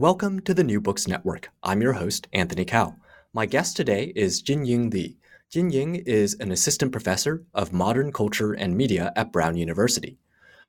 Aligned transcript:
Welcome 0.00 0.40
to 0.44 0.54
the 0.54 0.64
New 0.64 0.80
Books 0.80 1.06
Network. 1.06 1.50
I'm 1.62 1.82
your 1.82 1.92
host, 1.92 2.26
Anthony 2.32 2.64
Kao. 2.64 2.96
My 3.34 3.44
guest 3.44 3.76
today 3.76 4.14
is 4.16 4.42
Jinying 4.42 4.90
Li. 4.90 5.18
Jinying 5.54 6.02
is 6.06 6.32
an 6.40 6.50
assistant 6.50 6.90
professor 6.90 7.44
of 7.52 7.74
modern 7.74 8.10
culture 8.10 8.54
and 8.54 8.78
media 8.78 9.12
at 9.14 9.30
Brown 9.30 9.58
University. 9.58 10.16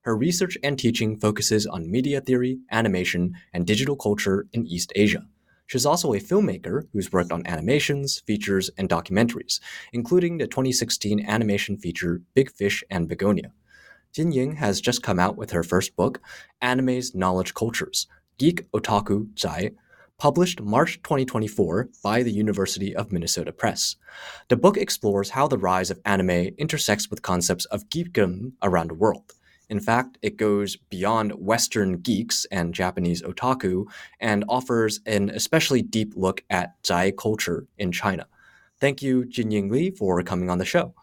Her 0.01 0.17
research 0.17 0.57
and 0.63 0.77
teaching 0.77 1.17
focuses 1.17 1.65
on 1.65 1.89
media 1.89 2.19
theory, 2.19 2.59
animation, 2.71 3.33
and 3.53 3.65
digital 3.65 3.95
culture 3.95 4.47
in 4.51 4.67
East 4.67 4.91
Asia. 4.97 5.25
She's 5.65 5.85
also 5.85 6.11
a 6.11 6.19
filmmaker 6.19 6.89
who's 6.91 7.13
worked 7.13 7.31
on 7.31 7.47
animations, 7.47 8.21
features, 8.27 8.69
and 8.77 8.89
documentaries, 8.89 9.61
including 9.93 10.39
the 10.39 10.47
2016 10.47 11.25
animation 11.25 11.77
feature 11.77 12.21
Big 12.33 12.51
Fish 12.51 12.83
and 12.89 13.07
Begonia. 13.07 13.53
Jinying 14.13 14.57
has 14.57 14.81
just 14.81 15.01
come 15.01 15.19
out 15.19 15.37
with 15.37 15.51
her 15.51 15.63
first 15.63 15.95
book, 15.95 16.19
Anime's 16.61 17.15
Knowledge 17.15 17.53
Cultures 17.53 18.07
Geek 18.41 18.71
Otaku 18.71 19.31
Zhai, 19.35 19.75
published 20.17 20.61
March 20.61 20.99
2024 21.03 21.89
by 22.01 22.23
the 22.23 22.31
University 22.31 22.95
of 22.95 23.11
Minnesota 23.11 23.51
Press. 23.51 23.97
The 24.47 24.57
book 24.57 24.77
explores 24.77 25.29
how 25.29 25.47
the 25.47 25.59
rise 25.59 25.91
of 25.91 25.99
anime 26.05 26.49
intersects 26.57 27.07
with 27.07 27.21
concepts 27.21 27.65
of 27.65 27.87
geekdom 27.89 28.53
around 28.63 28.89
the 28.89 28.95
world. 28.95 29.33
In 29.69 29.79
fact, 29.79 30.17
it 30.23 30.37
goes 30.37 30.75
beyond 30.75 31.33
Western 31.33 31.99
geeks 31.99 32.45
and 32.45 32.73
Japanese 32.73 33.21
otaku 33.21 33.85
and 34.19 34.43
offers 34.49 35.01
an 35.05 35.29
especially 35.29 35.83
deep 35.83 36.13
look 36.15 36.43
at 36.49 36.81
Zhai 36.81 37.15
culture 37.15 37.67
in 37.77 37.91
China. 37.91 38.25
Thank 38.79 39.03
you, 39.03 39.25
Jinying 39.25 39.69
Li, 39.69 39.91
for 39.91 40.23
coming 40.23 40.49
on 40.49 40.57
the 40.57 40.65
show. 40.65 40.95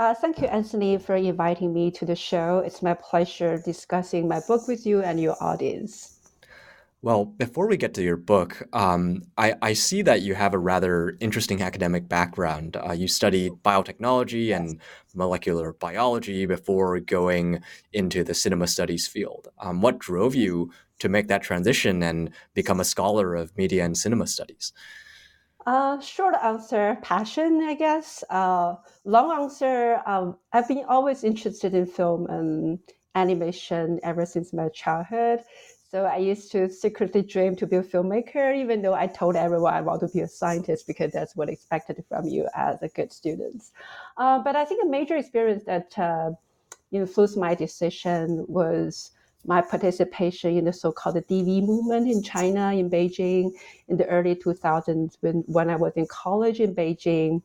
Uh, 0.00 0.14
thank 0.14 0.40
you, 0.40 0.46
Anthony, 0.46 0.96
for 0.96 1.14
inviting 1.14 1.74
me 1.74 1.90
to 1.90 2.06
the 2.06 2.16
show. 2.16 2.60
It's 2.60 2.80
my 2.80 2.94
pleasure 2.94 3.60
discussing 3.62 4.26
my 4.26 4.40
book 4.48 4.66
with 4.66 4.86
you 4.86 5.02
and 5.02 5.20
your 5.20 5.36
audience. 5.42 6.16
Well, 7.02 7.26
before 7.26 7.66
we 7.66 7.76
get 7.76 7.92
to 7.94 8.02
your 8.02 8.16
book, 8.16 8.66
um, 8.72 9.24
I, 9.36 9.56
I, 9.60 9.74
see 9.74 10.00
that 10.02 10.22
you 10.22 10.34
have 10.34 10.54
a 10.54 10.58
rather 10.58 11.18
interesting 11.20 11.60
academic 11.60 12.08
background. 12.08 12.78
Uh, 12.78 12.92
you 12.92 13.08
studied 13.08 13.52
biotechnology 13.62 14.56
and 14.56 14.80
molecular 15.14 15.74
biology 15.74 16.46
before 16.46 16.98
going 17.00 17.62
into 17.92 18.24
the 18.24 18.32
cinema 18.32 18.68
studies 18.68 19.06
field. 19.06 19.48
Um, 19.58 19.82
what 19.82 19.98
drove 19.98 20.34
you 20.34 20.72
to 21.00 21.10
make 21.10 21.28
that 21.28 21.42
transition 21.42 22.02
and 22.02 22.30
become 22.54 22.80
a 22.80 22.84
scholar 22.84 23.34
of 23.34 23.54
media 23.54 23.84
and 23.84 23.98
cinema 23.98 24.26
studies? 24.26 24.72
Uh, 25.66 26.00
short 26.00 26.34
answer, 26.42 26.96
passion, 27.02 27.60
I 27.62 27.74
guess. 27.74 28.24
Uh, 28.30 28.76
long 29.04 29.42
answer, 29.42 30.00
um, 30.06 30.36
I've 30.52 30.66
been 30.66 30.84
always 30.88 31.22
interested 31.22 31.74
in 31.74 31.86
film 31.86 32.26
and 32.28 32.78
animation 33.14 34.00
ever 34.02 34.24
since 34.24 34.52
my 34.52 34.68
childhood. 34.70 35.40
So 35.90 36.04
I 36.04 36.16
used 36.18 36.52
to 36.52 36.70
secretly 36.70 37.22
dream 37.22 37.56
to 37.56 37.66
be 37.66 37.76
a 37.76 37.82
filmmaker, 37.82 38.56
even 38.56 38.80
though 38.80 38.94
I 38.94 39.06
told 39.06 39.36
everyone 39.36 39.74
I 39.74 39.80
want 39.80 40.00
to 40.00 40.08
be 40.08 40.20
a 40.20 40.28
scientist 40.28 40.86
because 40.86 41.12
that's 41.12 41.36
what 41.36 41.50
expected 41.50 42.02
from 42.08 42.26
you 42.26 42.48
as 42.54 42.80
a 42.82 42.88
good 42.88 43.12
student. 43.12 43.64
Uh, 44.16 44.38
but 44.42 44.56
I 44.56 44.64
think 44.64 44.84
a 44.84 44.88
major 44.88 45.16
experience 45.16 45.64
that 45.64 45.98
uh, 45.98 46.30
influenced 46.92 47.36
my 47.36 47.54
decision 47.54 48.46
was 48.48 49.10
my 49.44 49.60
participation 49.60 50.56
in 50.56 50.64
the 50.64 50.72
so-called 50.72 51.16
DV 51.16 51.62
movement 51.64 52.08
in 52.08 52.22
China, 52.22 52.72
in 52.72 52.90
Beijing, 52.90 53.52
in 53.88 53.96
the 53.96 54.06
early 54.06 54.34
2000s 54.34 55.16
when, 55.20 55.42
when 55.46 55.70
I 55.70 55.76
was 55.76 55.92
in 55.96 56.06
college 56.06 56.60
in 56.60 56.74
Beijing. 56.74 57.42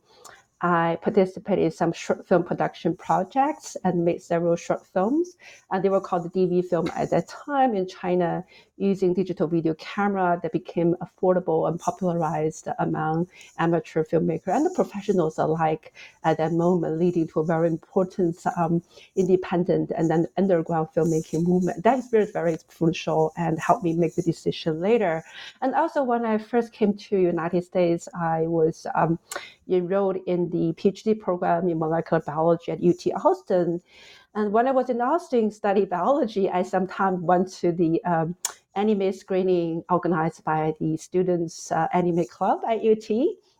I 0.62 0.96
participated 1.02 1.64
in 1.64 1.70
some 1.70 1.92
short 1.92 2.26
film 2.26 2.42
production 2.42 2.96
projects 2.96 3.76
and 3.84 4.04
made 4.04 4.22
several 4.22 4.56
short 4.56 4.86
films. 4.86 5.36
And 5.70 5.84
they 5.84 5.90
were 5.90 6.00
called 6.00 6.24
the 6.24 6.30
DV 6.30 6.64
film 6.64 6.88
at 6.96 7.10
that 7.10 7.28
time 7.28 7.74
in 7.74 7.86
China, 7.86 8.42
using 8.78 9.12
digital 9.14 9.48
video 9.48 9.74
camera 9.74 10.38
that 10.42 10.52
became 10.52 10.96
affordable 11.02 11.68
and 11.68 11.78
popularized 11.78 12.68
among 12.78 13.26
amateur 13.58 14.04
filmmakers 14.04 14.48
and 14.48 14.66
the 14.66 14.70
professionals 14.74 15.38
alike 15.38 15.94
at 16.24 16.38
that 16.38 16.52
moment, 16.52 16.98
leading 16.98 17.26
to 17.28 17.40
a 17.40 17.44
very 17.44 17.68
important 17.68 18.36
um, 18.56 18.82
independent 19.14 19.92
and 19.96 20.10
then 20.10 20.26
underground 20.36 20.88
filmmaking 20.94 21.46
movement. 21.46 21.82
That 21.84 21.98
experience 21.98 22.32
very 22.32 22.52
influential 22.52 23.32
and 23.36 23.58
helped 23.58 23.84
me 23.84 23.94
make 23.94 24.14
the 24.14 24.22
decision 24.22 24.80
later. 24.80 25.22
And 25.60 25.74
also, 25.74 26.02
when 26.02 26.24
I 26.24 26.38
first 26.38 26.72
came 26.72 26.94
to 26.94 27.16
United 27.16 27.64
States, 27.64 28.08
I 28.14 28.42
was 28.42 28.86
um, 28.94 29.18
enrolled 29.68 30.16
in 30.26 30.45
the 30.46 30.72
PhD 30.74 31.18
program 31.18 31.68
in 31.68 31.78
molecular 31.78 32.22
biology 32.22 32.72
at 32.72 32.82
UT 32.82 33.24
Austin. 33.24 33.80
And 34.34 34.52
when 34.52 34.66
I 34.68 34.72
was 34.72 34.90
in 34.90 35.00
Austin 35.00 35.50
studying 35.50 35.88
biology, 35.88 36.50
I 36.50 36.62
sometimes 36.62 37.20
went 37.20 37.52
to 37.54 37.72
the 37.72 38.02
um, 38.04 38.36
anime 38.74 39.12
screening 39.12 39.82
organized 39.88 40.44
by 40.44 40.74
the 40.78 40.96
students 40.96 41.72
uh, 41.72 41.88
anime 41.92 42.26
club 42.26 42.60
at 42.68 42.78
UT 42.84 43.10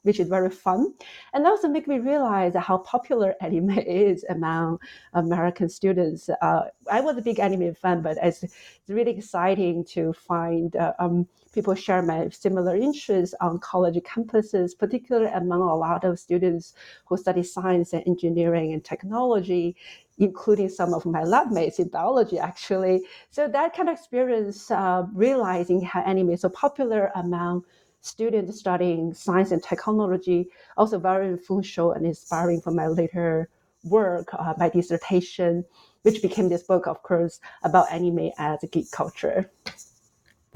which 0.06 0.20
is 0.20 0.28
very 0.28 0.50
fun 0.50 0.94
and 1.34 1.46
also 1.46 1.68
make 1.68 1.88
me 1.88 1.98
realize 1.98 2.54
how 2.54 2.78
popular 2.78 3.34
anime 3.40 3.78
is 3.78 4.24
among 4.30 4.78
american 5.14 5.68
students 5.68 6.28
uh, 6.40 6.62
i 6.90 7.00
was 7.00 7.16
a 7.16 7.22
big 7.22 7.40
anime 7.40 7.74
fan 7.74 8.00
but 8.02 8.16
it's, 8.22 8.44
really 8.88 9.16
exciting 9.18 9.84
to 9.84 10.12
find 10.12 10.76
uh, 10.76 10.92
um, 11.00 11.26
people 11.52 11.74
share 11.74 12.02
my 12.02 12.28
similar 12.28 12.76
interests 12.76 13.34
on 13.40 13.58
college 13.58 13.96
campuses 14.04 14.78
particularly 14.78 15.30
among 15.32 15.60
a 15.60 15.74
lot 15.74 16.04
of 16.04 16.20
students 16.20 16.74
who 17.06 17.16
study 17.16 17.42
science 17.42 17.92
and 17.92 18.04
engineering 18.06 18.72
and 18.72 18.84
technology 18.84 19.74
including 20.18 20.68
some 20.68 20.94
of 20.94 21.04
my 21.04 21.22
lab 21.22 21.50
mates 21.50 21.78
in 21.78 21.88
biology, 21.88 22.38
actually. 22.38 23.02
So 23.30 23.48
that 23.48 23.76
kind 23.76 23.88
of 23.88 23.96
experience, 23.96 24.70
uh, 24.70 25.04
realizing 25.12 25.82
how 25.82 26.00
anime 26.02 26.30
is 26.30 26.40
so 26.40 26.48
popular 26.48 27.10
among 27.14 27.64
students 28.06 28.58
studying 28.58 29.12
science 29.12 29.50
and 29.50 29.62
technology, 29.62 30.48
also 30.76 30.98
very 30.98 31.28
influential 31.28 31.92
and 31.92 32.06
inspiring 32.06 32.60
for 32.60 32.70
my 32.70 32.86
later 32.86 33.48
work, 33.84 34.28
uh, 34.32 34.54
my 34.58 34.68
dissertation, 34.68 35.64
which 36.02 36.22
became 36.22 36.48
this 36.48 36.62
book, 36.62 36.86
of 36.86 37.02
course, 37.02 37.40
about 37.62 37.90
anime 37.90 38.30
as 38.38 38.62
a 38.62 38.66
geek 38.68 38.90
culture. 38.90 39.50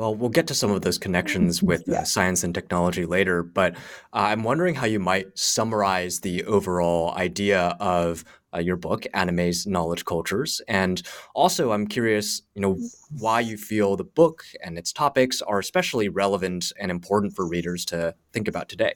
Well, 0.01 0.15
we'll 0.15 0.31
get 0.31 0.47
to 0.47 0.55
some 0.55 0.71
of 0.71 0.81
those 0.81 0.97
connections 0.97 1.63
with 1.71 1.87
uh, 1.87 2.05
science 2.05 2.43
and 2.43 2.55
technology 2.55 3.05
later, 3.05 3.43
but 3.43 3.75
uh, 4.15 4.29
I'm 4.33 4.45
wondering 4.45 4.75
how 4.75 4.87
you 4.87 4.99
might 4.99 5.39
summarize 5.39 6.21
the 6.21 6.43
overall 6.45 7.13
idea 7.19 7.77
of 7.79 8.25
uh, 8.55 8.61
your 8.61 8.77
book, 8.77 9.05
Anime's 9.13 9.67
Knowledge 9.67 10.07
Cultures. 10.07 10.63
And 10.67 11.03
also, 11.35 11.73
I'm 11.73 11.87
curious, 11.87 12.41
you 12.55 12.63
know, 12.63 12.79
why 13.19 13.41
you 13.41 13.59
feel 13.59 13.95
the 13.95 14.05
book 14.05 14.43
and 14.65 14.79
its 14.79 14.91
topics 14.91 15.43
are 15.43 15.59
especially 15.59 16.09
relevant 16.09 16.73
and 16.81 16.91
important 16.91 17.37
for 17.37 17.47
readers 17.47 17.85
to 17.87 18.15
think 18.33 18.49
about 18.49 18.71
today. 18.71 18.95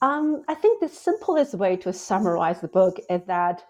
Um, 0.00 0.44
I 0.46 0.54
think 0.54 0.78
the 0.78 0.88
simplest 0.88 1.54
way 1.54 1.76
to 1.78 1.92
summarize 1.92 2.60
the 2.60 2.68
book 2.68 3.00
is 3.10 3.22
that 3.26 3.64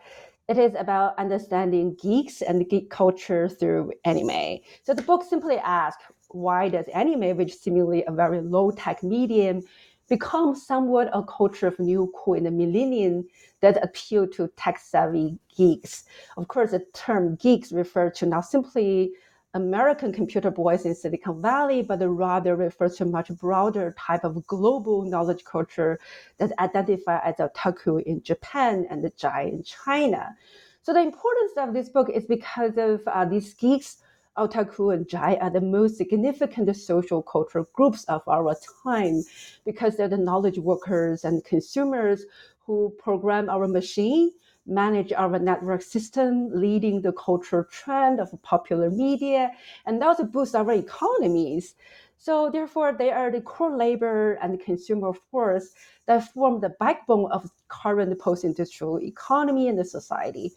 it 0.49 0.59
is 0.59 0.75
about 0.79 1.19
understanding 1.19 1.97
geeks 2.00 2.43
and 2.43 2.69
geek 2.69 2.91
culture 2.91 3.49
through 3.49 3.93
anime. 4.05 4.59
So 4.83 4.94
the 4.94 5.03
book 5.03 5.23
simply 5.25 5.56
asks, 5.59 6.03
why 6.29 6.69
does 6.69 6.87
anime, 6.94 7.37
which 7.37 7.55
seemingly 7.55 8.05
a 8.06 8.12
very 8.12 8.41
low 8.41 8.71
tech 8.71 9.03
medium, 9.03 9.62
become 10.09 10.55
somewhat 10.55 11.09
a 11.12 11.23
culture 11.23 11.67
of 11.67 11.79
new 11.79 12.12
cool 12.17 12.35
in 12.35 12.44
the 12.44 12.50
millennium 12.50 13.25
that 13.61 13.83
appeal 13.83 14.27
to 14.29 14.49
tech 14.56 14.79
savvy 14.79 15.39
geeks? 15.56 16.05
Of 16.37 16.49
course, 16.49 16.73
the 16.73 16.85
term 16.93 17.37
geeks 17.37 17.71
refer 17.73 18.11
to 18.11 18.27
not 18.27 18.44
simply 18.44 19.12
American 19.55 20.13
computer 20.13 20.51
boys 20.51 20.87
in 20.87 20.95
Silicon 20.95 21.43
Valley, 21.43 21.83
but 21.83 21.99
rather 22.09 22.57
refers 22.57 22.97
to 22.97 23.05
a 23.05 23.07
much 23.07 23.29
broader 23.29 23.95
type 23.99 24.25
of 24.25 24.47
global 24.47 25.03
knowledge 25.03 25.45
culture 25.45 26.01
that 26.39 26.59
identify 26.59 27.19
as 27.19 27.37
otaku 27.37 28.03
in 28.05 28.23
Japan 28.23 28.87
and 28.89 29.05
the 29.05 29.11
zhai 29.11 29.53
in 29.53 29.63
China. 29.63 30.35
So 30.81 30.95
the 30.95 31.01
importance 31.03 31.53
of 31.59 31.75
this 31.75 31.91
book 31.91 32.09
is 32.09 32.25
because 32.25 32.79
of 32.79 33.03
uh, 33.07 33.27
these 33.27 33.53
geeks, 33.53 33.99
otaku 34.39 34.95
and 34.95 35.07
zhai 35.07 35.41
are 35.43 35.51
the 35.51 35.61
most 35.61 35.99
significant 35.99 36.75
social 36.75 37.23
cultural 37.23 37.69
groups 37.75 38.05
of 38.05 38.23
our 38.27 38.57
time 38.83 39.23
because 39.67 39.99
they're 39.99 40.09
the 40.09 40.17
knowledge 40.17 40.59
workers 40.59 41.25
and 41.25 41.45
consumers 41.45 42.25
who 42.65 42.95
program 42.99 43.51
our 43.51 43.69
machine 43.69 44.31
manage 44.67 45.12
our 45.12 45.38
network 45.38 45.82
system, 45.82 46.50
leading 46.53 47.00
the 47.03 47.12
cultural 47.12 47.64
trend 47.64 48.20
of 48.20 48.31
popular 48.43 48.91
media, 48.91 49.50
and 49.87 50.03
also 50.03 50.25
boost 50.25 50.55
our 50.55 50.73
economies. 50.73 51.75
So 52.19 52.50
therefore, 52.50 52.93
they 52.93 53.11
are 53.11 53.31
the 53.32 53.41
core 53.41 53.76
labor 53.76 54.35
and 54.35 54.61
consumer 54.61 55.12
force 55.12 55.75
that 56.06 56.32
form 56.32 56.61
the 56.61 56.69
backbone 56.69 57.31
of 57.32 57.50
current 57.69 58.17
post-industrial 58.19 59.00
economy 59.00 59.69
and 59.69 59.79
the 59.79 59.85
society. 59.85 60.53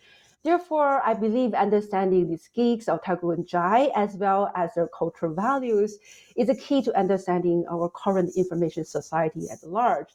Therefore, 0.45 1.01
I 1.03 1.15
believe 1.15 1.55
understanding 1.55 2.29
these 2.29 2.49
geeks, 2.53 2.85
otaku 2.85 3.33
and 3.33 3.47
zhai, 3.47 3.89
as 3.95 4.15
well 4.15 4.51
as 4.53 4.75
their 4.75 4.87
cultural 4.87 5.33
values, 5.33 5.97
is 6.35 6.49
a 6.49 6.55
key 6.55 6.83
to 6.83 6.95
understanding 6.95 7.65
our 7.67 7.89
current 7.89 8.31
information 8.37 8.85
society 8.85 9.47
at 9.51 9.63
large. 9.63 10.09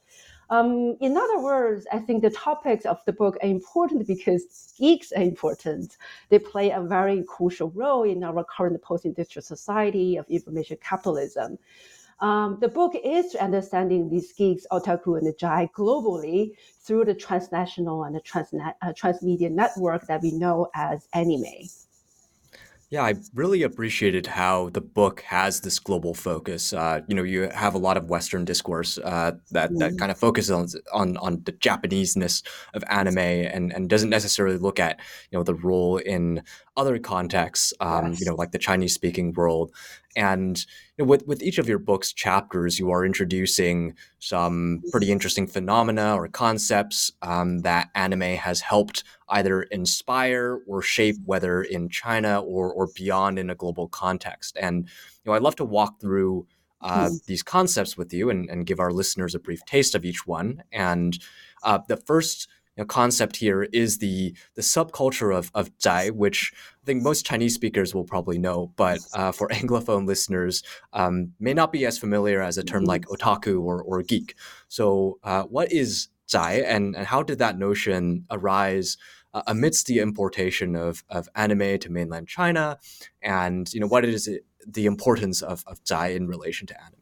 Um, 0.48 0.96
in 1.00 1.16
other 1.16 1.40
words, 1.40 1.84
I 1.92 1.98
think 1.98 2.22
the 2.22 2.30
topics 2.30 2.86
of 2.86 3.04
the 3.06 3.12
book 3.12 3.38
are 3.42 3.48
important 3.48 4.06
because 4.06 4.72
geeks 4.78 5.10
are 5.10 5.22
important. 5.22 5.96
They 6.28 6.38
play 6.38 6.70
a 6.70 6.80
very 6.80 7.24
crucial 7.24 7.70
role 7.70 8.04
in 8.04 8.22
our 8.22 8.44
current 8.44 8.80
post-industrial 8.82 9.42
society 9.42 10.16
of 10.16 10.26
information 10.28 10.78
capitalism. 10.80 11.58
Um, 12.20 12.58
the 12.60 12.68
book 12.68 12.94
is 13.02 13.34
understanding 13.34 14.10
these 14.10 14.32
geeks, 14.32 14.66
otaku, 14.70 15.18
and 15.18 15.26
the 15.26 15.32
zhai 15.32 15.70
globally 15.72 16.52
through 16.82 17.06
the 17.06 17.14
transnational 17.14 18.04
and 18.04 18.14
the 18.14 18.20
transnet, 18.20 18.74
uh, 18.82 18.92
transmedia 18.92 19.50
network 19.50 20.06
that 20.06 20.20
we 20.20 20.32
know 20.32 20.68
as 20.74 21.08
anime. 21.14 21.44
Yeah, 22.90 23.04
I 23.04 23.14
really 23.34 23.62
appreciated 23.62 24.26
how 24.26 24.70
the 24.70 24.80
book 24.80 25.20
has 25.20 25.60
this 25.60 25.78
global 25.78 26.12
focus. 26.12 26.72
Uh, 26.72 27.02
you 27.06 27.14
know, 27.14 27.22
you 27.22 27.42
have 27.50 27.74
a 27.74 27.78
lot 27.78 27.96
of 27.96 28.10
Western 28.10 28.44
discourse 28.44 28.98
uh, 28.98 29.32
that 29.52 29.70
that 29.78 29.92
mm. 29.92 29.98
kind 29.98 30.10
of 30.10 30.18
focuses 30.18 30.50
on, 30.50 30.66
on 30.92 31.16
on 31.18 31.42
the 31.44 31.52
Japaneseness 31.52 32.42
of 32.74 32.82
anime 32.90 33.18
and 33.18 33.72
and 33.72 33.88
doesn't 33.88 34.10
necessarily 34.10 34.56
look 34.56 34.80
at 34.80 34.98
you 35.30 35.38
know 35.38 35.44
the 35.44 35.54
role 35.54 35.98
in 35.98 36.42
other 36.76 36.98
contexts. 36.98 37.72
Um, 37.78 38.08
yes. 38.08 38.20
You 38.20 38.26
know, 38.26 38.34
like 38.34 38.50
the 38.50 38.58
Chinese 38.58 38.92
speaking 38.92 39.32
world. 39.34 39.72
And 40.16 40.58
you 40.96 41.04
know, 41.04 41.08
with 41.08 41.26
with 41.26 41.42
each 41.42 41.58
of 41.58 41.68
your 41.68 41.78
books 41.78 42.12
chapters, 42.12 42.78
you 42.78 42.90
are 42.90 43.04
introducing 43.04 43.94
some 44.18 44.82
pretty 44.90 45.12
interesting 45.12 45.46
phenomena 45.46 46.14
or 46.14 46.28
concepts 46.28 47.12
um, 47.22 47.60
that 47.60 47.90
anime 47.94 48.36
has 48.36 48.60
helped 48.60 49.04
either 49.28 49.62
inspire 49.62 50.60
or 50.66 50.82
shape, 50.82 51.16
whether 51.24 51.62
in 51.62 51.88
China 51.88 52.40
or 52.40 52.72
or 52.72 52.88
beyond 52.94 53.38
in 53.38 53.50
a 53.50 53.54
global 53.54 53.88
context. 53.88 54.56
And 54.60 54.84
you 54.84 55.30
know, 55.30 55.32
I'd 55.32 55.42
love 55.42 55.56
to 55.56 55.64
walk 55.64 56.00
through 56.00 56.46
uh, 56.80 57.08
mm. 57.08 57.24
these 57.26 57.42
concepts 57.42 57.96
with 57.96 58.12
you 58.12 58.30
and, 58.30 58.48
and 58.48 58.66
give 58.66 58.80
our 58.80 58.92
listeners 58.92 59.34
a 59.34 59.38
brief 59.38 59.64
taste 59.64 59.94
of 59.94 60.04
each 60.04 60.26
one. 60.26 60.62
And 60.72 61.18
uh, 61.62 61.80
the 61.88 61.98
first 61.98 62.48
know, 62.80 62.86
concept 62.86 63.36
here 63.36 63.64
is 63.72 63.98
the 63.98 64.34
the 64.54 64.62
subculture 64.62 65.36
of 65.36 65.50
of 65.54 65.76
Zhai, 65.78 66.10
which 66.10 66.52
I 66.82 66.86
think 66.86 67.02
most 67.02 67.26
Chinese 67.26 67.54
speakers 67.54 67.94
will 67.94 68.04
probably 68.04 68.38
know, 68.38 68.72
but 68.76 69.00
uh, 69.14 69.32
for 69.32 69.48
Anglophone 69.60 70.06
listeners, 70.06 70.62
um, 70.92 71.32
may 71.38 71.54
not 71.54 71.72
be 71.72 71.86
as 71.86 71.98
familiar 71.98 72.42
as 72.42 72.58
a 72.58 72.64
term 72.64 72.84
like 72.84 73.02
mm-hmm. 73.02 73.14
otaku 73.14 73.62
or, 73.62 73.82
or 73.82 74.02
geek. 74.02 74.34
So, 74.68 75.18
uh, 75.22 75.44
what 75.44 75.72
is 75.72 76.08
Zhai, 76.28 76.64
and, 76.66 76.96
and 76.96 77.06
how 77.06 77.22
did 77.22 77.38
that 77.38 77.58
notion 77.58 78.26
arise? 78.30 78.96
Uh, 79.32 79.42
amidst 79.46 79.86
the 79.86 80.00
importation 80.00 80.74
of, 80.74 81.04
of 81.08 81.28
anime 81.36 81.78
to 81.78 81.88
mainland 81.88 82.26
China, 82.26 82.76
and 83.22 83.72
you 83.72 83.78
know 83.78 83.86
what 83.86 84.04
is 84.04 84.26
it, 84.26 84.44
the 84.66 84.86
importance 84.86 85.40
of, 85.40 85.62
of 85.68 85.80
Zhai 85.84 86.16
in 86.16 86.26
relation 86.26 86.66
to 86.66 86.82
anime? 86.82 86.99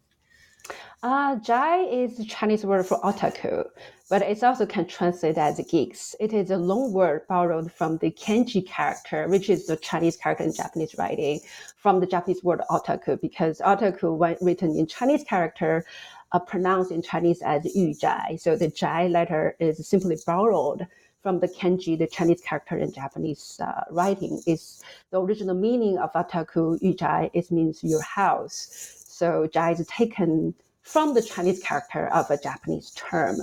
Uh, 1.00 1.37
Zhai 1.37 1.87
is 1.93 2.17
the 2.17 2.25
Chinese 2.25 2.65
word 2.65 2.85
for 2.85 2.99
otaku, 3.03 3.65
but 4.11 4.21
it 4.21 4.43
also 4.43 4.67
can 4.67 4.85
translate 4.85 5.39
as 5.39 5.61
geeks. 5.71 6.17
It 6.19 6.33
is 6.33 6.50
a 6.50 6.56
long 6.56 6.93
word 6.93 7.23
borrowed 7.29 7.71
from 7.71 7.99
the 7.99 8.11
kanji 8.11 8.67
character, 8.67 9.29
which 9.29 9.49
is 9.49 9.67
the 9.67 9.77
Chinese 9.77 10.17
character 10.17 10.43
in 10.43 10.53
Japanese 10.53 10.97
writing, 10.99 11.39
from 11.77 12.00
the 12.00 12.06
Japanese 12.06 12.43
word 12.43 12.62
otaku, 12.69 13.21
because 13.21 13.61
otaku, 13.61 14.17
when 14.17 14.37
written 14.41 14.77
in 14.77 14.89
Chinese 14.89 15.23
character, 15.23 15.85
are 16.33 16.41
pronounced 16.41 16.91
in 16.91 17.01
Chinese 17.01 17.43
as 17.43 17.65
yu 17.77 17.94
zhai. 17.94 18.41
So 18.41 18.56
the 18.56 18.67
zhai 18.67 19.09
letter 19.09 19.55
is 19.61 19.87
simply 19.87 20.17
borrowed 20.27 20.85
from 21.23 21.39
the 21.39 21.47
kanji, 21.47 21.97
the 21.97 22.09
Chinese 22.09 22.41
character 22.41 22.77
in 22.77 22.93
Japanese 22.93 23.61
uh, 23.62 23.85
writing. 23.93 24.43
Is 24.49 24.83
the 25.12 25.21
original 25.21 25.55
meaning 25.55 25.97
of 25.99 26.12
otaku 26.15 26.77
yu 26.83 26.93
zhai? 26.93 27.31
It 27.35 27.53
means 27.53 27.85
your 27.85 28.03
house. 28.03 29.05
So 29.06 29.47
zhai 29.47 29.79
is 29.79 29.87
taken 29.87 30.55
from 30.88 31.12
the 31.12 31.20
Chinese 31.20 31.61
character 31.62 32.08
of 32.08 32.31
a 32.31 32.38
Japanese 32.38 32.90
term. 32.93 33.37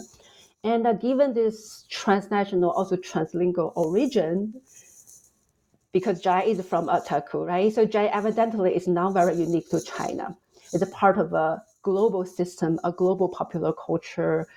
And 0.64 0.88
uh, 0.88 0.94
given 0.94 1.36
this 1.36 1.86
transnational, 1.90 2.72
also 2.72 2.96
translingual 2.96 3.72
origin, 3.76 4.60
because 5.92 6.24
Zhai 6.24 6.48
is 6.48 6.66
from 6.66 6.88
Otaku, 6.88 7.46
right? 7.46 7.72
So 7.72 7.86
Zhai 7.86 8.10
evidently 8.12 8.76
is 8.76 8.88
not 8.88 9.14
very 9.14 9.36
unique 9.36 9.70
to 9.70 9.80
China. 9.80 10.36
It's 10.74 10.82
a 10.82 10.88
part 10.88 11.20
of 11.20 11.34
a 11.34 11.62
global 11.84 12.26
system, 12.26 12.80
a 12.84 12.92
global 12.92 13.30
popular 13.30 13.74
culture, 13.74 14.48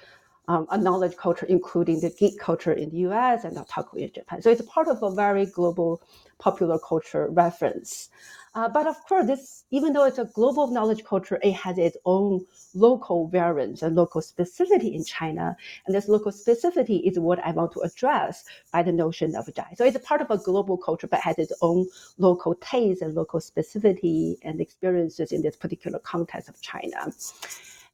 um, 0.48 0.66
a 0.70 0.78
knowledge 0.78 1.14
culture, 1.16 1.44
including 1.44 2.00
the 2.00 2.08
geek 2.18 2.40
culture 2.40 2.72
in 2.72 2.88
the 2.88 2.96
US 3.08 3.44
and 3.44 3.58
Otaku 3.58 3.98
in 3.98 4.10
Japan. 4.10 4.40
So 4.40 4.50
it's 4.50 4.62
part 4.62 4.88
of 4.88 5.02
a 5.02 5.10
very 5.14 5.44
global 5.44 6.00
popular 6.38 6.78
culture 6.78 7.28
reference. 7.28 8.08
Uh, 8.54 8.68
but 8.68 8.86
of 8.86 8.96
course, 9.06 9.26
this 9.26 9.64
even 9.70 9.92
though 9.92 10.04
it's 10.04 10.18
a 10.18 10.24
global 10.24 10.68
knowledge 10.68 11.04
culture, 11.04 11.38
it 11.42 11.52
has 11.52 11.78
its 11.78 11.96
own 12.04 12.44
local 12.74 13.28
variants 13.28 13.82
and 13.82 13.94
local 13.94 14.20
specificity 14.20 14.94
in 14.94 15.04
China. 15.04 15.56
And 15.86 15.94
this 15.94 16.08
local 16.08 16.32
specificity 16.32 17.02
is 17.08 17.18
what 17.18 17.38
I 17.40 17.50
want 17.52 17.72
to 17.72 17.80
address 17.80 18.44
by 18.72 18.82
the 18.82 18.92
notion 18.92 19.34
of 19.36 19.46
Zhai. 19.46 19.76
So 19.76 19.84
it's 19.84 19.98
part 20.06 20.20
of 20.20 20.30
a 20.30 20.38
global 20.38 20.76
culture, 20.76 21.06
but 21.06 21.20
has 21.20 21.38
its 21.38 21.52
own 21.60 21.86
local 22.18 22.54
taste 22.56 23.02
and 23.02 23.14
local 23.14 23.40
specificity 23.40 24.36
and 24.42 24.60
experiences 24.60 25.32
in 25.32 25.42
this 25.42 25.56
particular 25.56 25.98
context 25.98 26.48
of 26.48 26.60
China. 26.60 27.12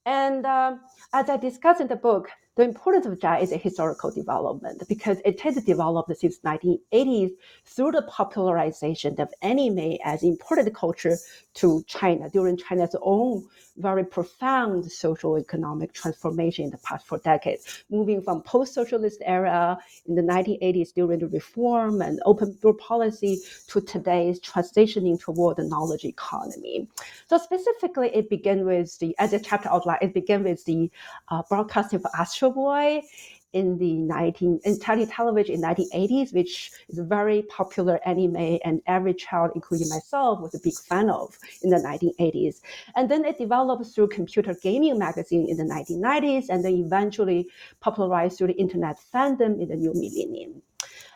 And 0.07 0.45
uh, 0.45 0.77
as 1.13 1.31
I 1.31 1.37
discuss 1.37 1.81
in 1.81 1.89
the 1.89 1.97
book, 1.97 2.29
the 2.57 2.63
importance 2.63 3.05
of 3.07 3.19
Zhai 3.19 3.43
is 3.43 3.51
a 3.51 3.57
historical 3.57 4.11
development 4.13 4.83
because 4.89 5.19
it 5.25 5.41
has 5.41 5.57
developed 5.57 6.17
since 6.17 6.39
1980s 6.41 7.31
through 7.65 7.93
the 7.93 8.03
popularization 8.03 9.21
of 9.21 9.33
anime 9.43 9.97
as 10.05 10.23
imported 10.23 10.73
culture 10.75 11.17
to 11.55 11.85
China 11.87 12.29
during 12.31 12.57
China's 12.57 12.97
own 13.01 13.47
very 13.77 14.05
profound 14.05 14.91
social 14.91 15.39
economic 15.39 15.93
transformation 15.93 16.67
in 16.67 16.71
the 16.71 16.79
past 16.79 17.07
four 17.07 17.19
decades, 17.19 17.85
moving 17.91 18.23
from 18.23 18.43
post-socialist 18.43 19.21
era 19.25 19.77
in 20.07 20.15
the 20.15 20.23
1980s 20.23 20.93
during 20.95 21.19
the 21.19 21.29
reform 21.29 22.01
and 22.03 22.21
open 22.25 22.57
door 22.63 22.75
policy 22.75 23.41
to 23.67 23.81
today's 23.81 24.41
transitioning 24.41 25.21
toward 25.21 25.57
the 25.57 25.65
knowledge 25.65 26.05
economy. 26.05 26.87
So 27.27 27.39
specifically, 27.39 28.11
it 28.15 28.31
began 28.31 28.65
with 28.65 28.97
the, 28.99 29.15
as 29.19 29.33
a 29.33 29.41
chapter 29.41 29.69
outline, 29.69 29.99
it 30.03 30.15
began 30.15 30.45
with 30.45 30.65
the 30.65 30.91
uh, 31.29 31.43
broadcasting 31.49 31.99
of 31.99 32.07
Astro 32.17 32.51
Boy 32.51 33.03
in 33.55 33.79
the 33.79 33.95
19 33.95 34.61
in 34.65 34.81
Chinese 34.81 35.09
television 35.09 35.55
in 35.55 35.63
1980s, 35.63 36.35
which 36.35 36.73
is 36.89 36.99
a 36.99 37.05
very 37.05 37.43
popular 37.43 37.99
anime, 38.05 38.59
and 38.65 38.83
every 38.87 39.15
child, 39.15 39.53
including 39.55 39.89
myself, 39.89 40.41
was 40.41 40.55
a 40.55 40.61
big 40.63 40.77
fan 40.89 41.09
of 41.09 41.39
in 41.63 41.71
the 41.71 41.77
1980s. 41.77 42.61
And 42.97 43.11
then 43.11 43.25
it 43.25 43.39
developed 43.39 43.87
through 43.87 44.09
computer 44.09 44.55
gaming 44.63 44.99
magazine 44.99 45.49
in 45.49 45.57
the 45.57 45.65
1990s, 45.65 46.47
and 46.51 46.65
then 46.65 46.75
eventually 46.75 47.49
popularized 47.81 48.39
through 48.39 48.49
the 48.49 48.55
internet 48.55 48.99
fandom 49.13 49.61
in 49.61 49.69
the 49.69 49.77
new 49.77 49.93
millennium. 49.95 50.63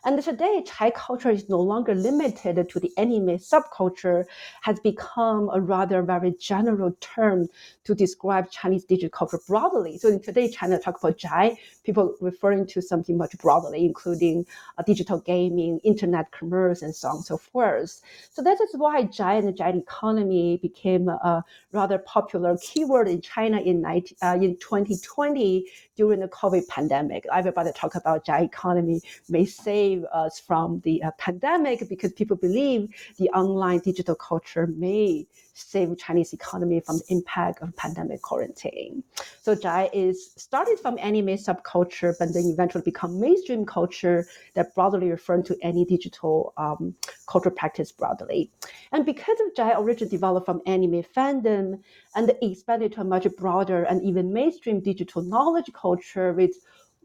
And 0.05 0.23
today, 0.23 0.62
Zhai 0.67 0.95
culture 0.95 1.31
is 1.31 1.49
no 1.49 1.61
longer 1.61 1.95
limited 1.95 2.69
to 2.69 2.81
the 2.81 2.93
anime 2.97 3.38
subculture, 3.38 4.25
has 4.62 4.78
become 4.81 5.50
a 5.52 5.61
rather 5.61 6.02
very 6.02 6.33
general 6.38 6.97
term 7.00 7.49
to 7.85 7.95
describe 7.95 8.50
Chinese 8.50 8.85
digital 8.85 9.11
culture 9.11 9.40
broadly. 9.47 9.99
So 9.99 10.09
in 10.09 10.21
today, 10.21 10.49
China 10.50 10.78
talk 10.78 11.02
about 11.02 11.19
Zhai, 11.19 11.57
people 11.85 12.14
referring 12.21 12.67
to 12.69 12.81
something 12.81 13.17
much 13.17 13.37
broadly, 13.38 13.85
including 13.85 14.47
uh, 14.76 14.83
digital 14.83 15.21
gaming, 15.21 15.81
internet 15.85 16.31
commerce, 16.31 16.83
and 16.83 16.95
so 16.95 17.09
on 17.09 17.17
and 17.17 17.25
so 17.25 17.37
forth. 17.37 18.00
So 18.31 18.43
that 18.43 18.61
is 18.61 18.71
why 18.75 19.05
Zhai 19.05 19.38
and 19.38 19.49
the 19.49 19.52
Zhai 19.52 19.76
economy 19.76 20.59
became 20.62 21.09
a 21.09 21.45
rather 21.73 21.99
popular 21.99 22.57
keyword 22.62 23.09
in 23.09 23.21
China 23.21 23.61
in, 23.61 23.81
19, 23.81 24.17
uh, 24.23 24.38
in 24.40 24.57
2020 24.59 25.67
during 25.97 26.21
the 26.21 26.28
COVID 26.28 26.69
pandemic. 26.69 27.26
Everybody 27.33 27.73
talk 27.73 27.95
about 27.95 28.25
Zhai 28.25 28.45
economy 28.45 29.00
may 29.28 29.45
say 29.45 29.88
save 29.88 30.04
us 30.12 30.38
from 30.38 30.80
the 30.85 31.02
uh, 31.02 31.11
pandemic 31.18 31.88
because 31.88 32.12
people 32.12 32.37
believe 32.37 32.88
the 33.18 33.28
online 33.30 33.80
digital 33.80 34.14
culture 34.14 34.66
may 34.66 35.26
save 35.54 35.97
Chinese 35.99 36.33
economy 36.33 36.80
from 36.80 36.99
the 36.99 37.04
impact 37.09 37.62
of 37.62 37.75
pandemic 37.76 38.21
quarantine. 38.23 39.02
So 39.42 39.54
Zhai 39.54 39.88
is 39.92 40.33
started 40.37 40.78
from 40.78 40.99
anime 40.99 41.37
subculture, 41.49 42.14
but 42.18 42.28
then 42.35 42.45
eventually 42.47 42.83
become 42.83 43.18
mainstream 43.18 43.64
culture 43.64 44.26
that 44.54 44.75
broadly 44.75 45.11
referring 45.11 45.45
to 45.45 45.57
any 45.62 45.85
digital 45.85 46.52
um, 46.57 46.95
cultural 47.26 47.54
practice 47.54 47.90
broadly. 47.90 48.50
And 48.92 49.04
because 49.04 49.38
of 49.45 49.54
Zhai 49.57 49.73
originally 49.78 50.11
developed 50.11 50.47
from 50.47 50.61
anime 50.66 51.02
fandom 51.16 51.80
and 52.14 52.33
expanded 52.42 52.92
to 52.92 53.00
a 53.00 53.04
much 53.04 53.26
broader 53.37 53.85
and 53.85 54.02
even 54.04 54.33
mainstream 54.33 54.80
digital 54.80 55.23
knowledge 55.23 55.71
culture 55.73 56.33
with 56.33 56.52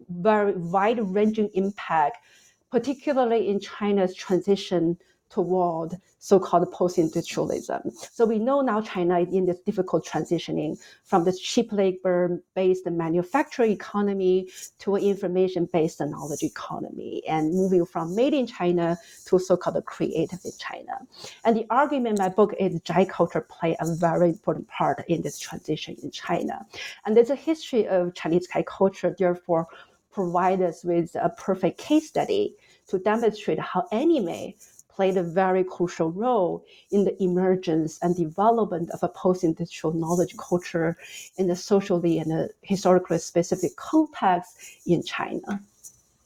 very 0.09 0.53
wide-ranging 0.53 1.49
impact, 1.53 2.17
particularly 2.73 3.49
in 3.49 3.59
China's 3.59 4.15
transition 4.15 4.97
toward 5.29 5.91
so-called 6.17 6.71
post-industrialism. 6.71 7.81
So 8.11 8.25
we 8.25 8.39
know 8.39 8.61
now 8.61 8.81
China 8.81 9.19
is 9.19 9.31
in 9.31 9.45
this 9.45 9.59
difficult 9.59 10.03
transitioning 10.03 10.79
from 11.03 11.23
this 11.23 11.39
cheap 11.39 11.71
labor-based 11.71 12.87
manufacturing 12.87 13.71
economy 13.71 14.49
to 14.79 14.95
an 14.95 15.03
information-based 15.03 16.01
knowledge 16.01 16.41
economy, 16.41 17.21
and 17.27 17.53
moving 17.53 17.85
from 17.85 18.15
made 18.15 18.33
in 18.33 18.47
China 18.47 18.97
to 19.25 19.37
so-called 19.37 19.85
creative 19.85 20.39
in 20.43 20.51
China. 20.57 20.95
And 21.45 21.55
the 21.55 21.67
argument 21.69 22.17
in 22.17 22.23
my 22.25 22.29
book 22.29 22.55
is 22.59 22.79
Zhai 22.81 23.07
culture 23.07 23.41
play 23.41 23.77
a 23.79 23.85
very 23.93 24.29
important 24.29 24.67
part 24.67 25.03
in 25.07 25.21
this 25.21 25.37
transition 25.37 25.95
in 26.01 26.09
China. 26.09 26.65
And 27.05 27.15
there's 27.15 27.29
a 27.29 27.35
history 27.35 27.87
of 27.87 28.15
Chinese 28.15 28.47
Zhai 28.47 28.65
culture, 28.65 29.15
therefore 29.15 29.67
provide 30.13 30.61
us 30.61 30.83
with 30.83 31.15
a 31.15 31.29
perfect 31.29 31.77
case 31.77 32.07
study 32.07 32.55
to 32.87 32.99
demonstrate 32.99 33.59
how 33.59 33.87
anime 33.91 34.53
played 34.95 35.17
a 35.17 35.23
very 35.23 35.63
crucial 35.63 36.11
role 36.11 36.63
in 36.91 37.03
the 37.03 37.23
emergence 37.23 37.97
and 38.01 38.15
development 38.15 38.91
of 38.91 39.01
a 39.01 39.09
post-industrial 39.09 39.93
knowledge 39.93 40.35
culture 40.37 40.95
in 41.37 41.47
the 41.47 41.55
socially 41.55 42.19
and 42.19 42.31
a 42.31 42.49
historically 42.61 43.17
specific 43.17 43.75
context 43.75 44.57
in 44.85 45.01
China. 45.03 45.61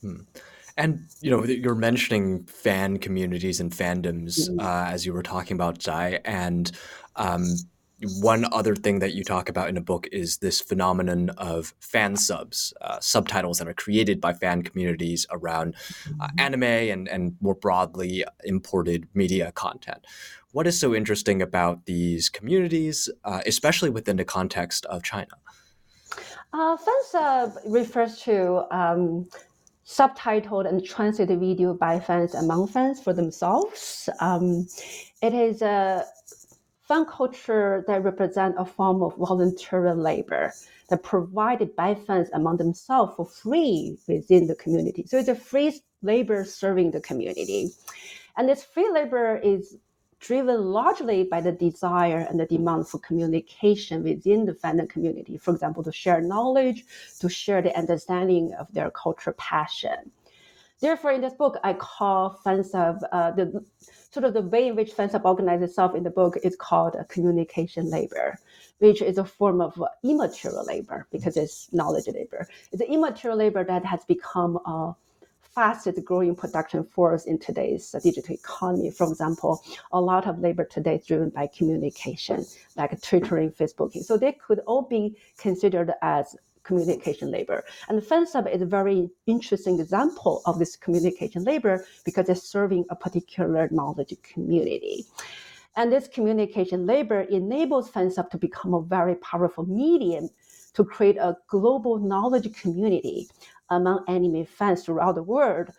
Hmm. 0.02 0.22
And 0.76 1.06
you 1.22 1.32
know, 1.32 1.44
you're 1.44 1.76
mentioning 1.76 2.44
fan 2.44 3.00
communities 3.00 3.60
and 3.60 3.72
fandoms 3.72 4.48
mm-hmm. 4.48 4.60
uh, 4.60 4.86
as 4.92 5.06
you 5.06 5.14
were 5.14 5.24
talking 5.24 5.56
about 5.56 5.80
Zhai, 5.80 6.20
and 6.24 6.72
um, 7.16 7.48
one 8.20 8.46
other 8.52 8.76
thing 8.76 9.00
that 9.00 9.14
you 9.14 9.24
talk 9.24 9.50
about 9.50 9.70
in 9.70 9.76
the 9.76 9.82
book 9.82 10.08
is 10.12 10.38
this 10.38 10.62
phenomenon 10.62 11.30
of 11.32 11.74
fan 11.80 12.16
subs, 12.16 12.74
uh, 12.82 13.00
subtitles 13.00 13.58
that 13.58 13.68
are 13.68 13.74
created 13.74 14.22
by 14.22 14.34
fan 14.34 14.62
communities 14.62 15.26
around 15.32 15.76
uh, 15.76 16.28
mm-hmm. 16.28 16.40
anime 16.40 16.64
and, 16.64 17.08
and 17.08 17.36
more 17.42 17.56
broadly 17.56 18.24
imported 18.44 19.08
media 19.14 19.52
content. 19.52 20.06
What 20.52 20.68
is 20.68 20.80
so 20.80 20.94
interesting 20.94 21.42
about 21.42 21.86
these 21.86 22.30
communities, 22.30 23.10
uh, 23.24 23.42
especially 23.46 23.90
within 23.90 24.18
the 24.18 24.26
context 24.26 24.86
of 24.86 25.04
China? 25.04 25.28
Uh, 26.54 26.78
fan 26.78 27.04
sub 27.10 27.54
refers 27.66 28.20
to 28.22 28.64
um, 28.76 29.28
subtitled 29.86 30.68
and 30.68 30.86
translated 30.86 31.40
video 31.40 31.74
by 31.74 32.00
fans 32.00 32.36
among 32.36 32.68
fans 32.68 33.02
for 33.02 33.14
themselves. 33.14 34.08
Um, 34.20 34.68
it 35.22 35.34
is 35.34 35.62
a 35.62 36.06
fan 36.88 37.06
culture 37.06 37.84
that 37.88 38.04
represent 38.04 38.56
a 38.58 38.66
form 38.66 39.04
of 39.04 39.16
voluntary 39.18 39.94
labor 39.94 40.54
that 40.90 41.04
provided 41.04 41.76
by 41.76 41.94
fans 41.94 42.30
among 42.34 42.58
themselves 42.58 43.14
for 43.16 43.26
free 43.26 43.98
within 44.08 44.48
the 44.48 44.56
community. 44.56 45.04
So 45.06 45.18
it's 45.18 45.28
a 45.28 45.36
free 45.36 45.82
labor 46.02 46.46
serving 46.46 46.92
the 46.92 47.02
community. 47.02 47.70
And 48.38 48.48
this 48.48 48.64
free 48.64 48.90
labor 48.90 49.38
is 49.38 49.78
driven 50.20 50.66
largely 50.66 51.24
by 51.24 51.42
the 51.42 51.52
desire 51.52 52.26
and 52.30 52.40
the 52.40 52.46
demand 52.46 52.88
for 52.88 53.00
communication 53.00 54.04
within 54.04 54.46
the 54.46 54.54
fandom 54.54 54.90
community. 54.90 55.38
For 55.38 55.54
example, 55.54 55.84
to 55.84 55.92
share 55.92 56.22
knowledge, 56.22 56.86
to 57.20 57.30
share 57.30 57.62
the 57.62 57.78
understanding 57.78 58.54
of 58.54 58.72
their 58.74 58.90
culture 58.92 59.34
passion. 59.34 60.12
Therefore, 60.80 61.12
in 61.12 61.22
this 61.22 61.34
book, 61.34 61.58
I 61.64 61.74
call 61.74 62.40
fansub 62.46 63.00
uh, 63.12 63.32
the 63.32 63.66
sort 64.18 64.26
of 64.26 64.34
the 64.34 64.50
way 64.50 64.68
in 64.68 64.76
which 64.76 64.96
fansub 64.96 65.24
organizes 65.26 65.70
itself 65.70 65.94
in 65.94 66.02
the 66.02 66.10
book 66.10 66.38
is 66.42 66.56
called 66.56 66.96
communication 67.08 67.88
labor, 67.92 68.40
which 68.80 69.04
is 69.04 69.20
a 69.20 69.24
form 69.24 69.62
of 69.62 69.80
immaterial 70.04 70.66
labor 70.66 71.06
because 71.12 71.38
it's 71.38 71.72
knowledge 71.72 72.08
labor. 72.08 72.48
It's 72.72 72.82
an 72.82 72.88
immaterial 72.88 73.38
labor 73.38 73.64
that 73.66 73.86
has 73.86 74.04
become 74.06 74.58
a 74.66 74.96
fastest 75.54 76.04
growing 76.04 76.36
production 76.36 76.84
force 76.84 77.26
in 77.26 77.38
today's 77.38 77.96
digital 78.02 78.34
economy. 78.34 78.90
For 78.90 79.08
example, 79.08 79.62
a 79.92 80.02
lot 80.02 80.26
of 80.26 80.40
labor 80.40 80.66
today 80.66 80.96
is 80.96 81.06
driven 81.06 81.30
by 81.30 81.46
communication, 81.56 82.44
like 82.76 83.00
Twittering, 83.00 83.52
Facebooking. 83.52 84.04
So 84.04 84.18
they 84.18 84.32
could 84.32 84.62
all 84.66 84.82
be 84.82 85.16
considered 85.38 85.92
as 86.02 86.36
communication 86.68 87.32
labor. 87.32 87.64
And 87.88 88.02
FanSub 88.02 88.54
is 88.54 88.62
a 88.62 88.66
very 88.66 89.10
interesting 89.26 89.80
example 89.80 90.42
of 90.46 90.60
this 90.60 90.76
communication 90.76 91.44
labor 91.44 91.86
because 92.06 92.30
it's 92.30 92.44
serving 92.44 92.86
a 92.90 92.96
particular 92.96 93.70
knowledge 93.72 94.14
community. 94.22 95.06
And 95.78 95.92
this 95.92 96.08
communication 96.08 96.86
labor 96.86 97.22
enables 97.22 97.92
FanSub 97.92 98.30
to 98.32 98.38
become 98.38 98.74
a 98.74 98.82
very 98.82 99.16
powerful 99.16 99.66
medium 99.66 100.30
to 100.74 100.84
create 100.84 101.18
a 101.18 101.38
global 101.48 101.98
knowledge 101.98 102.54
community 102.62 103.28
among 103.70 104.04
anime 104.08 104.46
fans 104.46 104.84
throughout 104.84 105.16
the 105.16 105.24
world 105.24 105.70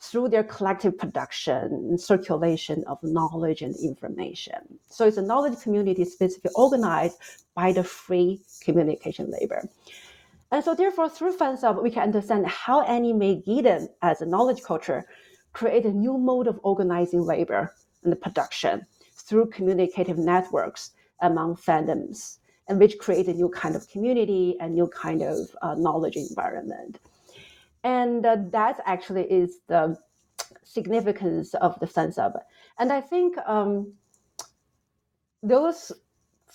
through 0.00 0.28
their 0.28 0.44
collective 0.44 0.96
production 0.98 1.62
and 1.88 2.00
circulation 2.00 2.84
of 2.86 2.98
knowledge 3.02 3.62
and 3.62 3.74
information. 3.82 4.60
So 4.88 5.06
it's 5.06 5.16
a 5.16 5.22
knowledge 5.22 5.60
community 5.62 6.04
specifically 6.04 6.50
organized 6.54 7.18
by 7.54 7.72
the 7.72 7.82
free 7.82 8.40
communication 8.60 9.30
labor. 9.30 9.68
And 10.52 10.64
so 10.64 10.74
therefore, 10.74 11.08
through 11.08 11.36
FanSub, 11.36 11.82
we 11.82 11.90
can 11.90 12.04
understand 12.04 12.46
how 12.46 12.82
anime 12.82 13.42
geekdom 13.42 13.88
as 14.02 14.20
a 14.20 14.26
knowledge 14.26 14.62
culture 14.62 15.06
create 15.52 15.84
a 15.84 15.92
new 15.92 16.18
mode 16.18 16.46
of 16.46 16.60
organizing 16.62 17.22
labor 17.22 17.74
and 18.04 18.20
production 18.20 18.86
through 19.14 19.46
communicative 19.46 20.18
networks 20.18 20.92
among 21.20 21.56
fandoms, 21.56 22.38
and 22.68 22.78
which 22.78 22.98
create 22.98 23.26
a 23.26 23.32
new 23.32 23.48
kind 23.48 23.74
of 23.74 23.88
community 23.88 24.56
and 24.60 24.74
new 24.74 24.86
kind 24.88 25.22
of 25.22 25.38
uh, 25.62 25.74
knowledge 25.74 26.16
environment. 26.16 27.00
And 27.82 28.24
uh, 28.24 28.36
that 28.50 28.80
actually 28.84 29.24
is 29.24 29.58
the 29.66 29.96
significance 30.62 31.54
of 31.54 31.78
the 31.80 31.86
FanSub. 31.86 32.38
And 32.78 32.92
I 32.92 33.00
think 33.00 33.36
um, 33.46 33.94
those 35.42 35.92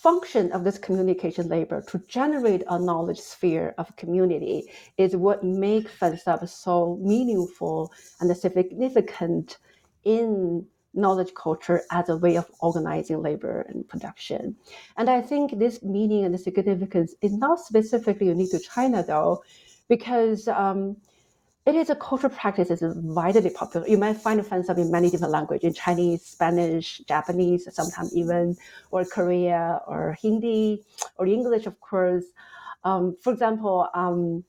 function 0.01 0.51
of 0.51 0.63
this 0.63 0.79
communication 0.79 1.47
labor 1.47 1.81
to 1.87 1.99
generate 2.07 2.63
a 2.69 2.79
knowledge 2.79 3.19
sphere 3.19 3.75
of 3.77 3.95
community 3.97 4.63
is 4.97 5.15
what 5.15 5.43
makes 5.43 5.91
FanSub 5.99 6.47
so 6.49 6.97
meaningful 7.01 7.91
and 8.19 8.35
significant 8.35 9.59
in 10.03 10.65
knowledge 10.93 11.33
culture 11.35 11.81
as 11.91 12.09
a 12.09 12.17
way 12.17 12.35
of 12.35 12.49
organizing 12.59 13.21
labor 13.21 13.65
and 13.69 13.87
production. 13.87 14.55
And 14.97 15.09
I 15.09 15.21
think 15.21 15.59
this 15.59 15.83
meaning 15.83 16.25
and 16.25 16.33
the 16.33 16.39
significance 16.39 17.13
is 17.21 17.33
not 17.33 17.59
specifically 17.59 18.27
unique 18.27 18.51
to 18.51 18.59
China, 18.59 19.03
though, 19.03 19.43
because 19.87 20.47
um, 20.47 20.97
it 21.65 21.75
is 21.75 21.89
a 21.91 21.95
cultural 21.95 22.33
practice 22.33 22.71
is 22.71 22.81
widely 22.95 23.51
popular. 23.51 23.87
You 23.87 23.97
might 23.97 24.17
find 24.17 24.41
FanSub 24.41 24.77
in 24.77 24.89
many 24.89 25.11
different 25.11 25.31
languages, 25.31 25.67
in 25.67 25.73
Chinese, 25.73 26.25
Spanish, 26.25 26.99
Japanese, 27.07 27.67
sometimes 27.71 28.15
even, 28.15 28.57
or 28.89 29.05
Korea, 29.05 29.79
or 29.85 30.17
Hindi, 30.19 30.83
or 31.17 31.27
English, 31.27 31.67
of 31.67 31.79
course. 31.79 32.25
Um, 32.83 33.15
for 33.21 33.31
example, 33.31 33.87
um, 33.93 34.43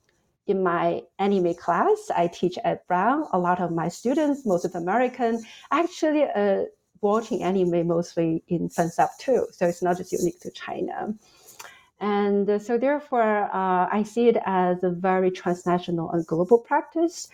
in 0.46 0.62
my 0.62 1.02
anime 1.18 1.54
class, 1.54 2.10
I 2.16 2.28
teach 2.28 2.56
at 2.64 2.86
Brown. 2.86 3.26
A 3.32 3.38
lot 3.38 3.60
of 3.60 3.70
my 3.72 3.88
students, 3.88 4.46
most 4.46 4.64
of 4.64 4.74
American, 4.74 5.44
actually 5.70 6.24
uh, 6.24 6.62
watching 7.02 7.42
anime 7.42 7.86
mostly 7.86 8.42
in 8.48 8.70
FanSub 8.70 9.08
too. 9.18 9.46
So 9.52 9.66
it's 9.66 9.82
not 9.82 9.98
just 9.98 10.12
unique 10.12 10.40
to 10.40 10.50
China. 10.50 11.14
And 12.02 12.60
so, 12.60 12.78
therefore, 12.78 13.44
uh, 13.54 13.88
I 13.90 14.02
see 14.02 14.26
it 14.26 14.36
as 14.44 14.82
a 14.82 14.90
very 14.90 15.30
transnational 15.30 16.10
and 16.10 16.26
global 16.26 16.58
practice. 16.58 17.28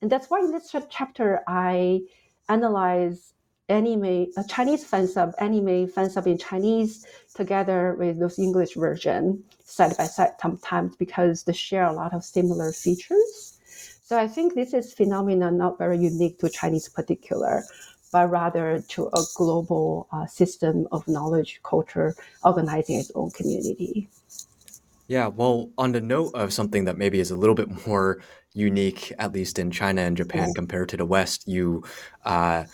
And 0.00 0.10
that's 0.10 0.30
why 0.30 0.40
in 0.40 0.52
this 0.52 0.74
chapter, 0.88 1.42
I 1.46 2.00
analyze 2.48 3.34
anime, 3.68 4.26
a 4.36 4.44
Chinese 4.48 4.88
fansub, 4.88 5.34
anime 5.38 5.88
fansub 5.88 6.26
in 6.26 6.38
Chinese 6.38 7.04
together 7.34 7.94
with 7.98 8.18
those 8.18 8.38
English 8.38 8.74
version 8.74 9.44
side 9.64 9.94
by 9.98 10.04
side 10.04 10.32
sometimes 10.40 10.96
because 10.96 11.42
they 11.42 11.52
share 11.52 11.84
a 11.84 11.92
lot 11.92 12.14
of 12.14 12.24
similar 12.24 12.72
features. 12.72 13.58
So 14.02 14.16
I 14.16 14.28
think 14.28 14.54
this 14.54 14.72
is 14.72 14.94
phenomenon 14.94 15.58
not 15.58 15.78
very 15.78 15.98
unique 15.98 16.38
to 16.38 16.48
Chinese 16.48 16.88
particular, 16.88 17.64
but 18.12 18.30
rather 18.30 18.82
to 18.88 19.08
a 19.08 19.22
global 19.36 20.08
uh, 20.12 20.26
system 20.26 20.86
of 20.92 21.06
knowledge 21.08 21.60
culture 21.62 22.14
organizing 22.44 22.98
its 22.98 23.10
own 23.14 23.30
community. 23.30 24.08
Yeah, 25.08 25.28
well, 25.28 25.70
on 25.78 25.92
the 25.92 26.00
note 26.00 26.34
of 26.34 26.52
something 26.52 26.84
that 26.84 26.98
maybe 26.98 27.20
is 27.20 27.30
a 27.30 27.36
little 27.36 27.54
bit 27.54 27.86
more 27.86 28.20
unique, 28.54 29.12
at 29.18 29.32
least 29.32 29.58
in 29.58 29.70
China 29.70 30.02
and 30.02 30.16
Japan 30.16 30.52
compared 30.54 30.88
to 30.88 30.96
the 30.96 31.06
West, 31.06 31.46
you 31.46 31.84
uh, 32.24 32.64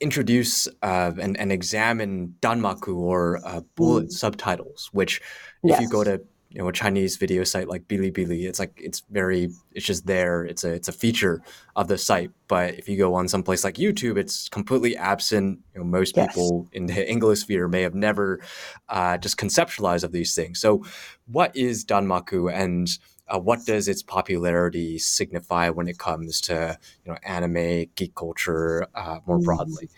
introduce 0.00 0.68
uh, 0.82 1.12
and, 1.20 1.36
and 1.36 1.52
examine 1.52 2.34
danmaku 2.40 2.96
or 2.96 3.40
uh, 3.44 3.60
bullet 3.74 4.06
mm. 4.06 4.12
subtitles, 4.12 4.88
which 4.92 5.18
if 5.62 5.70
yes. 5.70 5.80
you 5.80 5.88
go 5.88 6.04
to 6.04 6.22
you 6.56 6.62
know 6.62 6.68
a 6.68 6.72
Chinese 6.72 7.18
video 7.18 7.44
site 7.44 7.68
like 7.68 7.86
Bilibili, 7.86 8.48
it's 8.48 8.58
like 8.58 8.72
it's 8.82 9.02
very 9.10 9.50
it's 9.72 9.84
just 9.84 10.06
there. 10.06 10.42
It's 10.42 10.64
a 10.64 10.72
it's 10.72 10.88
a 10.88 10.92
feature 10.92 11.42
of 11.76 11.86
the 11.86 11.98
site. 11.98 12.30
But 12.48 12.76
if 12.76 12.88
you 12.88 12.96
go 12.96 13.12
on 13.14 13.28
some 13.28 13.42
place 13.42 13.62
like 13.62 13.74
YouTube, 13.74 14.16
it's 14.16 14.48
completely 14.48 14.96
absent. 14.96 15.60
You 15.74 15.80
know, 15.80 15.84
most 15.84 16.16
yes. 16.16 16.28
people 16.34 16.66
in 16.72 16.86
the 16.86 17.06
English 17.14 17.40
sphere 17.40 17.68
may 17.68 17.82
have 17.82 17.94
never 17.94 18.40
uh, 18.88 19.18
just 19.18 19.36
conceptualized 19.36 20.02
of 20.02 20.12
these 20.12 20.34
things. 20.34 20.58
So, 20.58 20.82
what 21.26 21.54
is 21.54 21.84
Danmaku 21.84 22.50
and 22.50 22.88
uh, 23.28 23.38
what 23.38 23.66
does 23.66 23.86
its 23.86 24.02
popularity 24.02 24.98
signify 24.98 25.68
when 25.68 25.88
it 25.88 25.98
comes 25.98 26.40
to 26.42 26.78
you 27.04 27.12
know 27.12 27.18
anime, 27.22 27.84
geek 27.96 28.14
culture 28.14 28.86
uh, 28.94 29.18
more 29.26 29.40
mm. 29.40 29.44
broadly? 29.44 29.90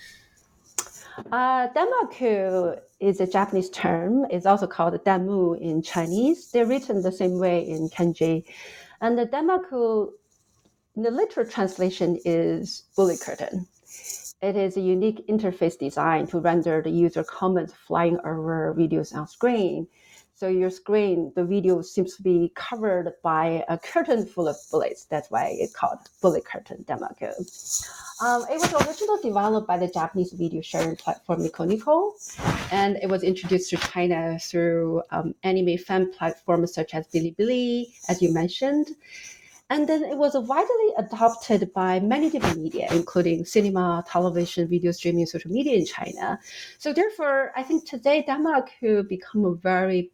Uh, 1.32 1.68
Danmaku 1.68 2.78
is 3.00 3.20
a 3.20 3.26
Japanese 3.26 3.70
term. 3.70 4.24
It's 4.30 4.46
also 4.46 4.66
called 4.66 4.94
Danmu 5.04 5.60
in 5.60 5.82
Chinese. 5.82 6.50
They're 6.50 6.66
written 6.66 7.02
the 7.02 7.12
same 7.12 7.38
way 7.38 7.68
in 7.68 7.88
kanji. 7.88 8.44
And 9.00 9.18
the 9.18 9.26
Danmaku, 9.26 10.12
the 10.96 11.10
literal 11.10 11.46
translation 11.46 12.18
is 12.24 12.84
bullet 12.96 13.20
curtain. 13.20 13.66
It 14.40 14.56
is 14.56 14.76
a 14.76 14.80
unique 14.80 15.26
interface 15.26 15.76
design 15.78 16.28
to 16.28 16.38
render 16.38 16.80
the 16.80 16.90
user 16.90 17.24
comments 17.24 17.74
flying 17.86 18.18
over 18.20 18.74
videos 18.78 19.14
on 19.14 19.26
screen. 19.26 19.88
So 20.38 20.46
your 20.46 20.70
screen, 20.70 21.32
the 21.34 21.44
video 21.44 21.82
seems 21.82 22.14
to 22.14 22.22
be 22.22 22.52
covered 22.54 23.12
by 23.24 23.64
a 23.68 23.76
curtain 23.76 24.24
full 24.24 24.46
of 24.46 24.56
bullets. 24.70 25.04
That's 25.06 25.32
why 25.32 25.56
it's 25.58 25.74
called 25.74 25.98
bullet 26.22 26.44
curtain 26.44 26.84
Danmaku. 26.86 27.34
Um, 28.22 28.46
it 28.48 28.60
was 28.60 28.72
originally 28.86 29.20
developed 29.20 29.66
by 29.66 29.78
the 29.78 29.88
Japanese 29.88 30.30
video 30.30 30.62
sharing 30.62 30.94
platform 30.94 31.42
Nico 31.42 31.64
Nico, 31.64 32.14
and 32.70 32.98
it 33.02 33.08
was 33.08 33.24
introduced 33.24 33.70
to 33.70 33.78
China 33.78 34.38
through 34.38 35.02
um, 35.10 35.34
anime 35.42 35.76
fan 35.76 36.12
platforms 36.12 36.72
such 36.72 36.94
as 36.94 37.08
Bilibili, 37.08 37.86
as 38.08 38.22
you 38.22 38.32
mentioned. 38.32 38.90
And 39.70 39.88
then 39.88 40.04
it 40.04 40.16
was 40.16 40.34
widely 40.34 40.94
adopted 40.98 41.72
by 41.74 41.98
many 41.98 42.30
different 42.30 42.62
media, 42.62 42.86
including 42.92 43.44
cinema, 43.44 44.04
television, 44.08 44.68
video 44.68 44.92
streaming, 44.92 45.26
social 45.26 45.50
media 45.50 45.76
in 45.76 45.84
China. 45.84 46.38
So 46.78 46.92
therefore, 46.92 47.52
I 47.56 47.64
think 47.64 47.88
today 47.88 48.24
Danmaku 48.26 49.06
become 49.08 49.44
a 49.44 49.54
very 49.56 50.12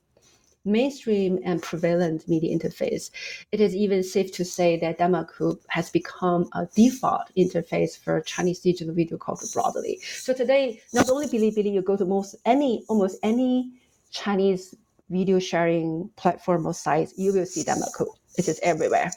mainstream 0.65 1.39
and 1.45 1.63
prevalent 1.63 2.29
media 2.29 2.57
interface. 2.57 3.11
It 3.53 3.61
is 3.61 3.75
even 3.75 4.03
safe 4.03 4.33
to 4.33 4.45
say 4.45 4.79
that 4.81 4.99
Danmaku 4.99 5.59
has 5.69 5.91
become 5.91 6.49
a 6.55 6.67
default 6.75 7.31
interface 7.37 7.99
for 7.99 8.21
Chinese 8.21 8.61
digital 8.61 8.95
video 8.95 9.19
culture 9.19 9.47
broadly. 9.53 10.01
So 10.03 10.33
today, 10.33 10.81
not 10.93 11.11
only 11.11 11.27
Bilibili, 11.27 11.73
you 11.73 11.83
go 11.83 11.97
to 11.97 12.05
most 12.05 12.37
any 12.45 12.85
almost 12.89 13.19
any 13.23 13.73
Chinese 14.11 14.75
video 15.11 15.39
sharing 15.39 16.11
platform 16.17 16.67
or 16.67 16.75
site, 16.75 17.11
you 17.17 17.33
will 17.33 17.47
see 17.47 17.63
Danmaku. 17.63 18.07
It 18.39 18.49
is 18.49 18.59
everywhere. 18.63 19.11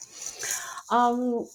Um, 0.90 1.48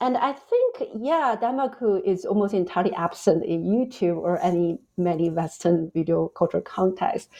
and 0.00 0.16
I 0.16 0.32
think, 0.32 0.90
yeah, 1.00 1.36
Danmaku 1.40 2.02
is 2.04 2.24
almost 2.24 2.54
entirely 2.54 2.94
absent 2.94 3.44
in 3.44 3.64
YouTube 3.64 4.16
or 4.16 4.40
any 4.42 4.78
many 4.96 5.30
Western 5.30 5.90
video 5.92 6.28
culture 6.28 6.60
context. 6.60 7.30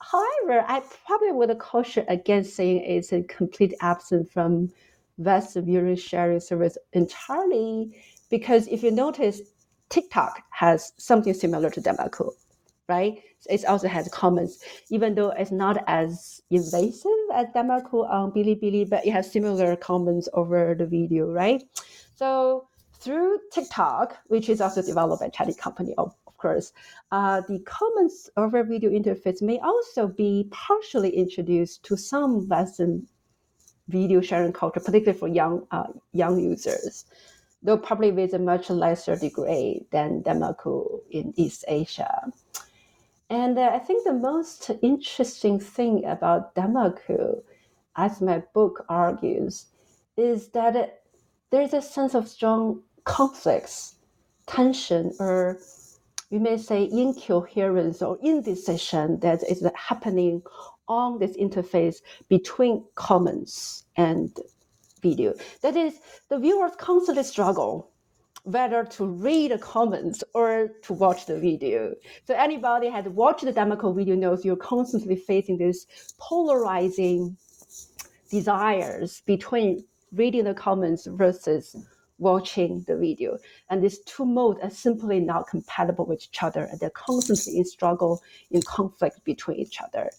However, 0.00 0.64
I 0.66 0.82
probably 1.06 1.32
would 1.32 1.58
caution 1.58 2.04
against 2.08 2.56
saying 2.56 2.82
it's 2.84 3.12
a 3.12 3.22
complete 3.22 3.74
absence 3.80 4.30
from 4.32 4.70
vast 5.18 5.56
viewing 5.56 5.96
sharing 5.96 6.40
service 6.40 6.78
entirely, 6.94 7.94
because 8.30 8.66
if 8.68 8.82
you 8.82 8.90
notice, 8.90 9.42
TikTok 9.90 10.42
has 10.50 10.92
something 10.96 11.34
similar 11.34 11.68
to 11.70 11.80
Danmaku, 11.80 12.30
right? 12.88 13.22
It 13.48 13.64
also 13.66 13.88
has 13.88 14.08
comments, 14.08 14.64
even 14.90 15.14
though 15.14 15.30
it's 15.30 15.50
not 15.50 15.82
as 15.86 16.40
invasive 16.50 17.10
as 17.34 17.46
Danmaku 17.54 18.08
on 18.08 18.32
Bilibili, 18.32 18.88
but 18.88 19.04
it 19.04 19.10
has 19.10 19.30
similar 19.30 19.76
comments 19.76 20.28
over 20.32 20.74
the 20.74 20.86
video, 20.86 21.30
right? 21.30 21.62
So 22.14 22.68
through 22.94 23.38
TikTok, 23.52 24.16
which 24.28 24.48
is 24.48 24.60
also 24.60 24.82
developed 24.82 25.20
by 25.20 25.28
Chinese 25.30 25.56
company, 25.56 25.94
course, 26.40 26.72
uh, 27.12 27.42
the 27.48 27.58
comments 27.60 28.30
over 28.36 28.64
video 28.64 28.90
interface 28.90 29.40
may 29.42 29.58
also 29.60 30.08
be 30.08 30.48
partially 30.50 31.10
introduced 31.10 31.84
to 31.84 31.96
some 31.96 32.48
Western 32.48 33.06
video 33.88 34.20
sharing 34.20 34.52
culture, 34.52 34.80
particularly 34.80 35.18
for 35.18 35.28
young 35.28 35.66
uh, 35.70 35.92
young 36.12 36.40
users, 36.40 37.04
though 37.62 37.76
probably 37.76 38.12
with 38.12 38.34
a 38.34 38.38
much 38.38 38.70
lesser 38.70 39.16
degree 39.16 39.86
than 39.92 40.22
Danmaku 40.22 41.00
in 41.10 41.32
East 41.36 41.64
Asia. 41.68 42.32
And 43.28 43.56
uh, 43.58 43.70
I 43.72 43.78
think 43.78 44.04
the 44.04 44.12
most 44.12 44.70
interesting 44.82 45.60
thing 45.60 46.04
about 46.04 46.54
Danmaku, 46.56 47.42
as 47.96 48.20
my 48.20 48.42
book 48.54 48.84
argues, 48.88 49.66
is 50.16 50.48
that 50.48 50.74
it, 50.74 51.02
there's 51.50 51.74
a 51.74 51.82
sense 51.82 52.14
of 52.14 52.28
strong 52.28 52.82
conflicts, 53.04 53.96
tension, 54.46 55.12
or 55.20 55.58
we 56.30 56.38
may 56.38 56.56
say 56.56 56.88
incoherence 56.90 58.02
or 58.02 58.18
indecision 58.22 59.18
that 59.20 59.42
is 59.48 59.66
happening 59.74 60.42
on 60.88 61.18
this 61.18 61.36
interface 61.36 61.96
between 62.28 62.84
comments 62.94 63.84
and 63.96 64.36
video. 65.02 65.34
That 65.62 65.76
is, 65.76 65.98
the 66.28 66.38
viewers 66.38 66.72
constantly 66.78 67.24
struggle 67.24 67.90
whether 68.44 68.84
to 68.84 69.04
read 69.04 69.50
the 69.50 69.58
comments 69.58 70.24
or 70.34 70.70
to 70.82 70.92
watch 70.94 71.26
the 71.26 71.38
video. 71.38 71.94
So 72.26 72.34
anybody 72.34 72.88
has 72.88 73.06
watched 73.06 73.44
the 73.44 73.52
Danmaku 73.52 73.94
video 73.94 74.14
knows 74.14 74.44
you're 74.44 74.56
constantly 74.56 75.16
facing 75.16 75.58
this 75.58 75.86
polarizing 76.18 77.36
desires 78.30 79.22
between 79.26 79.84
reading 80.12 80.44
the 80.44 80.54
comments 80.54 81.06
versus 81.06 81.76
watching 82.20 82.84
the 82.86 82.96
video. 82.96 83.38
And 83.68 83.82
these 83.82 83.98
two 84.00 84.24
modes 84.24 84.60
are 84.62 84.70
simply 84.70 85.18
not 85.18 85.48
compatible 85.48 86.06
with 86.06 86.22
each 86.22 86.42
other. 86.42 86.64
And 86.64 86.78
they're 86.78 86.90
constantly 86.90 87.58
in 87.58 87.64
struggle, 87.64 88.22
in 88.50 88.62
conflict 88.62 89.24
between 89.24 89.58
each 89.58 89.80
other. 89.80 90.10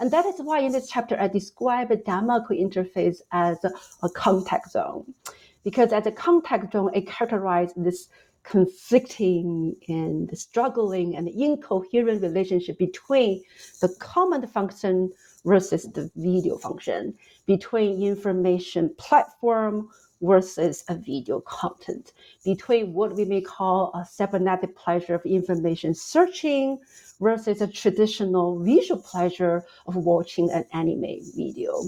And 0.00 0.10
that 0.10 0.24
is 0.24 0.40
why 0.40 0.60
in 0.60 0.72
this 0.72 0.88
chapter, 0.88 1.20
I 1.20 1.28
describe 1.28 1.90
a 1.90 1.96
Danmaku 1.96 2.58
interface 2.58 3.20
as 3.32 3.58
a, 4.02 4.08
contact 4.08 4.72
zone. 4.72 5.14
Because 5.62 5.92
as 5.92 6.06
a 6.06 6.12
contact 6.12 6.72
zone, 6.72 6.90
it 6.94 7.06
characterizes 7.06 7.74
this 7.76 8.08
conflicting 8.42 9.76
and 9.88 10.30
struggling 10.36 11.14
and 11.16 11.28
incoherent 11.28 12.22
relationship 12.22 12.78
between 12.78 13.42
the 13.82 13.94
comment 14.00 14.50
function 14.50 15.12
versus 15.44 15.84
the 15.92 16.10
video 16.16 16.56
function, 16.56 17.14
between 17.46 18.02
information 18.02 18.94
platform 18.96 19.90
versus 20.22 20.84
a 20.88 20.94
video 20.96 21.40
content, 21.40 22.12
between 22.44 22.92
what 22.92 23.14
we 23.14 23.24
may 23.24 23.40
call 23.40 23.92
a 23.94 24.04
cybernetic 24.04 24.76
pleasure 24.76 25.14
of 25.14 25.24
information 25.24 25.94
searching 25.94 26.78
versus 27.20 27.60
a 27.60 27.66
traditional 27.66 28.62
visual 28.62 29.00
pleasure 29.00 29.64
of 29.86 29.96
watching 29.96 30.50
an 30.50 30.64
anime 30.72 31.20
video. 31.34 31.82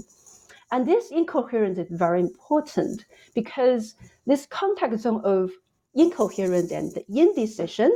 And 0.71 0.87
this 0.87 1.11
incoherence 1.11 1.77
is 1.77 1.87
very 1.91 2.19
important 2.19 3.05
because 3.35 3.95
this 4.25 4.47
contact 4.47 4.99
zone 4.99 5.21
of 5.23 5.51
incoherence 5.93 6.71
and 6.71 6.97
indecision 7.07 7.91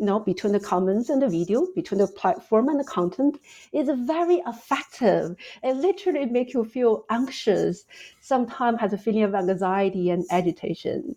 you 0.00 0.06
know, 0.06 0.18
between 0.18 0.54
the 0.54 0.60
comments 0.60 1.10
and 1.10 1.20
the 1.20 1.28
video, 1.28 1.66
between 1.74 1.98
the 1.98 2.06
platform 2.06 2.70
and 2.70 2.80
the 2.80 2.84
content 2.84 3.38
is 3.74 3.90
very 4.06 4.42
effective. 4.46 5.36
It 5.62 5.76
literally 5.76 6.24
makes 6.24 6.54
you 6.54 6.64
feel 6.64 7.04
anxious, 7.10 7.84
sometimes 8.22 8.80
has 8.80 8.94
a 8.94 8.98
feeling 8.98 9.24
of 9.24 9.34
anxiety 9.34 10.08
and 10.08 10.24
agitation. 10.30 11.16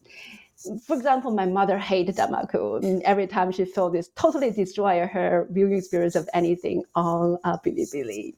For 0.85 0.97
example, 0.97 1.31
my 1.31 1.45
mother 1.45 1.77
hated 1.77 2.19
mean, 2.19 3.01
every 3.05 3.27
time 3.27 3.53
she 3.53 3.63
felt 3.63 3.93
this 3.93 4.09
totally 4.15 4.51
destroy 4.51 5.07
her 5.07 5.47
viewing 5.49 5.77
experience 5.77 6.15
of 6.15 6.29
anything 6.33 6.83
on 6.93 7.37
uh, 7.45 7.57
Bilibili 7.65 8.35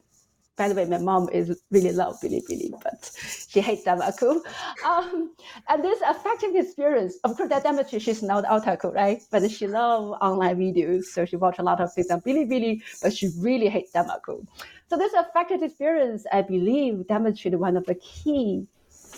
by 0.58 0.70
the 0.70 0.76
way, 0.76 0.86
my 0.86 0.98
mom 0.98 1.30
is 1.30 1.62
really 1.72 1.92
love 1.92 2.20
Bilibili, 2.22 2.72
but 2.84 3.12
she 3.50 3.62
hates 3.62 3.84
Danmaku. 3.84 4.42
Um, 4.86 5.34
and 5.68 5.84
this 5.84 6.00
affecting 6.06 6.56
experience, 6.56 7.18
of 7.24 7.36
course, 7.36 7.50
that 7.50 7.64
demonstrates 7.64 8.06
she's 8.06 8.22
not 8.22 8.44
otaku, 8.46 8.94
right? 8.94 9.22
But 9.32 9.50
she 9.50 9.68
love 9.68 10.16
online 10.22 10.58
videos, 10.58 11.06
so 11.06 11.26
she 11.26 11.36
watch 11.38 11.58
a 11.60 11.64
lot 11.64 11.82
of 11.82 11.92
things 11.94 12.12
on 12.12 12.22
Bilibili, 12.22 12.82
but 13.02 13.14
she 13.14 13.30
really 13.40 13.68
hates 13.68 13.92
Danmaku. 13.94 14.46
So 14.90 14.98
this 14.98 15.14
affected 15.14 15.64
experience, 15.64 16.26
I 16.32 16.44
believe, 16.44 17.08
demonstrated 17.08 17.60
one 17.60 17.78
of 17.78 17.86
the 17.86 17.96
key 17.96 18.68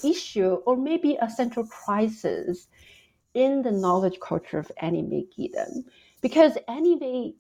issue, 0.04 0.54
or 0.65 0.78
maybe 0.78 1.17
a 1.21 1.30
central 1.30 1.65
crisis 1.67 2.67
in 3.34 3.62
the 3.62 3.71
knowledge 3.71 4.19
culture 4.19 4.60
of 4.60 4.71
anime 4.82 5.28
geekdom. 5.38 5.84
Because 6.21 6.58
anime 6.67 7.34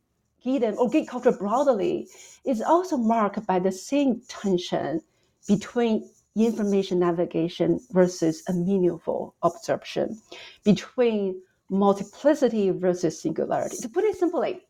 geekdom 0.47 0.77
or 0.77 0.89
geek 0.89 1.07
culture 1.09 1.31
broadly 1.31 2.07
is 2.45 2.61
also 2.61 2.97
marked 2.97 3.45
by 3.45 3.59
the 3.59 3.71
same 3.71 4.21
tension 4.27 5.01
between 5.47 6.09
information 6.35 6.99
navigation 6.99 7.79
versus 7.91 8.43
a 8.47 8.53
meaningful 8.53 9.35
absorption, 9.43 10.21
between 10.63 11.41
multiplicity 11.69 12.69
versus 12.69 13.21
singularity. 13.21 13.77
To 13.81 13.89
put 13.89 14.03
it 14.03 14.15
simply, 14.15 14.61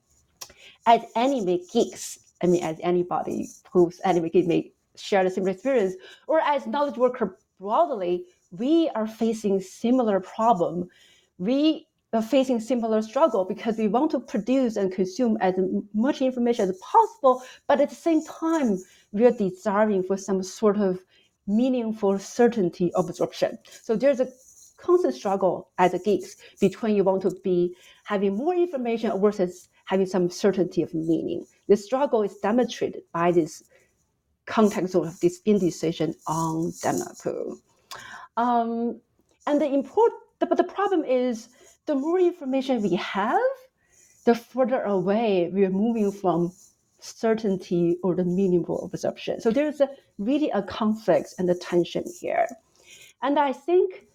as 0.85 1.01
anime 1.15 1.59
geeks, 1.71 2.19
I 2.41 2.47
mean, 2.47 2.63
as 2.63 2.77
anybody 2.81 3.47
who's 3.71 3.99
anime 3.99 4.29
geek 4.29 4.47
may 4.47 4.71
share 4.95 5.23
the 5.23 5.29
similar 5.29 5.51
experience, 5.51 5.95
or 6.27 6.39
as 6.39 6.65
knowledge 6.65 6.97
worker 6.97 7.37
broadly, 7.59 8.25
we 8.51 8.89
are 8.95 9.07
facing 9.07 9.59
similar 9.59 10.19
problem. 10.19 10.87
We 11.37 11.87
facing 12.29 12.59
similar 12.59 13.01
struggle 13.01 13.45
because 13.45 13.77
we 13.77 13.87
want 13.87 14.11
to 14.11 14.19
produce 14.19 14.77
and 14.77 14.91
consume 14.91 15.37
as 15.41 15.55
much 15.93 16.21
information 16.21 16.69
as 16.69 16.77
possible, 16.79 17.43
but 17.67 17.81
at 17.81 17.89
the 17.89 17.95
same 17.95 18.23
time, 18.25 18.77
we 19.11 19.25
are 19.25 19.31
desiring 19.31 20.03
for 20.03 20.17
some 20.17 20.41
sort 20.41 20.77
of 20.77 20.99
meaningful 21.47 22.17
certainty 22.17 22.91
absorption. 22.95 23.57
So 23.69 23.95
there's 23.95 24.19
a 24.19 24.27
constant 24.77 25.15
struggle 25.15 25.69
as 25.77 25.93
a 25.93 25.99
geeks 25.99 26.35
between 26.61 26.95
you 26.95 27.03
want 27.03 27.23
to 27.23 27.31
be 27.43 27.75
having 28.03 28.35
more 28.35 28.55
information 28.55 29.19
versus 29.19 29.69
having 29.85 30.05
some 30.05 30.29
certainty 30.29 30.81
of 30.81 30.93
meaning. 30.93 31.45
This 31.67 31.85
struggle 31.85 32.21
is 32.21 32.37
demonstrated 32.37 33.01
by 33.13 33.31
this 33.31 33.63
context 34.45 34.95
of 34.95 35.19
this 35.19 35.41
indecision 35.45 36.13
on 36.27 36.71
Danmaku. 36.83 37.57
Um, 38.37 39.01
and 39.45 39.61
the 39.61 39.65
important, 39.65 40.21
but 40.39 40.57
the 40.57 40.63
problem 40.63 41.03
is 41.03 41.49
the 41.87 41.95
more 41.95 42.19
information 42.19 42.81
we 42.83 42.95
have, 42.95 43.39
the 44.25 44.35
further 44.35 44.81
away 44.83 45.49
we 45.53 45.65
are 45.65 45.69
moving 45.69 46.11
from 46.11 46.51
certainty 46.99 47.97
or 48.03 48.15
the 48.15 48.25
meaningful 48.25 48.83
absorption. 48.85 49.39
So 49.39 49.51
there's 49.51 49.81
a, 49.81 49.89
really 50.17 50.49
a 50.51 50.61
conflict 50.61 51.35
and 51.39 51.49
a 51.49 51.55
tension 51.55 52.03
here. 52.19 52.47
And 53.21 53.39
I 53.39 53.53
think 53.53 54.07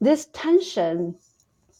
this 0.00 0.26
tension 0.32 1.16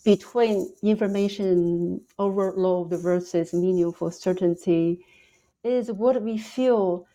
between 0.05 0.73
information 0.83 2.01
overload 2.19 2.91
versus 2.91 3.53
meaningful 3.53 4.11
certainty 4.13 5.05
is 5.65 5.91
what 5.91 6.23
we 6.23 6.39
feel 6.39 7.07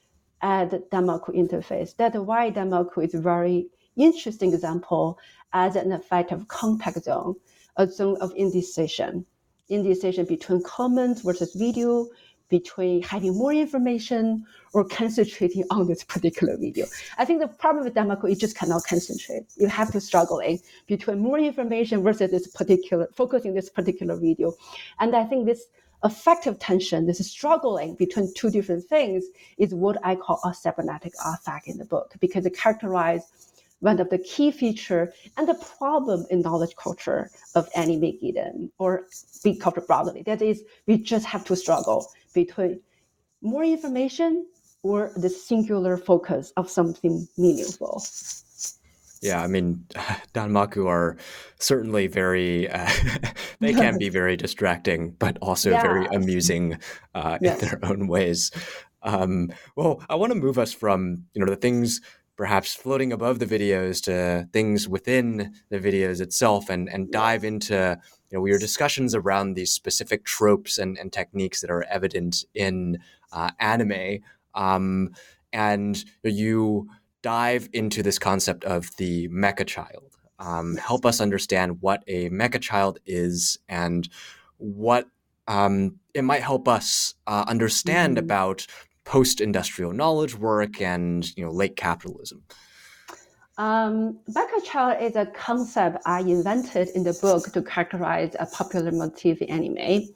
at 0.41 0.71
the 0.71 0.80
Danmaku 0.91 1.30
interface. 1.30 1.95
That's 1.95 2.17
why 2.17 2.52
Danmaku 2.52 3.06
is 3.06 3.13
a 3.13 3.21
very 3.21 3.67
interesting 3.95 4.54
example 4.54 5.17
as 5.54 5.76
an 5.76 5.91
effect 5.91 6.32
of 6.32 6.47
contact 6.47 7.04
zone, 7.04 7.36
a 7.78 7.88
zone 7.88 8.18
of 8.22 8.34
indecision, 8.36 9.26
indecision 9.70 10.26
between 10.26 10.62
comments 10.64 11.22
versus 11.22 11.54
video, 11.54 12.08
between 12.52 13.02
having 13.02 13.36
more 13.36 13.54
information 13.54 14.46
or 14.74 14.84
concentrating 14.84 15.64
on 15.72 15.88
this 15.88 16.04
particular 16.04 16.58
video. 16.58 16.86
I 17.18 17.26
think 17.26 17.40
the 17.40 17.48
problem 17.48 17.86
with 17.86 17.96
Danmaku 17.96 18.30
is 18.30 18.38
just 18.38 18.58
cannot 18.58 18.84
concentrate. 18.84 19.46
You 19.56 19.68
have 19.68 19.92
to 19.94 20.02
struggle 20.02 20.40
in 20.40 20.60
between 20.86 21.20
more 21.20 21.40
information 21.40 22.04
versus 22.04 22.30
this 22.30 22.48
particular, 22.48 23.08
focusing 23.16 23.54
this 23.54 23.70
particular 23.70 24.18
video. 24.18 24.54
And 25.00 25.16
I 25.16 25.24
think 25.24 25.46
this 25.46 25.68
affective 26.04 26.60
tension, 26.60 27.06
this 27.06 27.26
struggling 27.30 27.96
between 27.96 28.34
two 28.34 28.50
different 28.50 28.84
things 28.86 29.24
is 29.58 29.74
what 29.74 29.98
I 30.04 30.16
call 30.16 30.40
a 30.44 30.54
cybernetic 30.54 31.14
artifact 31.24 31.68
in 31.68 31.78
the 31.78 31.86
book 31.86 32.14
because 32.20 32.46
it 32.46 32.58
characterizes 32.58 33.51
one 33.82 34.00
of 34.00 34.10
the 34.10 34.17
key 34.20 34.52
feature 34.52 35.12
and 35.38 35.48
the 35.48 35.56
problem 35.78 36.26
in 36.30 36.41
knowledge 36.41 36.76
culture 36.76 37.30
of 37.56 37.67
anime 37.76 38.17
Eden 38.22 38.72
or 38.78 39.08
geek 39.44 39.60
culture 39.60 39.82
broadly. 39.82 40.24
That 40.24 40.41
is, 40.41 40.63
we 40.88 40.98
just 40.98 41.26
have 41.26 41.44
to 41.46 41.56
struggle 41.56 42.10
between 42.34 42.80
more 43.41 43.63
information 43.63 44.46
or 44.84 45.12
the 45.15 45.30
singular 45.30 45.98
focus 45.98 46.54
of 46.58 46.70
something 46.70 47.28
meaningful. 47.38 48.04
Yeah, 49.22 49.44
I 49.44 49.48
mean, 49.48 49.86
Danmaku 50.34 50.88
are 50.88 51.17
certainly 51.60 52.08
very, 52.08 52.70
uh, 52.70 52.89
they 53.60 53.74
can 53.74 53.98
be 53.98 54.10
very 54.22 54.36
distracting, 54.36 55.12
but 55.20 55.38
also 55.41 55.72
yeah. 55.72 55.82
very 55.82 56.06
amusing 56.08 56.78
uh, 57.13 57.38
yes. 57.41 57.62
in 57.62 57.67
their 57.67 57.80
own 57.84 58.08
ways. 58.08 58.52
Um, 59.04 59.52
well, 59.76 60.04
I 60.10 60.15
want 60.15 60.32
to 60.34 60.39
move 60.39 60.60
us 60.60 60.74
from, 60.74 61.26
you 61.34 61.44
know, 61.44 61.50
the 61.50 61.56
things 61.56 62.02
perhaps 62.41 62.73
floating 62.73 63.13
above 63.13 63.38
the 63.38 63.45
videos 63.45 64.01
to 64.01 64.49
things 64.51 64.89
within 64.89 65.54
the 65.69 65.77
videos 65.77 66.19
itself 66.19 66.71
and, 66.71 66.89
and 66.89 67.12
dive 67.12 67.43
into 67.43 67.95
you 68.32 68.36
know 68.39 68.43
your 68.47 68.58
discussions 68.58 69.13
around 69.13 69.54
these 69.54 69.71
specific 69.71 70.25
tropes 70.25 70.80
and, 70.80 70.97
and 70.97 71.13
techniques 71.13 71.62
that 71.62 71.69
are 71.69 71.84
evident 71.84 72.43
in 72.56 72.97
uh, 73.32 73.51
anime. 73.60 74.21
Um, 74.56 75.12
and 75.54 76.04
you 76.23 76.89
dive 77.21 77.69
into 77.73 78.01
this 78.01 78.17
concept 78.17 78.63
of 78.63 78.89
the 78.95 79.27
mecha 79.27 79.67
child. 79.67 80.17
Um, 80.39 80.77
help 80.77 81.06
us 81.06 81.21
understand 81.21 81.77
what 81.80 82.04
a 82.08 82.32
mecha 82.32 82.60
child 82.60 82.97
is 83.06 83.60
and 83.69 84.10
what 84.58 85.06
um, 85.47 85.99
it 86.15 86.23
might 86.23 86.41
help 86.41 86.67
us 86.67 87.13
uh, 87.27 87.45
understand 87.47 88.17
mm-hmm. 88.17 88.25
about 88.25 88.65
post-industrial 89.12 89.91
knowledge 89.91 90.36
work 90.36 90.82
and 90.82 91.36
you 91.36 91.43
know 91.43 91.52
late 91.52 91.76
capitalism? 91.76 92.41
Um, 93.58 94.19
child 94.63 95.02
is 95.02 95.15
a 95.17 95.26
concept 95.26 95.97
I 96.06 96.21
invented 96.21 96.88
in 96.95 97.04
the 97.04 97.15
book 97.26 97.52
to 97.52 97.62
characterize 97.62 98.34
a 98.39 98.45
popular 98.45 98.91
motif 98.91 99.41
in 99.41 99.50
anime, 99.50 100.08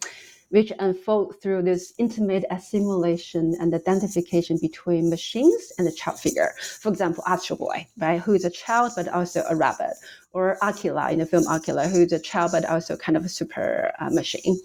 which 0.49 0.71
unfolds 0.79 1.35
through 1.41 1.63
this 1.63 1.93
intimate 1.97 2.45
assimilation 2.49 3.53
and 3.59 3.73
identification 3.73 4.57
between 4.61 5.09
machines 5.09 5.63
and 5.77 5.85
the 5.85 5.91
child 5.91 6.17
figure. 6.25 6.51
For 6.81 6.89
example, 6.93 7.21
Astro 7.27 7.57
Boy, 7.57 7.85
right, 7.97 8.21
who 8.21 8.33
is 8.33 8.45
a 8.45 8.49
child 8.49 8.93
but 8.95 9.09
also 9.09 9.43
a 9.49 9.55
rabbit, 9.57 9.95
or 10.31 10.57
Akira 10.61 11.11
in 11.11 11.19
the 11.19 11.25
film 11.25 11.45
Akira, 11.47 11.89
who 11.89 12.01
is 12.03 12.13
a 12.13 12.19
child 12.19 12.51
but 12.53 12.63
also 12.63 12.95
kind 12.95 13.17
of 13.17 13.25
a 13.25 13.29
super 13.29 13.91
uh, 13.99 14.09
machine. 14.09 14.57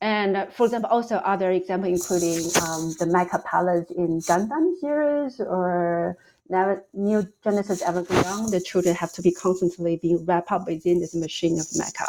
And 0.00 0.46
for 0.52 0.66
example, 0.66 0.90
also 0.90 1.16
other 1.16 1.50
examples 1.50 1.92
including 2.00 2.44
um, 2.62 2.94
the 2.98 3.06
Mecha 3.06 3.42
Palace 3.44 3.90
in 3.90 4.20
Gundam 4.20 4.78
series 4.78 5.40
or 5.40 6.18
Neon 6.50 7.32
Genesis 7.42 7.82
Evangelion. 7.82 8.50
The 8.50 8.60
children 8.60 8.94
have 8.94 9.12
to 9.12 9.22
be 9.22 9.32
constantly 9.32 9.96
being 9.96 10.24
wrapped 10.26 10.52
up 10.52 10.66
within 10.66 11.00
this 11.00 11.14
machine 11.14 11.58
of 11.58 11.66
Mecha. 11.66 12.06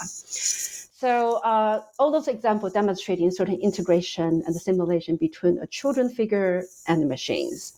So 1.00 1.36
uh, 1.44 1.84
all 2.00 2.12
those 2.12 2.28
examples 2.28 2.74
demonstrating 2.74 3.30
certain 3.32 3.60
integration 3.62 4.44
and 4.46 4.56
the 4.56 4.60
simulation 4.60 5.16
between 5.16 5.60
a 5.60 5.68
children 5.68 6.10
figure 6.10 6.64
and 6.88 7.02
the 7.02 7.06
machines. 7.06 7.74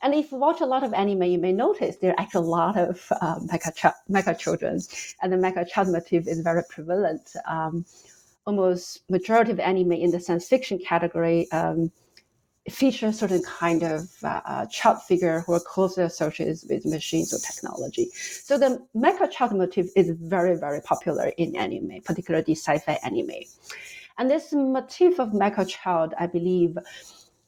And 0.00 0.14
if 0.14 0.32
you 0.32 0.38
watch 0.38 0.60
a 0.60 0.66
lot 0.66 0.84
of 0.84 0.92
anime, 0.94 1.22
you 1.24 1.38
may 1.38 1.52
notice 1.52 1.96
there 1.96 2.12
are 2.12 2.20
actually 2.20 2.46
a 2.46 2.50
lot 2.50 2.76
of 2.76 3.06
uh, 3.20 3.36
mecha, 3.40 3.74
ch- 3.74 4.10
mecha 4.10 4.38
children, 4.38 4.80
and 5.22 5.32
the 5.32 5.36
mecha 5.36 5.68
child 5.68 5.88
motif 5.88 6.26
is 6.28 6.40
very 6.40 6.62
prevalent. 6.68 7.32
Um, 7.46 7.84
almost 8.46 9.02
majority 9.08 9.52
of 9.52 9.60
anime 9.60 9.92
in 9.92 10.10
the 10.10 10.20
science 10.20 10.48
fiction 10.48 10.78
category 10.78 11.50
um, 11.52 11.90
feature 12.70 13.12
certain 13.12 13.42
kind 13.42 13.82
of 13.82 14.08
uh, 14.22 14.40
uh, 14.44 14.66
child 14.66 15.02
figure 15.02 15.40
who 15.46 15.52
are 15.52 15.60
closely 15.60 16.04
associated 16.04 16.58
with 16.68 16.86
machines 16.86 17.34
or 17.34 17.38
technology. 17.38 18.08
So 18.14 18.56
the 18.56 18.86
mecha 18.94 19.30
child 19.30 19.52
motif 19.56 19.88
is 19.96 20.10
very, 20.20 20.56
very 20.56 20.80
popular 20.80 21.32
in 21.38 21.56
anime, 21.56 22.00
particularly 22.04 22.54
sci-fi 22.54 22.98
anime. 23.02 23.42
And 24.18 24.30
this 24.30 24.52
motif 24.52 25.18
of 25.18 25.30
mecha 25.30 25.66
child, 25.68 26.14
I 26.18 26.26
believe, 26.26 26.78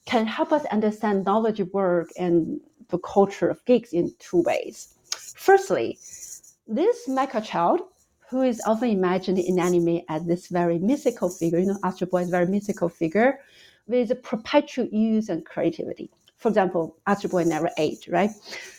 can 0.07 0.27
help 0.27 0.53
us 0.53 0.65
understand 0.67 1.25
knowledge 1.25 1.61
work 1.73 2.11
and 2.19 2.61
the 2.89 2.99
culture 2.99 3.49
of 3.49 3.65
geeks 3.65 3.93
in 3.93 4.13
two 4.19 4.43
ways. 4.43 4.95
Firstly, 5.37 5.99
this 6.67 7.09
mecha 7.09 7.45
child 7.45 7.83
who 8.35 8.43
is 8.43 8.61
often 8.67 8.91
imagined 8.91 9.39
in 9.39 9.61
anime 9.61 10.01
as 10.09 10.25
this 10.25 10.49
very 10.49 10.81
mythical 10.81 11.29
figure. 11.29 11.61
You 11.61 11.67
know, 11.67 11.79
Astro 11.85 12.09
Boy 12.09 12.23
is 12.23 12.29
a 12.29 12.33
very 12.33 12.47
mythical 12.47 12.89
figure 12.89 13.39
with 13.87 14.11
perpetual 14.25 14.87
youth 14.87 15.29
and 15.29 15.47
creativity. 15.47 16.11
For 16.37 16.49
example, 16.49 16.97
Astro 17.07 17.31
Boy 17.31 17.45
never 17.45 17.71
age, 17.79 18.09
right? 18.09 18.31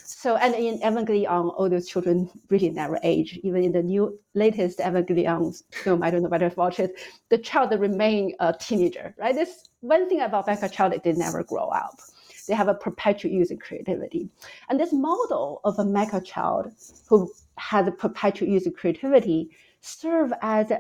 So, 0.04 0.36
and 0.36 0.54
in 0.56 0.80
Evangelion, 0.80 1.30
um, 1.32 1.52
all 1.52 1.70
those 1.70 1.88
children 1.88 2.30
really 2.50 2.70
never 2.70 3.00
age. 3.02 3.40
Even 3.44 3.64
in 3.64 3.72
the 3.72 3.82
new 3.82 4.20
latest 4.34 4.80
Evangelion 4.80 5.30
um, 5.30 5.54
film, 5.72 6.04
I 6.04 6.12
don't 6.12 6.22
know 6.22 6.28
whether 6.28 6.48
I've 6.48 6.58
watched 6.58 6.82
it, 6.82 7.00
the 7.30 7.38
child 7.38 7.72
remain 7.80 8.36
a 8.42 8.54
teenager, 8.60 9.16
right? 9.18 9.34
This 9.34 9.70
one 9.80 10.10
thing 10.10 10.20
about 10.20 10.48
Mecha 10.48 10.70
Child, 10.70 11.00
they 11.02 11.14
never 11.14 11.46
grow 11.46 11.70
up. 11.70 11.98
They 12.46 12.54
have 12.54 12.68
a 12.68 12.74
perpetual 12.74 13.32
youth 13.32 13.52
and 13.52 13.62
creativity. 13.62 14.30
And 14.70 14.80
this 14.80 14.94
model 14.94 15.62
of 15.64 15.80
a 15.80 15.84
Mecha 15.84 16.24
Child 16.24 16.72
who 17.08 17.32
has 17.58 17.88
a 17.88 17.92
perpetual 17.92 18.50
use 18.50 18.66
of 18.68 18.76
creativity 18.76 19.50
serve 19.82 20.32
as 20.42 20.72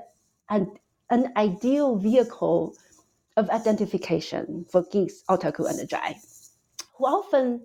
an, 0.49 0.71
an 1.09 1.31
ideal 1.37 1.97
vehicle 1.97 2.75
of 3.37 3.49
identification 3.49 4.65
for 4.69 4.83
geeks, 4.91 5.23
otaku, 5.29 5.69
and 5.69 5.79
the 5.79 5.87
zhai, 5.87 6.15
who 6.95 7.05
often 7.05 7.61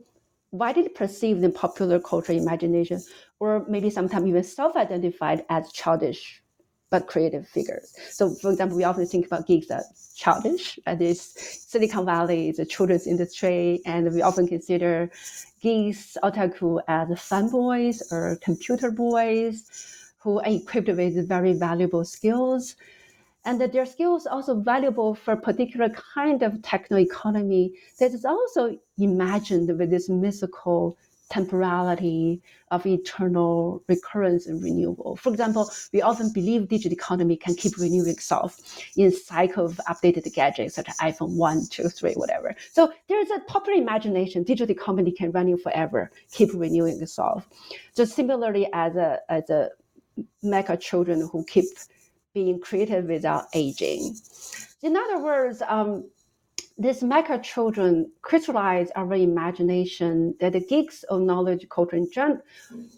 widely 0.51 0.89
perceived 0.89 1.45
in 1.45 1.53
popular 1.53 2.01
culture 2.01 2.33
imagination, 2.33 3.01
or 3.39 3.65
maybe 3.69 3.89
sometimes 3.89 4.27
even 4.27 4.43
self-identified 4.43 5.45
as 5.49 5.71
childish 5.73 6.43
but 6.91 7.07
creative 7.07 7.47
figures. 7.49 7.95
So, 8.11 8.35
for 8.35 8.51
example, 8.51 8.77
we 8.77 8.85
often 8.85 9.07
think 9.07 9.27
about 9.27 9.47
geeks 9.47 9.71
as 9.71 10.13
childish. 10.17 10.79
At 10.87 10.99
this 10.99 11.33
Silicon 11.69 12.05
Valley 12.05 12.49
is 12.49 12.59
a 12.59 12.65
children's 12.65 13.07
industry, 13.07 13.81
and 13.87 14.13
we 14.13 14.23
often 14.23 14.47
consider 14.47 15.11
geeks, 15.61 16.17
otaku, 16.23 16.81
as 16.89 17.09
fanboys 17.09 18.03
or 18.13 18.37
computer 18.43 18.91
boys 18.91 19.71
who 20.19 20.41
are 20.41 20.49
equipped 20.49 20.89
with 20.89 21.29
very 21.29 21.53
valuable 21.53 22.05
skills. 22.05 22.77
And 23.47 23.59
that 23.61 23.73
their 23.73 23.87
skills 23.87 24.27
also 24.27 24.61
valuable 24.61 25.15
for 25.15 25.33
a 25.33 25.41
particular 25.41 25.89
kind 25.89 26.43
of 26.43 26.61
techno 26.61 26.99
economy 26.99 27.73
that 27.99 28.13
is 28.13 28.27
also 28.27 28.79
imagined 28.99 29.79
with 29.79 29.89
this 29.91 30.11
mythical 30.11 30.99
temporality 31.31 32.43
of 32.71 32.85
eternal 32.87 33.83
recurrence 33.89 34.47
and 34.47 34.63
renewal. 34.63 35.17
For 35.17 35.31
example, 35.31 35.71
we 35.93 36.03
often 36.03 36.33
believe 36.33 36.69
digital 36.69 36.93
economy 36.93 37.37
can 37.37 37.55
keep 37.55 37.79
renewing 37.79 38.11
itself 38.11 38.59
in 38.97 39.13
cycle 39.13 39.65
of 39.65 39.81
updated 39.89 40.33
gadgets 40.35 40.75
such 40.75 40.89
as 40.89 40.97
iPhone 40.99 41.37
1, 41.37 41.69
2, 41.71 41.89
3, 41.89 42.13
whatever. 42.15 42.55
So 42.73 42.93
there's 43.09 43.31
a 43.31 43.41
popular 43.41 43.79
imagination 43.79 44.43
digital 44.43 44.75
economy 44.75 45.13
can 45.13 45.31
run 45.31 45.49
you 45.49 45.57
forever, 45.57 46.11
keep 46.31 46.51
renewing 46.53 47.01
itself. 47.01 47.49
Just 47.97 48.15
similarly 48.15 48.69
as 48.73 48.97
a 48.97 49.21
as 49.29 49.49
a 49.51 49.71
mecha 50.45 50.79
children 50.79 51.29
who 51.33 51.45
keep 51.45 51.65
being 52.35 52.61
creative 52.61 53.07
without 53.07 53.47
aging. 53.55 54.17
In 54.83 54.97
other 54.97 55.23
words, 55.23 55.63
um, 55.69 56.09
these 56.81 57.03
mecha 57.03 57.43
children 57.43 58.11
crystallize 58.23 58.91
our 58.97 59.13
imagination 59.13 60.35
that 60.41 60.55
the 60.55 60.61
geeks 60.61 61.03
of 61.05 61.21
knowledge 61.21 61.69
culture 61.69 61.97
in 61.97 62.11
gen- 62.11 62.41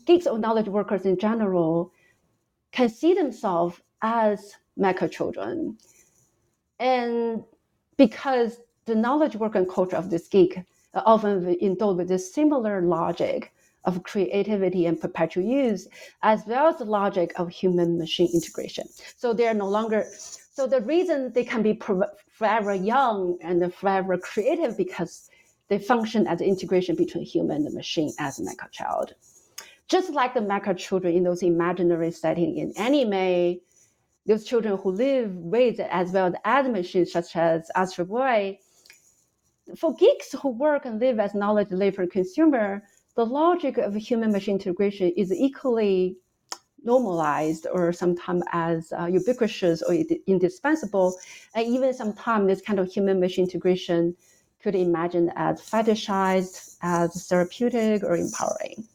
geeks 0.07 0.27
of 0.27 0.38
knowledge 0.38 0.68
workers 0.68 1.05
in 1.05 1.18
general 1.18 1.92
can 2.71 2.88
see 2.88 3.12
themselves 3.12 3.81
as 4.01 4.55
mecha 4.79 5.11
children. 5.11 5.77
And 6.79 7.42
because 7.97 8.61
the 8.85 8.95
knowledge 8.95 9.35
work 9.35 9.57
and 9.57 9.68
culture 9.68 9.97
of 9.97 10.11
this 10.11 10.29
geek 10.29 10.59
are 10.95 11.03
often 11.05 11.57
endowed 11.61 11.97
with 11.97 12.09
this 12.09 12.33
similar 12.33 12.83
logic 12.83 13.53
of 13.85 14.05
creativity 14.05 14.87
and 14.87 15.01
perpetual 15.01 15.45
use, 15.45 15.88
as 16.23 16.45
well 16.47 16.68
as 16.68 16.79
the 16.79 16.85
logic 16.85 17.33
of 17.37 17.49
human 17.49 17.99
machine 17.99 18.29
integration. 18.33 18.87
So 19.16 19.33
they 19.33 19.49
are 19.49 19.55
no 19.55 19.68
longer 19.68 20.07
so 20.52 20.66
the 20.66 20.82
reason 20.82 21.32
they 21.32 21.44
can 21.44 21.62
be 21.62 21.80
forever 22.30 22.74
young 22.74 23.38
and 23.40 23.74
forever 23.74 24.18
creative 24.18 24.76
because 24.76 25.30
they 25.68 25.78
function 25.78 26.26
as 26.26 26.42
integration 26.42 26.94
between 26.94 27.24
human 27.24 27.64
and 27.64 27.74
machine 27.74 28.12
as 28.18 28.38
a 28.38 28.42
mecha 28.42 28.70
child. 28.70 29.14
Just 29.88 30.10
like 30.10 30.34
the 30.34 30.40
mecha 30.40 30.76
children 30.76 31.14
in 31.14 31.22
those 31.22 31.42
imaginary 31.42 32.10
settings 32.10 32.58
in 32.58 32.72
anime, 32.76 33.60
those 34.26 34.44
children 34.44 34.76
who 34.76 34.90
live 34.90 35.34
with 35.36 35.80
as 35.80 36.10
well 36.10 36.34
as 36.44 36.68
machines 36.68 37.12
such 37.12 37.34
as 37.34 37.70
Astro 37.74 38.04
Boy, 38.04 38.58
for 39.74 39.94
geeks 39.94 40.32
who 40.32 40.50
work 40.50 40.84
and 40.84 41.00
live 41.00 41.18
as 41.18 41.34
knowledge 41.34 41.70
labor 41.70 42.06
consumer, 42.06 42.82
the 43.16 43.24
logic 43.24 43.78
of 43.78 43.94
human 43.94 44.30
machine 44.30 44.56
integration 44.56 45.12
is 45.16 45.32
equally 45.32 46.18
normalized 46.85 47.66
or 47.73 47.92
sometimes 47.92 48.42
as 48.53 48.92
uh, 48.92 49.07
ubiquitous 49.07 49.83
or 49.83 49.95
indispensable. 50.27 51.16
And 51.55 51.66
even 51.66 51.92
sometimes 51.95 52.47
this 52.47 52.61
kind 52.61 52.79
of 52.79 52.92
human 52.92 53.21
machine 53.21 53.45
integration 53.45 54.16
could 54.62 54.75
imagine 54.75 55.33
as 55.37 55.61
fetishized, 55.61 56.77
as 56.83 57.27
therapeutic 57.27 58.03
or 58.05 58.16
empowering. 58.16 58.87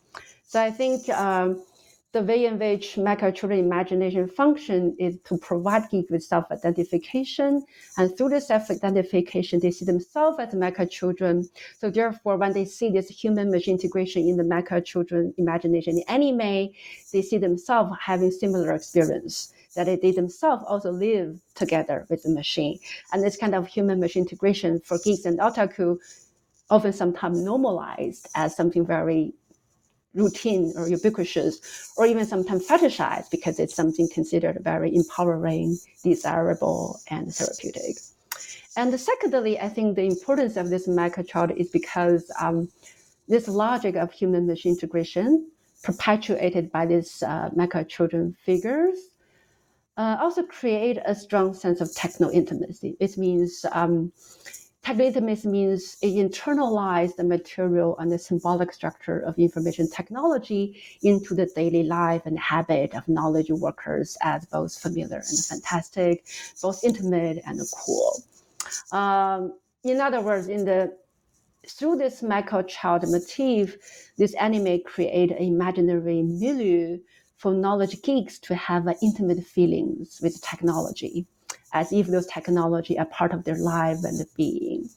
So 0.46 0.62
I 0.62 0.72
think 0.72 1.10
um, 1.10 1.64
the 2.14 2.22
way 2.24 2.46
in 2.46 2.58
which 2.58 2.96
mecha 2.96 3.60
imagination 3.60 4.28
function 4.28 4.96
is 4.98 5.18
to 5.26 5.38
provide 5.38 5.90
geeks 5.90 6.10
with 6.10 6.24
self-identification. 6.24 7.64
And 7.98 8.18
through 8.18 8.30
the 8.30 8.40
self-identification, 8.40 9.60
they 9.60 9.72
see 9.72 9.86
themselves 9.86 10.40
as 10.40 10.54
mecha 10.54 10.90
children. 10.90 11.48
So 11.80 11.90
therefore, 11.90 12.38
when 12.38 12.54
they 12.54 12.66
see 12.66 12.90
this 12.90 13.10
human 13.10 13.52
machine 13.52 13.76
integration 13.76 14.28
in 14.28 14.38
the 14.38 14.44
mecha 14.44 14.86
children 14.86 15.34
imagination 15.38 15.98
in 15.98 16.04
anime, 16.08 16.70
they 17.12 17.22
see 17.22 17.38
themselves 17.38 17.92
having 18.02 18.32
similar 18.32 18.74
experience 18.74 19.54
that 19.76 20.02
they 20.02 20.12
themselves 20.12 20.64
also 20.68 20.92
live 20.92 21.40
together 21.56 22.06
with 22.10 22.24
the 22.24 22.30
machine. 22.30 22.80
And 23.12 23.22
this 23.22 23.38
kind 23.38 23.54
of 23.54 23.68
human 23.68 24.00
machine 24.00 24.24
integration 24.24 24.80
for 24.80 24.98
geeks 24.98 25.26
and 25.26 25.40
otaku 25.40 25.98
often 26.70 26.94
sometimes 26.94 27.42
normalized 27.42 28.28
as 28.36 28.56
something 28.56 28.86
very 28.86 29.34
routine 30.18 30.74
or 30.76 30.90
ubiquitous, 30.90 31.94
or 31.98 32.06
even 32.06 32.26
sometimes 32.26 32.68
fetishized 32.68 33.30
because 33.32 33.60
it's 33.60 33.76
something 33.76 34.10
considered 34.14 34.58
very 34.62 34.94
empowering, 34.94 35.78
desirable, 36.04 37.00
and 37.10 37.34
therapeutic. 37.34 37.98
And 38.76 39.00
secondly, 39.00 39.60
I 39.60 39.70
think 39.70 39.96
the 39.96 40.04
importance 40.06 40.58
of 40.58 40.70
this 40.70 40.88
mecha 40.88 41.28
child 41.28 41.52
is 41.52 41.70
because 41.70 42.30
um, 42.40 42.70
this 43.28 43.48
logic 43.48 43.96
of 43.96 44.12
human 44.12 44.46
machine 44.46 44.74
integration, 44.74 45.50
perpetuated 45.84 46.72
by 46.72 46.86
these 46.86 47.24
uh, 47.24 47.50
mecha 47.56 47.88
children 47.88 48.36
figures, 48.44 48.98
uh, 49.98 50.18
also 50.20 50.44
create 50.44 51.00
a 51.06 51.16
strong 51.16 51.54
sense 51.54 51.82
of 51.82 51.94
techno 51.94 52.30
intimacy. 52.32 52.96
It 53.00 53.18
means 53.18 53.66
um, 53.72 54.12
Technointimacy 54.88 55.46
means 55.48 55.98
it 56.02 56.14
internalize 56.16 57.14
the 57.18 57.24
material 57.26 57.98
and 58.00 58.10
the 58.10 58.18
symbolic 58.18 58.72
structure 58.72 59.20
of 59.20 59.38
information 59.38 59.90
technology 59.90 60.82
into 61.02 61.36
the 61.36 61.46
daily 61.48 61.84
life 61.84 62.22
and 62.26 62.40
habit 62.40 62.96
of 62.96 63.06
knowledge 63.10 63.50
workers 63.50 64.18
as 64.22 64.46
both 64.46 64.80
familiar 64.80 65.18
and 65.18 65.46
fantastic, 65.46 66.26
both 66.62 66.82
intimate 66.86 67.44
and 67.46 67.60
cool. 67.76 68.24
Um, 68.94 69.60
in 69.84 70.00
other 70.00 70.22
words, 70.22 70.48
in 70.48 70.64
the 70.64 70.96
through 71.68 71.98
this 71.98 72.22
mecha 72.22 72.66
child 72.66 73.04
motif, 73.10 73.76
this 74.18 74.34
anime 74.36 74.80
create 74.86 75.32
an 75.32 75.44
imaginary 75.44 76.24
milieu 76.24 76.98
for 77.36 77.54
knowledge 77.54 78.02
geeks 78.04 78.40
to 78.40 78.56
have 78.56 78.88
intimate 79.02 79.44
feelings 79.44 80.22
with 80.24 80.42
technology 80.42 81.28
as 81.78 81.94
if 81.94 82.08
those 82.08 82.28
technology 82.28 82.98
are 82.98 83.06
part 83.06 83.32
of 83.34 83.44
their 83.44 83.58
life 83.58 84.04
and 84.04 84.20
being. 84.36 84.90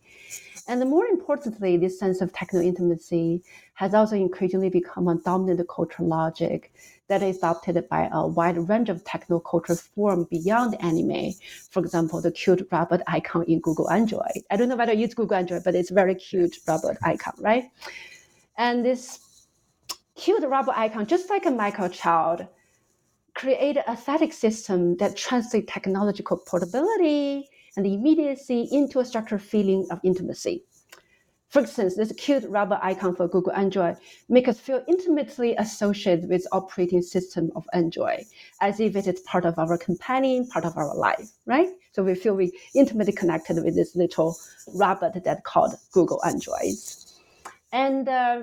And 0.66 0.88
more 0.88 1.06
importantly, 1.06 1.76
this 1.76 1.98
sense 1.98 2.20
of 2.20 2.32
techno 2.32 2.60
intimacy 2.60 3.42
has 3.74 3.92
also 3.92 4.16
increasingly 4.16 4.70
become 4.70 5.08
a 5.08 5.16
dominant 5.16 5.68
cultural 5.68 6.08
logic 6.08 6.72
that 7.08 7.22
is 7.22 7.38
adopted 7.38 7.76
by 7.88 8.08
a 8.12 8.26
wide 8.26 8.68
range 8.68 8.88
of 8.88 9.02
techno 9.04 9.40
cultural 9.40 9.76
form 9.76 10.28
beyond 10.30 10.80
anime. 10.80 11.32
For 11.70 11.80
example, 11.80 12.20
the 12.20 12.30
cute 12.30 12.68
robot 12.70 13.02
icon 13.08 13.42
in 13.44 13.58
Google 13.60 13.90
Android. 13.90 14.42
I 14.50 14.56
don't 14.56 14.68
know 14.68 14.76
whether 14.76 14.92
use 14.92 15.12
Google 15.12 15.36
Android, 15.36 15.64
but 15.64 15.74
it's 15.74 15.90
very 15.90 16.14
cute 16.14 16.56
robot 16.68 16.96
icon, 17.02 17.34
right? 17.38 17.64
And 18.56 18.84
this 18.84 19.02
cute 20.14 20.44
robot 20.44 20.76
icon, 20.78 21.04
just 21.06 21.28
like 21.30 21.46
a 21.46 21.50
mecha 21.50 21.90
child, 21.90 22.46
create 23.34 23.76
an 23.76 23.84
aesthetic 23.88 24.32
system 24.32 24.96
that 24.96 25.16
translates 25.16 25.72
technological 25.72 26.36
portability 26.36 27.48
and 27.76 27.86
immediacy 27.86 28.68
into 28.72 29.00
a 29.00 29.04
structured 29.04 29.42
feeling 29.42 29.86
of 29.90 30.00
intimacy. 30.02 30.64
For 31.50 31.60
instance, 31.60 31.96
this 31.96 32.12
cute 32.12 32.44
rubber 32.48 32.78
icon 32.80 33.16
for 33.16 33.26
Google 33.26 33.52
Android 33.52 33.96
make 34.28 34.46
us 34.46 34.60
feel 34.60 34.84
intimately 34.86 35.56
associated 35.56 36.28
with 36.28 36.46
operating 36.52 37.02
system 37.02 37.50
of 37.56 37.66
Android, 37.72 38.24
as 38.60 38.78
if 38.78 38.94
it 38.94 39.08
is 39.08 39.20
part 39.22 39.44
of 39.44 39.58
our 39.58 39.76
companion, 39.76 40.46
part 40.46 40.64
of 40.64 40.76
our 40.76 40.94
life, 40.96 41.28
right? 41.46 41.68
So 41.90 42.04
we 42.04 42.14
feel 42.14 42.36
we 42.36 42.56
intimately 42.76 43.12
connected 43.12 43.56
with 43.64 43.74
this 43.74 43.96
little 43.96 44.36
robot 44.74 45.24
that 45.24 45.42
called 45.42 45.74
Google 45.90 46.24
Android. 46.24 46.74
And 47.72 48.08
uh, 48.08 48.42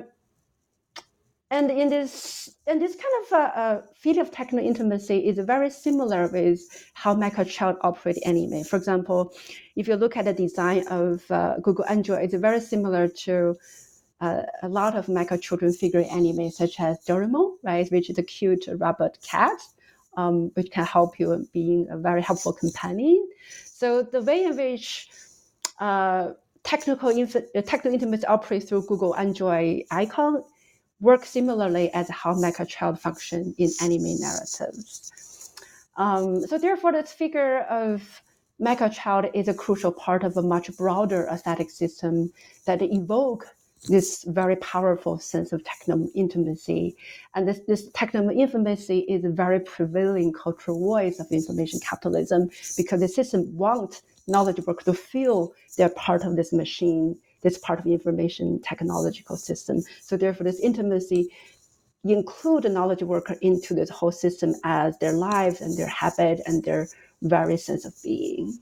and 1.49 1.71
in 1.71 1.89
this 1.89 2.49
and 2.67 2.81
this 2.81 2.95
kind 2.95 3.25
of 3.25 3.31
uh, 3.31 3.59
uh, 3.59 3.81
feeling 3.95 4.19
of 4.19 4.31
techno 4.31 4.61
intimacy 4.61 5.25
is 5.25 5.39
very 5.45 5.69
similar 5.69 6.27
with 6.27 6.59
how 6.93 7.15
Mecha 7.15 7.49
Child 7.49 7.77
operate 7.81 8.17
anime. 8.25 8.63
For 8.65 8.75
example, 8.75 9.33
if 9.75 9.87
you 9.87 9.95
look 9.95 10.17
at 10.17 10.25
the 10.25 10.33
design 10.33 10.85
of 10.89 11.23
uh, 11.31 11.57
Google 11.61 11.85
Android, 11.87 12.23
it's 12.23 12.33
very 12.33 12.59
similar 12.59 13.07
to 13.07 13.55
uh, 14.19 14.41
a 14.61 14.67
lot 14.67 14.97
of 14.97 15.05
Mecha 15.05 15.41
children 15.41 15.71
figure 15.71 16.03
anime, 16.11 16.51
such 16.51 16.79
as 16.79 16.97
Doraemon, 17.05 17.53
right, 17.63 17.89
which 17.91 18.09
is 18.09 18.17
a 18.17 18.23
cute 18.23 18.67
robot 18.67 19.17
cat, 19.21 19.59
um, 20.17 20.51
which 20.55 20.69
can 20.71 20.85
help 20.85 21.17
you 21.17 21.47
being 21.53 21.87
a 21.89 21.97
very 21.97 22.21
helpful 22.21 22.51
companion. 22.51 23.25
So 23.65 24.01
the 24.01 24.21
way 24.21 24.43
in 24.43 24.57
which 24.57 25.07
technical 26.63 27.09
inf- 27.09 27.37
techno 27.65 27.91
intimacy 27.91 28.25
operates 28.25 28.65
through 28.65 28.85
Google 28.87 29.15
Android 29.15 29.83
icon 29.91 30.43
work 30.99 31.25
similarly 31.25 31.91
as 31.93 32.09
how 32.09 32.33
mecha 32.33 32.67
child 32.67 32.99
function 32.99 33.53
in 33.57 33.69
anime 33.81 34.19
narratives. 34.19 35.11
Um, 35.95 36.45
so 36.45 36.57
therefore, 36.57 36.91
this 36.91 37.11
figure 37.11 37.61
of 37.61 38.21
mecha 38.61 38.91
child 38.93 39.25
is 39.33 39.47
a 39.47 39.53
crucial 39.53 39.91
part 39.91 40.23
of 40.23 40.35
a 40.37 40.41
much 40.41 40.75
broader 40.77 41.27
aesthetic 41.31 41.69
system 41.69 42.31
that 42.65 42.81
evoke 42.81 43.47
this 43.87 44.23
very 44.27 44.55
powerful 44.57 45.19
sense 45.19 45.53
of 45.53 45.63
techno 45.63 46.07
intimacy. 46.15 46.95
And 47.35 47.47
this, 47.47 47.59
this 47.67 47.89
techno 47.93 48.29
intimacy 48.31 48.99
is 49.01 49.23
a 49.23 49.29
very 49.29 49.59
prevailing 49.59 50.33
cultural 50.33 50.79
voice 50.79 51.19
of 51.19 51.27
information 51.31 51.79
capitalism 51.79 52.49
because 52.75 52.99
the 52.99 53.07
system 53.07 53.55
wants 53.55 54.01
knowledge 54.27 54.59
workers 54.65 54.85
to 54.85 54.93
feel 54.93 55.53
they're 55.77 55.89
part 55.89 56.25
of 56.25 56.35
this 56.35 56.51
machine, 56.51 57.17
this 57.41 57.57
part 57.57 57.79
of 57.79 57.85
the 57.85 57.93
information 57.93 58.59
technological 58.61 59.37
system. 59.37 59.81
So 60.01 60.17
therefore, 60.17 60.45
this 60.45 60.59
intimacy 60.59 61.31
include 62.03 62.63
the 62.63 62.69
knowledge 62.69 63.03
worker 63.03 63.35
into 63.41 63.73
this 63.73 63.89
whole 63.89 64.11
system 64.11 64.55
as 64.63 64.97
their 64.99 65.13
lives 65.13 65.61
and 65.61 65.77
their 65.77 65.87
habit 65.87 66.41
and 66.45 66.63
their 66.63 66.87
very 67.21 67.57
sense 67.57 67.85
of 67.85 67.93
being. 68.03 68.59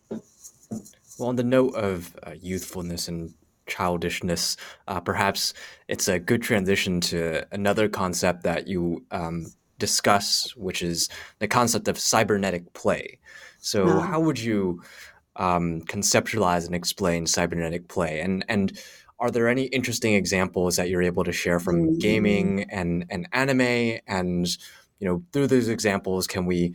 Well, 1.17 1.29
on 1.29 1.35
the 1.35 1.43
note 1.43 1.75
of 1.75 2.15
uh, 2.23 2.31
youthfulness 2.39 3.07
and 3.07 3.33
childishness, 3.67 4.57
uh, 4.87 4.99
perhaps 4.99 5.53
it's 5.87 6.07
a 6.07 6.19
good 6.19 6.41
transition 6.41 7.01
to 7.01 7.45
another 7.51 7.87
concept 7.87 8.43
that 8.43 8.67
you 8.67 9.05
um, 9.11 9.47
discuss, 9.79 10.55
which 10.55 10.81
is 10.81 11.09
the 11.39 11.47
concept 11.47 11.87
of 11.87 11.99
cybernetic 11.99 12.73
play. 12.73 13.19
So, 13.59 13.87
uh-huh. 13.87 14.01
how 14.01 14.19
would 14.19 14.39
you 14.39 14.81
um, 15.35 15.81
conceptualize 15.81 16.65
and 16.65 16.75
explain 16.75 17.27
cybernetic 17.27 17.87
play? 17.87 18.21
And 18.21 18.45
and 18.49 18.77
are 19.19 19.31
there 19.31 19.47
any 19.47 19.63
interesting 19.65 20.13
examples 20.13 20.75
that 20.75 20.89
you're 20.89 21.01
able 21.01 21.23
to 21.23 21.31
share 21.31 21.59
from 21.59 21.97
gaming 21.99 22.65
and 22.69 23.05
and 23.09 23.27
anime? 23.31 23.99
And 24.07 24.47
you 24.99 25.07
know, 25.07 25.23
through 25.31 25.47
those 25.47 25.67
examples, 25.67 26.27
can 26.27 26.45
we 26.45 26.73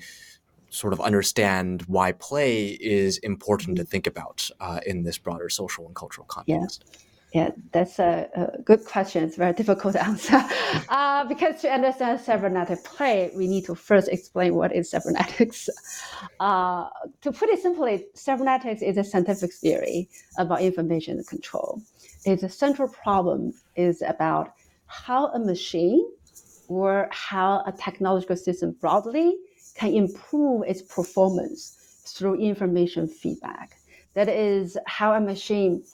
sort 0.70 0.92
of 0.92 1.00
understand 1.00 1.82
why 1.82 2.12
play 2.12 2.68
is 2.68 3.18
important 3.18 3.76
to 3.76 3.84
think 3.84 4.06
about 4.06 4.48
uh, 4.60 4.80
in 4.86 5.02
this 5.02 5.18
broader 5.18 5.48
social 5.48 5.86
and 5.86 5.94
cultural 5.94 6.26
context? 6.26 6.84
Yeah. 6.86 6.98
Yeah, 7.32 7.50
that's 7.70 8.00
a, 8.00 8.28
a, 8.34 8.62
good 8.62 8.84
question. 8.84 9.22
It's 9.22 9.36
very 9.36 9.52
difficult 9.52 9.92
to 9.94 10.04
answer. 10.12 10.42
Uh, 10.88 11.24
because 11.24 11.60
to 11.60 11.70
understand 11.70 12.20
cybernetic 12.20 12.82
play, 12.82 13.30
we 13.36 13.46
need 13.46 13.64
to 13.66 13.74
first 13.76 14.08
explain 14.08 14.54
what 14.54 14.74
is 14.74 14.90
cybernetics. 14.90 15.68
Uh, 16.38 16.88
to 17.20 17.32
put 17.32 17.50
it 17.50 17.60
simply, 17.60 18.06
cybernetics 18.14 18.80
is 18.82 18.96
a 18.96 19.04
scientific 19.04 19.52
theory 19.52 20.08
about 20.38 20.60
information 20.62 21.22
control. 21.24 21.80
Its 22.24 22.54
central 22.54 22.88
problem 22.88 23.52
is 23.76 24.02
about 24.02 24.54
how 24.86 25.28
a 25.28 25.38
machine 25.38 26.02
or 26.68 27.08
how 27.10 27.62
a 27.66 27.72
technological 27.72 28.36
system 28.36 28.72
broadly 28.80 29.36
can 29.74 29.92
improve 29.92 30.62
its 30.66 30.82
performance 30.82 32.02
through 32.06 32.34
information 32.34 33.06
feedback. 33.06 33.76
That 34.14 34.28
is 34.28 34.76
how 34.86 35.12
a 35.12 35.20
machine 35.20 35.84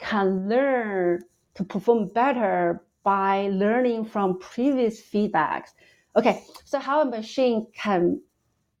can 0.00 0.48
learn 0.48 1.22
to 1.54 1.64
perform 1.64 2.08
better 2.08 2.82
by 3.02 3.48
learning 3.52 4.04
from 4.04 4.38
previous 4.38 5.00
feedbacks. 5.00 5.70
Okay, 6.16 6.42
so 6.64 6.78
how 6.78 7.02
a 7.02 7.04
machine 7.04 7.66
can 7.74 8.20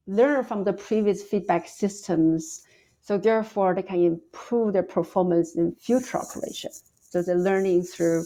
learn 0.06 0.44
from 0.44 0.64
the 0.64 0.72
previous 0.72 1.22
feedback 1.22 1.68
systems, 1.68 2.62
so 3.00 3.16
therefore 3.16 3.74
they 3.74 3.82
can 3.82 4.02
improve 4.02 4.72
their 4.72 4.82
performance 4.82 5.56
in 5.56 5.74
future 5.76 6.18
operations. 6.18 6.82
So 7.00 7.22
the 7.22 7.34
learning 7.34 7.82
through 7.82 8.24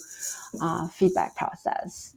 uh, 0.61 0.89
feedback 0.89 1.37
process. 1.37 2.17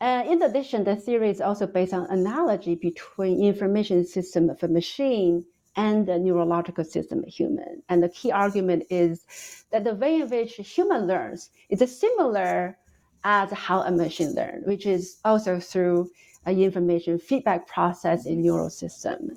And 0.00 0.28
in 0.28 0.42
addition, 0.42 0.84
the 0.84 0.96
theory 0.96 1.30
is 1.30 1.40
also 1.40 1.66
based 1.66 1.94
on 1.94 2.06
analogy 2.10 2.74
between 2.74 3.42
information 3.42 4.04
system 4.04 4.50
of 4.50 4.62
a 4.62 4.68
machine 4.68 5.44
and 5.76 6.06
the 6.06 6.18
neurological 6.18 6.84
system 6.84 7.18
of 7.18 7.28
human. 7.28 7.82
And 7.88 8.02
the 8.02 8.08
key 8.08 8.32
argument 8.32 8.84
is 8.90 9.24
that 9.70 9.84
the 9.84 9.94
way 9.94 10.20
in 10.20 10.28
which 10.28 10.56
human 10.56 11.06
learns 11.06 11.50
is 11.68 12.00
similar 12.00 12.78
as 13.24 13.50
how 13.50 13.82
a 13.82 13.90
machine 13.90 14.34
learns, 14.34 14.66
which 14.66 14.86
is 14.86 15.18
also 15.24 15.60
through 15.60 16.10
an 16.46 16.58
information 16.58 17.18
feedback 17.18 17.66
process 17.66 18.24
in 18.24 18.40
neural 18.40 18.70
system. 18.70 19.36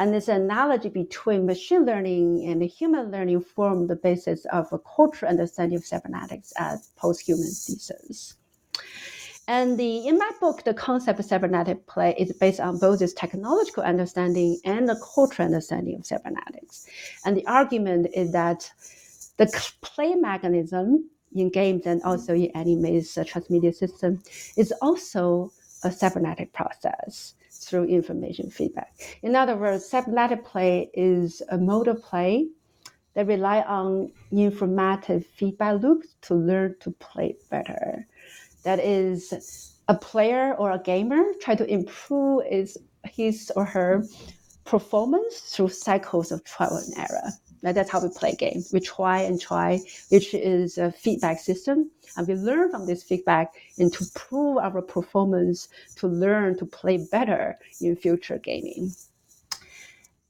And 0.00 0.12
this 0.12 0.28
analogy 0.28 0.88
between 0.88 1.46
machine 1.46 1.84
learning 1.84 2.46
and 2.48 2.62
human 2.62 3.10
learning 3.10 3.42
form 3.42 3.86
the 3.86 3.96
basis 3.96 4.44
of 4.46 4.72
a 4.72 4.78
cultural 4.78 5.30
understanding 5.30 5.78
of 5.78 5.84
cybernetics 5.84 6.52
as 6.56 6.90
post-human 6.96 7.44
thesis. 7.44 8.34
And 9.46 9.78
the, 9.78 10.08
in 10.08 10.18
my 10.18 10.30
book, 10.40 10.64
the 10.64 10.72
concept 10.72 11.20
of 11.20 11.26
cybernetic 11.26 11.86
play 11.86 12.14
is 12.18 12.32
based 12.32 12.60
on 12.60 12.78
both 12.78 13.00
this 13.00 13.12
technological 13.12 13.82
understanding 13.82 14.58
and 14.64 14.88
the 14.88 14.96
cultural 15.14 15.46
understanding 15.46 15.96
of 15.96 16.06
cybernetics. 16.06 16.86
And 17.24 17.36
the 17.36 17.46
argument 17.46 18.08
is 18.14 18.32
that 18.32 18.70
the 19.36 19.46
play 19.82 20.14
mechanism 20.14 21.10
in 21.34 21.50
games 21.50 21.84
and 21.84 22.02
also 22.04 22.34
in 22.34 22.50
anime's 22.54 23.18
uh, 23.18 23.24
transmedia 23.24 23.74
system 23.74 24.22
is 24.56 24.72
also 24.80 25.52
a 25.82 25.90
cybernetic 25.90 26.52
process 26.52 27.34
through 27.50 27.84
information 27.84 28.50
feedback. 28.50 29.18
In 29.22 29.36
other 29.36 29.56
words, 29.56 29.84
cybernetic 29.84 30.44
play 30.44 30.90
is 30.94 31.42
a 31.50 31.58
mode 31.58 31.88
of 31.88 32.02
play 32.02 32.46
that 33.14 33.26
rely 33.26 33.62
on 33.62 34.10
informative 34.30 35.26
feedback 35.26 35.82
loops 35.82 36.14
to 36.22 36.34
learn 36.34 36.74
to 36.80 36.90
play 36.92 37.36
better 37.50 38.06
that 38.64 38.80
is 38.80 39.74
a 39.88 39.94
player 39.94 40.54
or 40.54 40.72
a 40.72 40.78
gamer 40.78 41.22
try 41.40 41.54
to 41.54 41.66
improve 41.70 42.44
his, 42.48 42.78
his 43.04 43.52
or 43.56 43.64
her 43.64 44.04
performance 44.64 45.40
through 45.40 45.68
cycles 45.68 46.32
of 46.32 46.42
trial 46.44 46.76
and 46.76 46.98
error. 46.98 47.30
That's 47.62 47.90
how 47.90 48.02
we 48.02 48.10
play 48.10 48.34
games. 48.34 48.70
We 48.74 48.80
try 48.80 49.20
and 49.20 49.40
try, 49.40 49.80
which 50.10 50.34
is 50.34 50.76
a 50.76 50.92
feedback 50.92 51.38
system. 51.40 51.90
And 52.16 52.28
we 52.28 52.34
learn 52.34 52.70
from 52.70 52.86
this 52.86 53.02
feedback 53.02 53.54
and 53.78 53.90
to 53.92 54.04
improve 54.04 54.58
our 54.58 54.82
performance, 54.82 55.68
to 55.96 56.06
learn 56.06 56.58
to 56.58 56.66
play 56.66 57.06
better 57.10 57.58
in 57.80 57.96
future 57.96 58.38
gaming. 58.38 58.92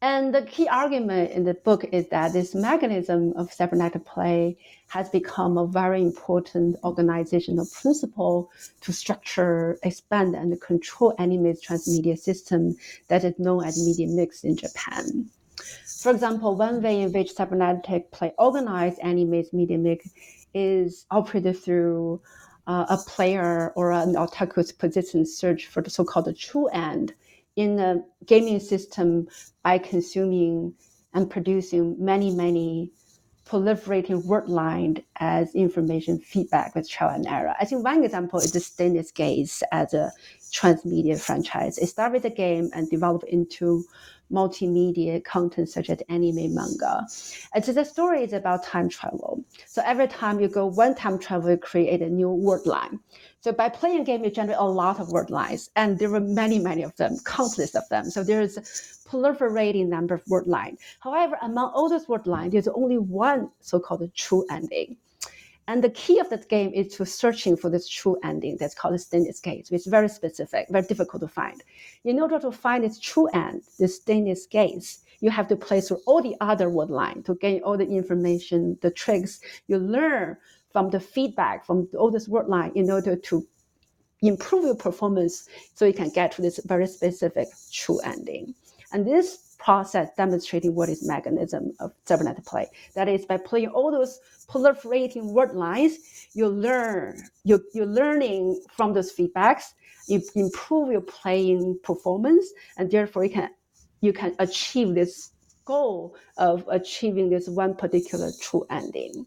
And 0.04 0.34
the 0.34 0.42
key 0.42 0.68
argument 0.68 1.30
in 1.30 1.44
the 1.44 1.54
book 1.54 1.86
is 1.90 2.06
that 2.08 2.34
this 2.34 2.54
mechanism 2.54 3.32
of 3.36 3.50
cybernetic 3.50 4.04
play 4.04 4.58
has 4.88 5.08
become 5.08 5.56
a 5.56 5.66
very 5.66 6.02
important 6.02 6.76
organizational 6.84 7.66
principle 7.72 8.50
to 8.82 8.92
structure, 8.92 9.78
expand, 9.82 10.34
and 10.34 10.60
control 10.60 11.14
anime's 11.18 11.64
transmedia 11.64 12.18
system 12.18 12.76
that 13.08 13.24
is 13.24 13.38
known 13.38 13.64
as 13.64 13.82
media 13.82 14.06
mix 14.06 14.44
in 14.44 14.58
Japan. 14.58 15.30
For 16.02 16.12
example, 16.12 16.54
one 16.54 16.82
way 16.82 17.00
in 17.00 17.10
which 17.10 17.32
cybernetic 17.32 18.10
play 18.10 18.34
organized 18.36 18.98
anime's 19.00 19.54
media 19.54 19.78
mix 19.78 20.10
is 20.52 21.06
operated 21.10 21.56
through 21.56 22.20
uh, 22.66 22.84
a 22.90 22.98
player 22.98 23.72
or 23.74 23.90
an 23.92 24.16
otaku's 24.16 24.70
position 24.70 25.24
search 25.24 25.66
for 25.66 25.80
the 25.80 25.88
so-called 25.88 26.36
true 26.36 26.66
end 26.66 27.14
in 27.56 27.76
the 27.76 28.04
gaming 28.26 28.60
system 28.60 29.28
by 29.62 29.78
consuming 29.78 30.74
and 31.12 31.30
producing 31.30 31.96
many, 32.02 32.34
many 32.34 32.90
proliferating 33.46 34.24
word 34.24 34.48
line 34.48 34.96
as 35.16 35.54
information 35.54 36.18
feedback 36.18 36.74
with 36.74 36.88
trial 36.88 37.14
and 37.14 37.26
error. 37.26 37.54
I 37.60 37.66
think 37.66 37.84
one 37.84 38.02
example 38.02 38.38
is 38.38 38.52
the 38.52 38.60
Steins;Gate 38.60 39.62
as 39.70 39.94
a 39.94 40.10
transmedia 40.50 41.20
franchise. 41.20 41.78
It 41.78 41.88
started 41.88 42.14
with 42.14 42.24
a 42.24 42.34
game 42.34 42.70
and 42.72 42.88
developed 42.88 43.28
into 43.28 43.84
multimedia 44.34 45.22
content 45.24 45.68
such 45.68 45.88
as 45.90 46.02
anime 46.08 46.54
manga. 46.54 47.06
And 47.54 47.64
so 47.64 47.72
the 47.72 47.84
story 47.84 48.22
is 48.24 48.32
about 48.32 48.64
time 48.64 48.88
travel. 48.88 49.44
So 49.66 49.82
every 49.84 50.08
time 50.08 50.40
you 50.40 50.48
go 50.48 50.66
one 50.66 50.94
time 50.94 51.18
travel, 51.18 51.50
you 51.50 51.56
create 51.56 52.02
a 52.02 52.10
new 52.10 52.30
word 52.30 52.66
line. 52.66 52.98
So 53.40 53.52
by 53.52 53.68
playing 53.68 54.00
a 54.00 54.04
game, 54.04 54.24
you 54.24 54.30
generate 54.30 54.58
a 54.58 54.64
lot 54.64 55.00
of 55.00 55.10
word 55.10 55.30
lines, 55.30 55.70
and 55.76 55.98
there 55.98 56.08
were 56.08 56.20
many, 56.20 56.58
many 56.58 56.82
of 56.82 56.96
them, 56.96 57.18
countless 57.24 57.74
of 57.74 57.88
them. 57.90 58.10
So 58.10 58.24
there 58.24 58.40
is 58.40 58.56
a 58.56 58.62
proliferating 59.08 59.86
number 59.88 60.14
of 60.14 60.22
word 60.28 60.46
lines. 60.46 60.80
However, 61.00 61.36
among 61.42 61.70
all 61.74 61.88
those 61.88 62.08
word 62.08 62.26
lines, 62.26 62.52
there's 62.52 62.68
only 62.68 62.98
one 62.98 63.50
so-called 63.60 64.10
true 64.14 64.44
ending. 64.50 64.96
And 65.66 65.82
the 65.82 65.90
key 65.90 66.18
of 66.18 66.28
that 66.28 66.48
game 66.48 66.72
is 66.74 66.94
to 66.96 67.06
searching 67.06 67.56
for 67.56 67.70
this 67.70 67.88
true 67.88 68.18
ending 68.22 68.56
that's 68.58 68.74
called 68.74 68.94
the 68.94 68.98
Steins;Gate, 68.98 69.68
which 69.70 69.80
is 69.80 69.86
very 69.86 70.08
specific, 70.08 70.66
very 70.70 70.86
difficult 70.86 71.22
to 71.22 71.28
find. 71.28 71.62
In 72.04 72.20
order 72.20 72.38
to 72.40 72.52
find 72.52 72.84
its 72.84 72.98
true 73.00 73.28
end, 73.28 73.62
the 73.78 73.88
Steins;Gate, 73.88 74.98
you 75.20 75.30
have 75.30 75.48
to 75.48 75.56
play 75.56 75.80
through 75.80 76.00
all 76.06 76.20
the 76.20 76.36
other 76.40 76.68
word 76.68 76.90
line 76.90 77.22
to 77.22 77.34
gain 77.36 77.62
all 77.62 77.78
the 77.78 77.86
information, 77.88 78.76
the 78.82 78.90
tricks 78.90 79.40
you 79.66 79.78
learn 79.78 80.36
from 80.70 80.90
the 80.90 81.00
feedback 81.00 81.64
from 81.64 81.88
all 81.96 82.10
this 82.10 82.28
word 82.28 82.48
line 82.48 82.72
in 82.74 82.90
order 82.90 83.16
to 83.16 83.46
improve 84.20 84.64
your 84.64 84.74
performance 84.74 85.48
so 85.74 85.86
you 85.86 85.94
can 85.94 86.10
get 86.10 86.32
to 86.32 86.42
this 86.42 86.60
very 86.66 86.86
specific 86.86 87.48
true 87.72 88.00
ending. 88.00 88.54
And 88.92 89.06
this 89.06 89.43
process 89.64 90.10
demonstrating 90.16 90.74
what 90.74 90.90
is 90.90 91.06
mechanism 91.06 91.72
of 91.80 91.90
cybernetic 92.04 92.44
play. 92.44 92.66
That 92.94 93.08
is 93.08 93.24
by 93.24 93.38
playing 93.38 93.68
all 93.68 93.90
those 93.90 94.20
proliferating 94.46 95.32
word 95.32 95.54
lines, 95.54 95.96
you 96.34 96.48
learn, 96.48 97.22
you, 97.44 97.64
you're 97.72 97.86
learning 97.86 98.60
from 98.76 98.92
those 98.92 99.10
feedbacks, 99.12 99.72
you 100.06 100.20
improve 100.34 100.92
your 100.92 101.00
playing 101.00 101.78
performance, 101.82 102.46
and 102.76 102.90
therefore 102.90 103.24
you 103.24 103.30
can 103.30 103.50
you 104.02 104.12
can 104.12 104.34
achieve 104.38 104.94
this 104.94 105.30
goal 105.64 106.14
of 106.36 106.62
achieving 106.68 107.30
this 107.30 107.48
one 107.48 107.74
particular 107.74 108.30
true 108.38 108.66
ending. 108.68 109.26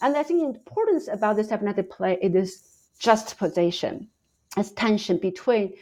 And 0.00 0.16
I 0.16 0.22
think 0.22 0.40
the 0.40 0.46
importance 0.46 1.06
about 1.06 1.36
the 1.36 1.44
cybernetic 1.44 1.90
play 1.90 2.16
is 2.22 2.32
this 2.32 2.62
juxtaposition, 2.98 4.08
as 4.56 4.72
tension 4.72 5.18
between 5.18 5.74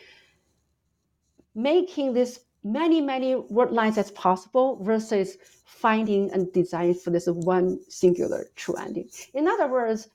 making 1.54 2.12
this 2.14 2.40
many, 2.64 3.00
many 3.00 3.36
word 3.36 3.70
lines 3.70 3.98
as 3.98 4.10
possible 4.10 4.82
versus 4.82 5.36
finding 5.64 6.32
and 6.32 6.52
designing 6.52 6.94
for 6.94 7.10
this 7.10 7.26
one 7.26 7.78
singular 7.88 8.46
true 8.56 8.74
ending. 8.76 9.08
In 9.34 9.46
other 9.46 9.68
words, 9.68 10.08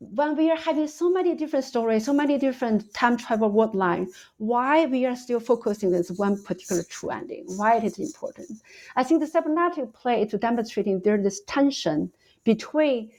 when 0.00 0.36
we 0.36 0.50
are 0.50 0.56
having 0.56 0.86
so 0.86 1.10
many 1.10 1.34
different 1.34 1.64
stories, 1.64 2.04
so 2.04 2.12
many 2.12 2.38
different 2.38 2.92
time 2.94 3.16
travel 3.16 3.50
word 3.50 3.74
lines, 3.74 4.14
why 4.36 4.86
we 4.86 5.04
are 5.06 5.16
still 5.16 5.40
focusing 5.40 5.88
on 5.88 5.94
this 5.94 6.10
one 6.12 6.40
particular 6.42 6.82
true 6.84 7.10
ending? 7.10 7.44
Why 7.56 7.76
it 7.76 7.84
is 7.84 7.98
important? 7.98 8.62
I 8.94 9.02
think 9.02 9.20
the 9.20 9.26
cybernetic 9.26 9.92
play 9.92 10.22
is 10.22 10.32
demonstrating 10.32 11.00
there's 11.00 11.24
this 11.24 11.40
tension 11.46 12.12
between 12.44 13.10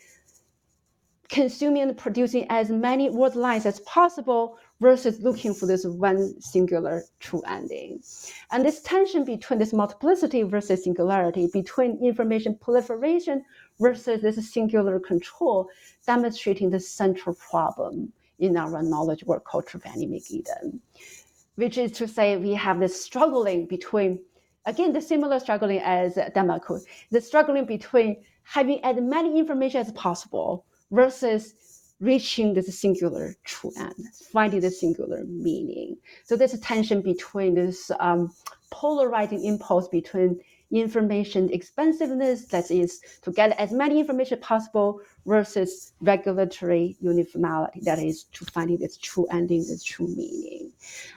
consuming 1.28 1.84
and 1.84 1.98
producing 1.98 2.48
as 2.50 2.70
many 2.70 3.10
word 3.10 3.36
lines 3.36 3.66
as 3.66 3.80
possible 3.82 4.58
versus 4.80 5.20
looking 5.20 5.54
for 5.54 5.66
this 5.66 5.86
one 5.86 6.40
singular 6.42 7.04
true 7.20 7.42
ending. 7.48 8.02
And 8.52 8.66
this 8.66 8.82
tension 8.82 9.26
between 9.26 9.60
this 9.60 9.74
multiplicity 9.74 10.44
versus 10.44 10.84
singularity, 10.84 11.50
between 11.52 12.04
information 12.04 12.56
proliferation 12.56 13.44
versus 13.80 14.22
this 14.22 14.52
singular 14.52 15.00
control, 15.00 15.70
demonstrating 16.06 16.70
the 16.70 16.80
central 16.80 17.36
problem 17.36 18.12
in 18.40 18.56
our 18.56 18.82
knowledge 18.82 19.24
work 19.26 19.46
culture 19.46 19.78
of 19.78 19.86
anime 19.86 20.20
Eden, 20.30 20.80
which 21.56 21.78
is 21.78 21.92
to 21.92 22.08
say 22.08 22.38
we 22.38 22.54
have 22.54 22.80
this 22.80 23.04
struggling 23.04 23.66
between, 23.66 24.20
again, 24.66 24.94
the 24.94 25.02
similar 25.02 25.40
struggling 25.40 25.80
as 25.80 26.16
Danmaku, 26.16 26.82
the 27.12 27.20
struggling 27.20 27.66
between 27.66 28.24
having 28.44 28.84
as 28.86 28.96
many 29.02 29.38
information 29.38 29.82
as 29.82 29.92
possible 29.92 30.66
versus 30.92 31.54
reaching 32.00 32.54
this 32.54 32.80
singular 32.80 33.36
true 33.44 33.72
end, 33.78 34.06
finding 34.32 34.62
the 34.62 34.72
singular 34.72 35.24
meaning. 35.26 35.98
So 36.24 36.36
there's 36.36 36.54
a 36.54 36.62
tension 36.62 37.02
between 37.02 37.56
this 37.56 37.92
um, 38.00 38.34
polarizing 38.72 39.44
impulse 39.44 39.88
between 39.88 40.40
information 40.72 41.50
expansiveness, 41.52 42.46
that 42.46 42.70
is 42.70 43.02
to 43.24 43.32
get 43.32 43.58
as 43.60 43.72
many 43.72 44.00
information 44.00 44.40
possible, 44.40 45.02
versus 45.26 45.94
regulatory 46.00 46.96
uniformity, 47.02 47.82
that 47.82 48.00
is 48.00 48.26
to 48.26 48.46
finding 48.46 48.78
this 48.78 48.98
true 48.98 49.26
ending, 49.32 49.66
this 49.68 49.84
true 49.84 50.08
meaning. 50.08 50.72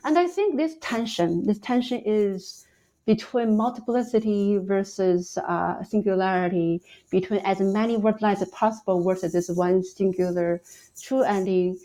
And 0.05 0.19
I 0.19 0.27
think 0.27 0.57
this 0.57 0.77
tension, 0.81 1.47
this 1.47 1.59
tension 1.59 2.03
is 2.05 2.67
between 3.05 3.57
multiplicity 3.57 4.59
versus 4.59 5.37
uh, 5.39 5.83
singularity, 5.83 6.81
between 7.11 7.41
as 7.41 7.61
many 7.61 7.97
word 7.97 8.21
lines 8.23 8.43
as 8.43 8.49
possible 8.51 9.03
versus 9.03 9.33
this 9.33 9.49
one 9.49 9.83
singular 9.83 10.63
true 11.01 11.23
ending, 11.23 11.79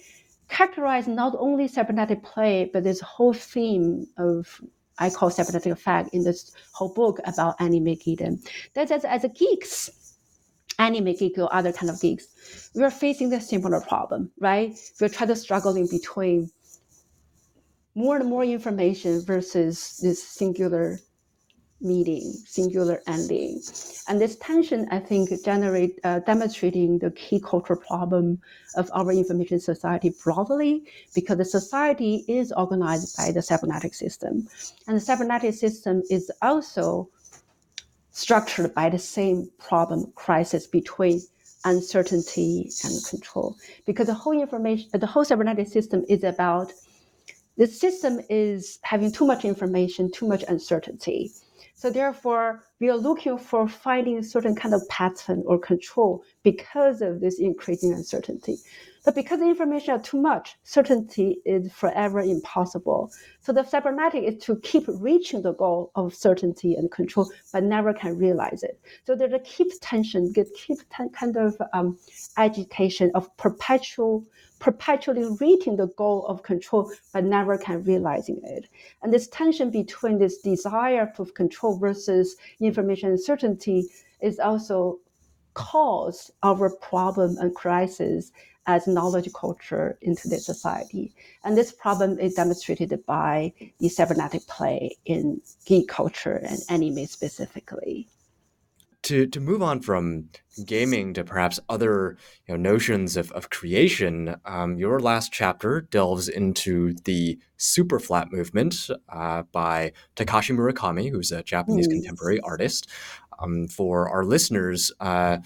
characterize 0.47 1.07
not 1.07 1.35
only 1.39 1.67
cybernetic 1.67 2.23
play, 2.23 2.69
but 2.71 2.83
this 2.83 2.99
whole 3.01 3.33
theme 3.33 4.07
of 4.17 4.61
I 4.99 5.09
call 5.11 5.29
cybernetic 5.29 5.71
effect 5.71 6.09
in 6.13 6.23
this 6.23 6.51
whole 6.73 6.91
book 6.93 7.19
about 7.25 7.55
anime 7.59 7.95
geekdom. 7.95 8.43
That 8.73 8.89
as, 8.89 9.05
as 9.05 9.23
a 9.23 9.29
geeks, 9.29 9.91
anime 10.79 11.13
geek 11.13 11.37
or 11.37 11.53
other 11.53 11.71
kind 11.71 11.89
of 11.89 12.01
geeks, 12.01 12.71
we're 12.73 12.89
facing 12.89 13.29
the 13.29 13.39
similar 13.39 13.81
problem, 13.81 14.31
right? 14.39 14.75
We're 14.99 15.09
trying 15.09 15.29
to 15.29 15.35
struggling 15.35 15.87
between 15.87 16.49
more 17.93 18.17
and 18.17 18.29
more 18.29 18.43
information 18.43 19.23
versus 19.23 19.97
this 20.01 20.21
singular 20.23 20.99
meeting, 21.81 22.33
singular 22.45 23.01
ending. 23.07 23.61
And 24.07 24.19
this 24.19 24.35
tension, 24.37 24.87
I 24.89 24.99
think, 24.99 25.29
generate 25.43 25.99
uh, 26.03 26.19
demonstrating 26.19 26.99
the 26.99 27.11
key 27.11 27.39
cultural 27.39 27.79
problem 27.79 28.41
of 28.75 28.89
our 28.93 29.11
information 29.11 29.59
society 29.59 30.13
broadly, 30.23 30.83
because 31.13 31.37
the 31.37 31.45
society 31.45 32.25
is 32.27 32.51
organized 32.51 33.15
by 33.17 33.31
the 33.31 33.41
cybernetic 33.41 33.93
system. 33.93 34.47
And 34.87 34.97
the 34.97 35.01
cybernetic 35.01 35.53
system 35.53 36.01
is 36.09 36.31
also 36.41 37.09
structured 38.11 38.73
by 38.73 38.89
the 38.89 38.97
same 38.97 39.49
problem 39.59 40.11
crisis 40.15 40.65
between 40.65 41.21
uncertainty 41.65 42.71
and 42.83 42.93
control. 43.05 43.55
Because 43.85 44.07
the 44.07 44.13
whole 44.13 44.39
information, 44.39 44.89
the 44.93 45.05
whole 45.05 45.25
cybernetic 45.25 45.67
system 45.67 46.03
is 46.09 46.23
about 46.23 46.71
the 47.57 47.67
system 47.67 48.19
is 48.29 48.79
having 48.83 49.11
too 49.11 49.25
much 49.25 49.43
information, 49.43 50.11
too 50.11 50.27
much 50.27 50.43
uncertainty. 50.47 51.31
So 51.79 51.91
therefore, 51.91 52.63
we 52.79 52.89
are 52.89 52.97
looking 52.97 53.37
for 53.37 53.67
finding 53.67 54.17
a 54.17 54.23
certain 54.23 54.55
kind 54.55 54.73
of 54.73 54.81
pattern 54.89 55.43
or 55.45 55.59
control 55.59 56.23
because 56.41 57.03
of 57.03 57.21
this 57.21 57.39
increasing 57.39 57.93
uncertainty. 57.93 58.57
But 59.05 59.13
because 59.13 59.41
information 59.41 59.93
are 59.93 60.01
too 60.01 60.19
much, 60.19 60.55
certainty 60.63 61.37
is 61.45 61.71
forever 61.71 62.19
impossible. 62.19 63.11
So 63.41 63.53
the 63.53 63.63
cybernetic 63.63 64.23
is 64.23 64.43
to 64.45 64.55
keep 64.61 64.85
reaching 64.87 65.43
the 65.43 65.53
goal 65.53 65.91
of 65.93 66.15
certainty 66.15 66.73
and 66.73 66.89
control, 66.89 67.29
but 67.53 67.63
never 67.63 67.93
can 67.93 68.17
realize 68.17 68.63
it. 68.63 68.81
So 69.05 69.15
there's 69.15 69.33
a 69.33 69.39
keep 69.39 69.67
tension, 69.79 70.31
get 70.33 70.47
keep 70.55 70.79
kind 70.89 71.37
of 71.37 71.61
um, 71.73 71.99
agitation 72.37 73.11
of 73.13 73.29
perpetual 73.37 74.25
perpetually 74.59 75.25
reaching 75.39 75.75
the 75.75 75.87
goal 75.87 76.25
of 76.27 76.43
control 76.43 76.91
but 77.13 77.23
never 77.23 77.57
can 77.57 77.83
realizing 77.83 78.39
it. 78.43 78.67
And 79.01 79.13
this 79.13 79.27
tension 79.27 79.69
between 79.69 80.17
this 80.17 80.39
desire 80.39 81.11
for 81.15 81.25
control 81.25 81.77
versus 81.77 82.35
information 82.59 83.11
uncertainty 83.11 83.89
is 84.21 84.39
also 84.39 84.99
cause 85.53 86.31
our 86.43 86.69
problem 86.69 87.37
and 87.39 87.53
crisis 87.55 88.31
as 88.67 88.85
knowledge 88.85 89.31
culture 89.33 89.97
in 90.01 90.15
today's 90.15 90.45
society. 90.45 91.13
And 91.43 91.57
this 91.57 91.71
problem 91.71 92.19
is 92.19 92.33
demonstrated 92.33 93.05
by 93.05 93.53
the 93.79 93.89
cybernetic 93.89 94.45
play 94.47 94.97
in 95.05 95.41
geek 95.65 95.87
culture 95.87 96.35
and 96.35 96.59
anime 96.69 97.07
specifically 97.07 98.07
to 99.03 99.27
to 99.27 99.39
move 99.39 99.61
on 99.61 99.81
from 99.81 100.29
gaming 100.65 101.13
to 101.13 101.23
perhaps 101.23 101.59
other 101.69 102.17
you 102.47 102.55
know, 102.55 102.69
notions 102.71 103.15
of, 103.17 103.31
of 103.33 103.49
creation, 103.49 104.35
um, 104.45 104.77
your 104.77 104.99
last 104.99 105.31
chapter 105.31 105.81
delves 105.81 106.27
into 106.27 106.93
the 107.05 107.37
superflat 107.59 108.31
movement 108.31 108.89
uh, 109.09 109.43
by 109.51 109.91
Takashi 110.15 110.55
Murakami, 110.55 111.11
who's 111.11 111.31
a 111.31 111.43
Japanese 111.43 111.87
mm. 111.87 111.91
contemporary 111.91 112.39
artist. 112.41 112.87
Um, 113.39 113.67
for 113.67 114.09
our 114.09 114.23
listeners, 114.23 114.91
uh, 114.99 115.37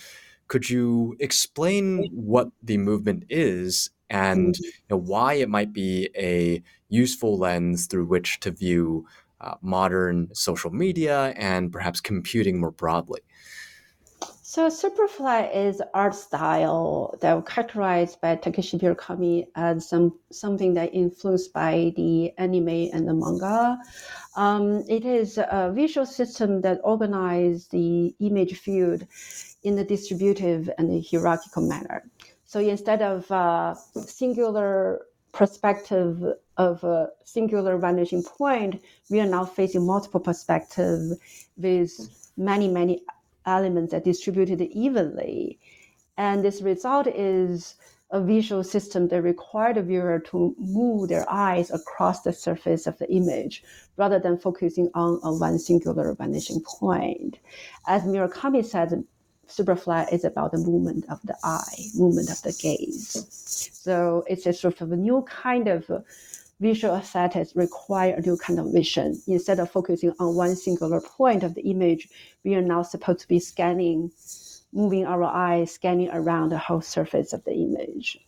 could 0.47 0.69
you 0.69 1.15
explain 1.19 2.09
what 2.13 2.49
the 2.63 2.77
movement 2.77 3.25
is 3.29 3.89
and 4.09 4.55
mm. 4.55 4.59
you 4.59 4.71
know, 4.89 4.97
why 4.97 5.33
it 5.35 5.49
might 5.49 5.73
be 5.73 6.09
a 6.15 6.61
useful 6.89 7.37
lens 7.37 7.87
through 7.87 8.05
which 8.05 8.39
to 8.41 8.51
view 8.51 9.05
uh, 9.41 9.55
modern 9.61 10.29
social 10.33 10.71
media 10.71 11.33
and 11.35 11.71
perhaps 11.71 11.99
computing 11.99 12.59
more 12.59 12.71
broadly? 12.71 13.21
So 14.53 14.67
Superflat 14.67 15.55
is 15.55 15.81
art 15.93 16.13
style 16.13 17.15
that 17.21 17.33
was 17.35 17.45
characterized 17.47 18.19
by 18.19 18.35
Takashi 18.35 18.77
Murakami 18.81 19.47
as 19.55 19.87
some 19.87 20.19
something 20.29 20.73
that 20.73 20.93
influenced 20.93 21.53
by 21.53 21.93
the 21.95 22.33
anime 22.37 22.89
and 22.91 23.07
the 23.07 23.13
manga. 23.13 23.79
Um, 24.35 24.83
it 24.89 25.05
is 25.05 25.37
a 25.37 25.71
visual 25.73 26.05
system 26.05 26.59
that 26.63 26.81
organizes 26.83 27.69
the 27.69 28.13
image 28.19 28.59
field 28.59 29.07
in 29.63 29.79
a 29.79 29.85
distributive 29.85 30.69
and 30.77 30.91
a 30.91 30.99
hierarchical 30.99 31.65
manner. 31.65 32.03
So 32.43 32.59
instead 32.59 33.01
of 33.01 33.31
a 33.31 33.77
singular 34.05 35.05
perspective 35.31 36.21
of 36.57 36.83
a 36.83 37.07
singular 37.23 37.77
vanishing 37.77 38.21
point, 38.21 38.83
we 39.09 39.21
are 39.21 39.31
now 39.37 39.45
facing 39.45 39.85
multiple 39.85 40.19
perspectives 40.19 41.15
with 41.55 41.91
many, 42.35 42.67
many 42.67 43.01
elements 43.45 43.93
are 43.93 43.99
distributed 43.99 44.61
evenly. 44.61 45.59
And 46.17 46.43
this 46.43 46.61
result 46.61 47.07
is 47.07 47.75
a 48.11 48.21
visual 48.21 48.63
system 48.63 49.07
that 49.07 49.21
requires 49.21 49.75
the 49.75 49.83
viewer 49.83 50.19
to 50.19 50.53
move 50.59 51.09
their 51.09 51.25
eyes 51.29 51.71
across 51.71 52.23
the 52.23 52.33
surface 52.33 52.85
of 52.85 52.97
the 52.97 53.09
image 53.11 53.63
rather 53.97 54.19
than 54.19 54.37
focusing 54.37 54.89
on 54.93 55.19
a 55.23 55.33
one 55.33 55.57
singular 55.57 56.13
vanishing 56.13 56.61
point. 56.61 57.39
As 57.87 58.03
Murakami 58.03 58.65
said, 58.65 59.03
Superflat 59.47 60.13
is 60.13 60.23
about 60.23 60.51
the 60.51 60.57
movement 60.57 61.05
of 61.09 61.21
the 61.23 61.35
eye, 61.43 61.89
movement 61.95 62.29
of 62.29 62.41
the 62.41 62.53
gaze. 62.61 63.27
So 63.73 64.23
it's 64.27 64.45
a 64.45 64.53
sort 64.53 64.81
of 64.81 64.91
a 64.91 64.97
new 64.97 65.23
kind 65.23 65.67
of 65.67 65.89
visual 66.62 66.95
aesthetics 66.95 67.55
require 67.55 68.14
a 68.14 68.22
new 68.22 68.38
kind 68.38 68.59
of 68.59 68.72
vision. 68.72 69.20
Instead 69.28 69.59
of 69.59 69.72
focusing 69.72 70.14
on 70.20 70.36
one 70.36 70.55
singular 70.55 71.01
point 71.01 71.43
of 71.43 71.55
the 71.55 71.64
image, 71.64 72.07
we 72.45 72.53
are 72.53 72.62
now 72.62 72.84
supposed 72.84 73.20
to 73.22 73.28
be 73.28 73.39
scanning, 73.39 74.12
moving 74.72 75.05
our 75.05 75.24
eyes, 75.24 75.72
scanning 75.72 76.09
around 76.14 76.49
the 76.49 76.59
whole 76.59 76.82
surface 76.82 77.34
of 77.34 77.43
the 77.45 77.53
image. 77.53 78.20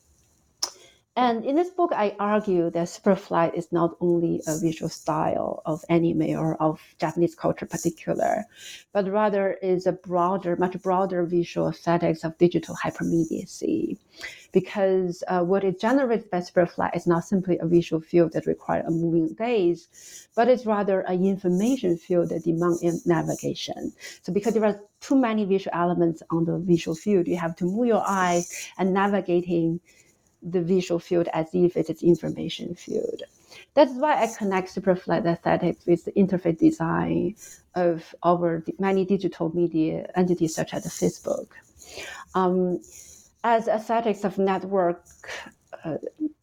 And 1.16 1.45
in 1.45 1.55
this 1.55 1.70
book, 1.70 1.91
I 1.95 2.16
argue 2.20 2.72
that 2.72 2.88
Superflat 2.88 3.53
is 3.53 3.72
not 3.72 3.95
only 4.01 4.41
a 4.47 4.57
visual 4.57 4.89
style 4.89 5.61
of 5.64 5.86
anime 5.88 6.36
or 6.36 6.55
of 6.55 6.82
Japanese 6.99 7.36
culture 7.36 7.68
particular, 7.68 8.45
but 8.93 9.07
rather 9.11 9.53
is 9.61 9.86
a 9.86 9.91
broader, 9.91 10.55
much 10.55 10.82
broader 10.82 11.24
visual 11.24 11.68
aesthetics 11.68 12.24
of 12.24 12.36
digital 12.39 12.76
hypermediacy. 12.76 13.99
Because 14.51 15.24
uh, 15.28 15.41
what 15.43 15.64
is 15.64 15.76
generated 15.80 16.32
by 16.32 16.39
Superflat 16.39 16.95
is 16.95 17.05
not 17.05 17.26
simply 17.26 17.59
a 17.59 17.68
visual 17.68 18.01
field 18.01 18.34
that 18.34 18.47
requires 18.47 18.88
a 18.88 18.91
moving 18.91 19.36
gaze, 19.36 20.28
but 20.36 20.47
it's 20.47 20.66
rather 20.66 21.01
an 21.01 21.24
information 21.24 21.95
field 21.95 22.30
that 22.30 22.43
demands 22.43 23.05
navigation. 23.05 23.93
So 24.24 24.34
because 24.34 24.55
there 24.55 24.66
are 24.66 24.80
too 24.99 25.16
many 25.16 25.45
visual 25.45 25.76
elements 25.78 26.24
on 26.32 26.45
the 26.45 26.57
visual 26.57 26.95
field, 26.95 27.28
you 27.28 27.38
have 27.38 27.55
to 27.57 27.66
move 27.66 27.86
your 27.86 28.03
eyes 28.07 28.70
and 28.80 28.95
navigating 28.95 29.80
the 30.44 30.62
visual 30.62 31.00
field 31.00 31.28
as 31.34 31.48
if 31.54 31.78
it 31.78 31.89
is 31.89 32.04
information 32.04 32.76
field. 32.76 33.24
That's 33.76 33.94
why 33.94 34.24
I 34.24 34.28
connect 34.28 34.74
Superflat 34.74 35.26
aesthetics 35.26 35.86
with 35.86 36.06
the 36.06 36.12
interface 36.14 36.58
design 36.58 37.36
of 37.76 38.14
our 38.24 38.64
many 38.80 39.06
digital 39.06 39.56
media 39.56 40.10
entities 40.16 40.56
such 40.56 40.74
as 40.74 40.86
Facebook. 40.86 41.48
Um, 42.36 42.82
as 43.44 43.68
aesthetics 43.68 44.24
of 44.24 44.38
network 44.38 45.06
uh, 45.84 45.98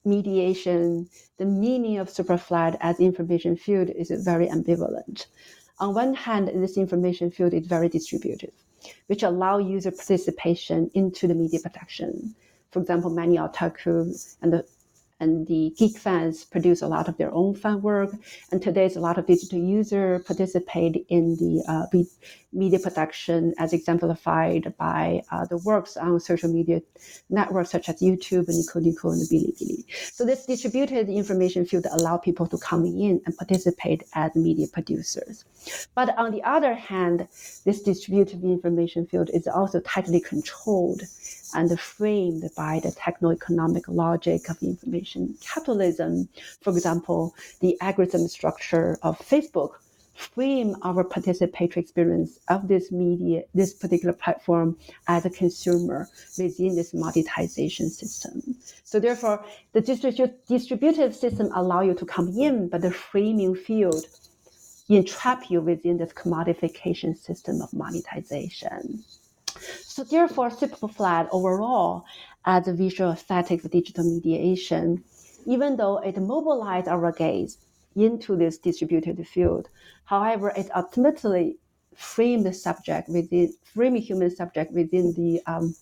mediation, 0.05 1.09
the 1.39 1.47
meaning 1.47 1.99
of 1.99 2.09
Superflat 2.09 2.77
as 2.81 3.01
information 3.01 3.57
field 3.57 3.91
is 3.91 4.11
very 4.25 4.49
ambivalent. 4.49 5.27
On 5.79 5.95
one 5.95 6.15
hand, 6.15 6.49
this 6.49 6.77
information 6.77 7.31
field 7.31 7.55
is 7.55 7.67
very 7.67 7.89
distributed, 7.89 8.53
which 9.07 9.23
allow 9.23 9.59
user 9.59 9.91
participation 9.91 10.91
into 10.95 11.27
the 11.27 11.35
media 11.35 11.61
production 11.61 12.35
for 12.71 12.81
example, 12.81 13.11
many 13.11 13.37
otaku 13.37 14.37
and 14.43 14.53
the 14.53 14.65
and 15.21 15.47
the 15.47 15.73
geek 15.77 15.99
fans 15.99 16.45
produce 16.45 16.81
a 16.83 16.89
lot 16.89 17.07
of 17.09 17.17
their 17.19 17.33
own 17.33 17.55
fan 17.55 17.83
work. 17.83 18.11
And 18.51 18.61
today's 18.61 18.97
a 18.97 19.01
lot 19.01 19.19
of 19.19 19.27
digital 19.27 19.59
users 19.59 20.25
participate 20.25 21.05
in 21.09 21.37
the 21.37 21.63
uh, 21.69 21.87
media 22.53 22.79
production 22.79 23.55
as 23.59 23.73
exemplified 23.73 24.75
by 24.79 25.23
uh, 25.31 25.45
the 25.45 25.59
works 25.59 25.97
on 25.97 26.19
social 26.19 26.51
media 26.51 26.81
networks 27.29 27.71
such 27.71 27.89
as 27.89 28.01
YouTube, 28.01 28.49
Nico 28.49 28.81
Nico, 28.81 29.11
and 29.11 29.29
Bilibili. 29.29 29.85
So 30.11 30.25
this 30.25 30.47
distributed 30.47 31.09
information 31.09 31.67
field 31.67 31.87
allow 31.93 32.17
people 32.17 32.47
to 32.47 32.59
come 32.59 32.87
in 32.87 33.21
and 33.27 33.37
participate 33.37 34.03
as 34.15 34.35
media 34.35 34.67
producers. 34.73 35.45
But 35.95 36.17
on 36.19 36.33
the 36.33 36.43
other 36.43 36.75
hand, 36.75 37.29
this 37.65 37.83
distributed 37.83 38.43
information 38.43 39.07
field 39.07 39.31
is 39.35 39.47
also 39.47 39.81
tightly 39.81 40.21
controlled 40.21 41.03
and 41.55 41.79
framed 41.79 42.49
by 42.57 42.81
the 42.83 42.93
techno-economic 42.93 43.89
logic 43.89 44.49
of 44.49 44.63
information 44.63 45.37
capitalism. 45.41 46.29
For 46.61 46.71
example, 46.71 47.35
the 47.61 47.77
algorithm 47.81 48.29
structure 48.29 48.99
of 49.03 49.19
Facebook 49.19 49.75
frame 50.15 50.77
our 50.83 51.03
participatory 51.03 51.79
experience 51.79 52.39
of 52.49 52.69
this 52.69 52.93
media, 52.93 53.43
this 53.55 53.73
particular 53.73 54.13
platform 54.13 54.77
as 55.09 55.25
a 55.25 55.31
consumer 55.31 56.09
within 56.39 56.77
this 56.77 56.93
monetization 56.93 57.89
system. 57.89 58.55
So 58.85 59.01
therefore, 59.01 59.45
the 59.73 59.81
distribu- 59.81 60.35
distributive 60.47 61.15
system 61.15 61.51
allow 61.55 61.81
you 61.81 61.95
to 61.95 62.05
come 62.05 62.29
in, 62.29 62.69
but 62.69 62.83
the 62.83 62.91
framing 62.91 63.55
field 63.55 64.05
entrap 64.89 65.51
you 65.51 65.61
within 65.61 65.97
this 65.97 66.13
commodification 66.13 67.17
system 67.17 67.63
of 67.63 67.73
monetization. 67.73 69.05
So 69.83 70.05
therefore, 70.05 70.51
Superflat 70.51 71.29
overall 71.33 72.05
as 72.45 72.69
a 72.69 72.73
visual 72.73 73.13
aesthetic 73.13 73.63
digital 73.71 74.05
mediation, 74.05 75.05
even 75.47 75.77
though 75.77 75.99
it 75.99 76.17
mobilized 76.17 76.89
our 76.89 77.13
gaze 77.13 77.59
into 77.97 78.37
this 78.37 78.59
distributed 78.59 79.27
field, 79.27 79.69
however, 80.05 80.53
it 80.57 80.71
ultimately 80.75 81.59
framed 81.95 82.47
the 82.47 82.53
subject 82.53 83.09
within, 83.09 83.53
frame 83.63 83.97
human 83.97 84.35
subject 84.35 84.73
within 84.73 85.13
the 85.15 85.41
um, 85.47 85.75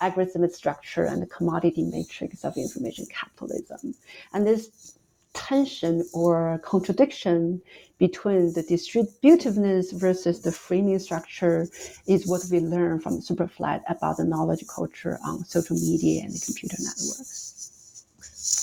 algorithmic 0.00 0.52
structure 0.52 1.04
and 1.04 1.22
the 1.22 1.26
commodity 1.26 1.84
matrix 1.84 2.44
of 2.44 2.56
information 2.56 3.06
capitalism. 3.06 3.94
And 4.32 4.46
this 4.46 4.98
tension 5.34 6.04
or 6.12 6.60
contradiction 6.64 7.60
between 7.98 8.52
the 8.54 8.62
distributiveness 8.62 9.92
versus 9.92 10.40
the 10.40 10.50
framing 10.50 10.98
structure 10.98 11.68
is 12.06 12.26
what 12.26 12.42
we 12.50 12.60
learn 12.60 12.98
from 12.98 13.20
Superflat 13.20 13.82
about 13.88 14.16
the 14.16 14.24
knowledge 14.24 14.64
culture 14.74 15.18
on 15.24 15.44
social 15.44 15.76
media 15.76 16.22
and 16.22 16.32
the 16.32 16.40
computer 16.44 16.76
networks. 16.78 18.06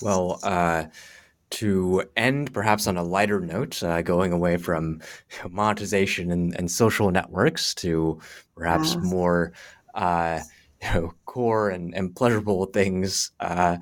Well, 0.02 0.40
uh, 0.44 0.86
to 1.50 2.04
end 2.18 2.54
perhaps 2.54 2.88
on 2.88 2.98
a 2.98 3.04
lighter 3.04 3.40
note, 3.40 3.82
uh, 3.82 4.02
going 4.02 4.34
away 4.34 4.58
from 4.58 5.02
monetization 5.50 6.32
and, 6.32 6.56
and, 6.58 6.70
social 6.70 7.10
networks 7.10 7.74
to 7.76 8.20
perhaps 8.56 8.96
more 8.98 9.54
uh, 9.96 10.42
you 10.82 10.94
know, 10.94 11.14
core 11.26 11.70
and, 11.70 11.96
and 11.96 12.16
pleasurable 12.16 12.66
things, 12.66 13.32
uh, 13.40 13.78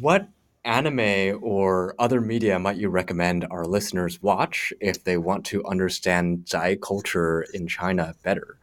what 0.00 0.28
anime 0.66 1.38
or 1.42 1.94
other 1.98 2.20
media 2.20 2.58
might 2.58 2.76
you 2.76 2.88
recommend 2.88 3.46
our 3.50 3.64
listeners 3.64 4.20
watch 4.22 4.72
if 4.80 5.04
they 5.04 5.16
want 5.16 5.46
to 5.46 5.64
understand 5.64 6.44
Zhai 6.44 6.80
culture 6.80 7.46
in 7.54 7.68
China 7.68 8.14
better? 8.22 8.58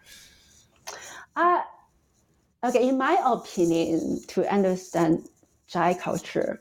Uh, 1.35 1.61
okay, 2.63 2.89
in 2.89 2.97
my 2.97 3.17
opinion, 3.25 4.21
to 4.27 4.51
understand 4.53 5.27
Zhai 5.69 5.99
culture, 5.99 6.59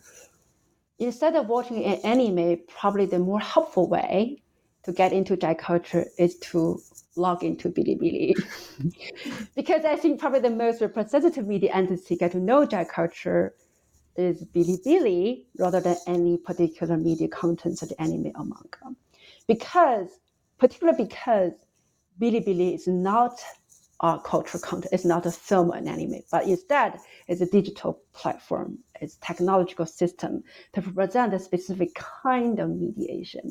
instead 0.99 1.35
of 1.35 1.49
watching 1.49 1.85
an 1.85 1.99
anime, 2.05 2.61
probably 2.69 3.07
the 3.07 3.19
more 3.19 3.41
helpful 3.41 3.89
way 3.89 4.43
to 4.85 4.93
get 4.93 5.13
into 5.13 5.37
Zhai 5.37 5.59
culture 5.59 6.07
is 6.19 6.39
to 6.39 6.81
log 7.17 7.43
into 7.43 7.69
Bilibili. 7.69 8.35
because 9.55 9.85
I 9.85 9.97
think 9.97 10.21
probably 10.21 10.41
the 10.41 10.51
most 10.51 10.81
representative 10.81 11.47
media 11.47 11.73
entity 11.73 12.17
get 12.17 12.33
to 12.33 12.39
know 12.39 12.67
Zhai 12.67 12.89
culture 12.89 13.55
is 14.17 14.45
Bilibili 14.45 15.45
rather 15.59 15.81
than 15.81 15.97
any 16.07 16.37
particular 16.37 16.97
media 16.97 17.29
content 17.29 17.83
as 17.83 17.93
anime 17.93 18.33
or 18.35 18.45
manga. 18.45 18.97
Because, 19.47 20.09
particularly 20.59 21.05
because 21.05 21.53
Bilibili 22.21 22.75
is 22.75 22.87
not 22.87 23.41
a 24.01 24.19
cultural 24.19 24.61
content, 24.61 24.93
it's 24.93 25.05
not 25.05 25.25
a 25.27 25.31
film 25.31 25.71
and 25.71 25.89
anime, 25.89 26.23
but 26.31 26.45
instead 26.45 26.99
it's 27.29 27.41
a 27.41 27.47
digital 27.47 28.01
platform, 28.13 28.79
it's 29.01 29.17
technological 29.17 29.87
system 29.87 30.43
to 30.73 30.81
represent 30.81 31.33
a 31.35 31.39
specific 31.39 31.95
kind 31.95 32.59
of 32.59 32.69
mediation. 32.71 33.51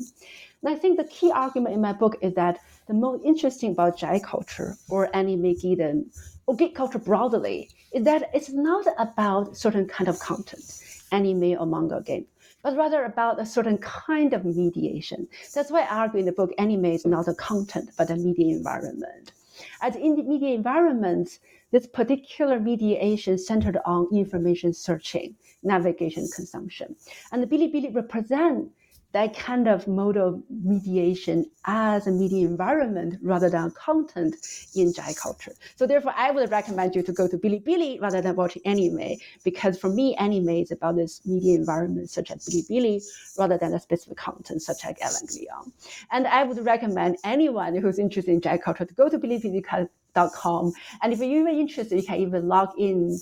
And 0.62 0.74
I 0.74 0.78
think 0.78 0.98
the 0.98 1.04
key 1.04 1.32
argument 1.32 1.74
in 1.74 1.80
my 1.80 1.92
book 1.92 2.16
is 2.20 2.34
that 2.34 2.58
the 2.86 2.94
most 2.94 3.24
interesting 3.24 3.72
about 3.72 3.98
Zhai 3.98 4.22
culture 4.22 4.76
or 4.88 5.14
anime 5.16 5.54
geekdom 5.54 6.04
or 6.46 6.56
geek 6.56 6.74
culture 6.74 6.98
broadly 6.98 7.70
is 7.92 8.04
that 8.04 8.30
it's 8.34 8.50
not 8.50 8.86
about 8.98 9.56
certain 9.56 9.86
kind 9.86 10.08
of 10.08 10.18
content, 10.18 10.82
anime 11.12 11.56
or 11.58 11.66
manga 11.66 12.02
game, 12.04 12.26
but 12.62 12.76
rather 12.76 13.04
about 13.04 13.40
a 13.40 13.46
certain 13.46 13.78
kind 13.78 14.32
of 14.32 14.44
mediation. 14.44 15.28
That's 15.54 15.70
why 15.70 15.82
I 15.82 15.96
argue 15.98 16.20
in 16.20 16.26
the 16.26 16.32
book, 16.32 16.50
anime 16.58 16.86
is 16.86 17.06
not 17.06 17.28
a 17.28 17.34
content, 17.34 17.90
but 17.96 18.10
a 18.10 18.16
media 18.16 18.56
environment. 18.56 19.32
As 19.80 19.96
in 19.96 20.16
the 20.16 20.22
media 20.22 20.54
environment, 20.54 21.38
this 21.70 21.86
particular 21.86 22.58
mediation 22.58 23.38
centered 23.38 23.78
on 23.84 24.08
information 24.12 24.72
searching, 24.72 25.34
navigation, 25.62 26.28
consumption. 26.34 26.96
And 27.30 27.42
the 27.42 27.46
Bilibili 27.46 27.94
represent 27.94 28.70
that 29.12 29.36
kind 29.36 29.68
of 29.68 29.86
mode 29.86 30.16
of 30.16 30.42
mediation 30.48 31.44
as 31.66 32.06
a 32.06 32.10
media 32.10 32.46
environment 32.46 33.18
rather 33.22 33.50
than 33.50 33.70
content 33.72 34.34
in 34.74 34.92
Zhai 34.92 35.16
culture. 35.16 35.52
So 35.76 35.86
therefore, 35.86 36.14
I 36.16 36.30
would 36.30 36.50
recommend 36.50 36.96
you 36.96 37.02
to 37.02 37.12
go 37.12 37.28
to 37.28 37.36
Bilibili 37.36 38.00
rather 38.00 38.22
than 38.22 38.36
watching 38.36 38.62
anime, 38.64 39.16
because 39.44 39.78
for 39.78 39.90
me, 39.90 40.14
anime 40.16 40.48
is 40.48 40.70
about 40.70 40.96
this 40.96 41.20
media 41.26 41.54
environment 41.56 42.10
such 42.10 42.30
as 42.30 42.46
Bilibili 42.46 43.02
rather 43.38 43.58
than 43.58 43.74
a 43.74 43.80
specific 43.80 44.16
content 44.16 44.62
such 44.62 44.84
as 44.84 44.96
Evangelion. 44.96 45.72
And 46.10 46.26
I 46.26 46.44
would 46.44 46.64
recommend 46.64 47.18
anyone 47.22 47.76
who's 47.76 47.98
interested 47.98 48.32
in 48.32 48.40
Zhai 48.40 48.62
culture 48.62 48.86
to 48.86 48.94
go 48.94 49.08
to 49.08 49.18
bilibili.com. 49.18 50.72
And 51.02 51.12
if 51.12 51.18
you're 51.18 51.40
even 51.40 51.58
interested, 51.58 51.96
you 51.96 52.06
can 52.06 52.20
even 52.20 52.48
log 52.48 52.70
in 52.78 53.20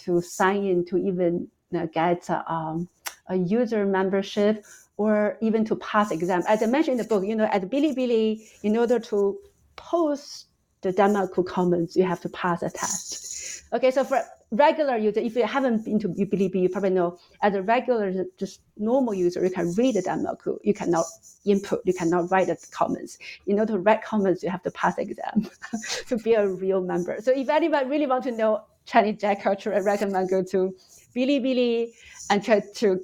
to 0.00 0.20
sign 0.20 0.64
in 0.64 0.84
to 0.86 0.98
even 0.98 1.48
you 1.70 1.78
know, 1.78 1.86
get 1.86 2.28
um, 2.30 2.88
a 3.28 3.36
user 3.36 3.86
membership 3.86 4.64
or 5.00 5.38
even 5.40 5.64
to 5.64 5.74
pass 5.76 6.10
exam. 6.10 6.42
As 6.46 6.62
I 6.62 6.66
mentioned 6.66 7.00
in 7.00 7.06
the 7.06 7.08
book, 7.08 7.24
you 7.24 7.34
know, 7.34 7.46
at 7.46 7.62
Bilibili, 7.70 8.46
in 8.62 8.76
order 8.76 8.98
to 8.98 9.38
post 9.76 10.48
the 10.82 10.92
Danmaku 10.92 11.46
comments, 11.46 11.96
you 11.96 12.04
have 12.04 12.20
to 12.20 12.28
pass 12.28 12.62
a 12.62 12.68
test. 12.68 13.62
Okay, 13.72 13.90
so 13.90 14.04
for 14.04 14.22
regular 14.50 14.98
user, 14.98 15.20
if 15.20 15.34
you 15.36 15.46
haven't 15.46 15.86
been 15.86 15.98
to 16.00 16.08
Bilibili, 16.10 16.60
you 16.64 16.68
probably 16.68 16.90
know 16.90 17.18
as 17.40 17.54
a 17.54 17.62
regular, 17.62 18.26
just 18.36 18.60
normal 18.76 19.14
user, 19.14 19.42
you 19.42 19.50
can 19.50 19.72
read 19.72 19.94
the 19.94 20.02
Danmaku. 20.02 20.58
You 20.64 20.74
cannot 20.74 21.06
input, 21.46 21.80
you 21.86 21.94
cannot 21.94 22.30
write 22.30 22.48
the 22.48 22.58
comments. 22.70 23.16
You 23.46 23.54
know, 23.54 23.64
to 23.64 23.78
write 23.78 24.04
comments, 24.04 24.42
you 24.42 24.50
have 24.50 24.62
to 24.64 24.70
pass 24.72 24.98
exam 24.98 25.48
to 26.08 26.18
be 26.18 26.34
a 26.34 26.46
real 26.46 26.82
member. 26.82 27.16
So 27.22 27.32
if 27.32 27.48
anyone 27.48 27.88
really 27.88 28.06
want 28.06 28.24
to 28.24 28.32
know 28.32 28.64
Chinese 28.84 29.16
Zhai 29.22 29.42
culture, 29.42 29.72
I 29.72 29.78
recommend 29.78 30.28
go 30.28 30.42
to 30.42 30.76
Bilibili 31.16 31.92
and 32.28 32.44
try 32.44 32.60
to 32.60 33.00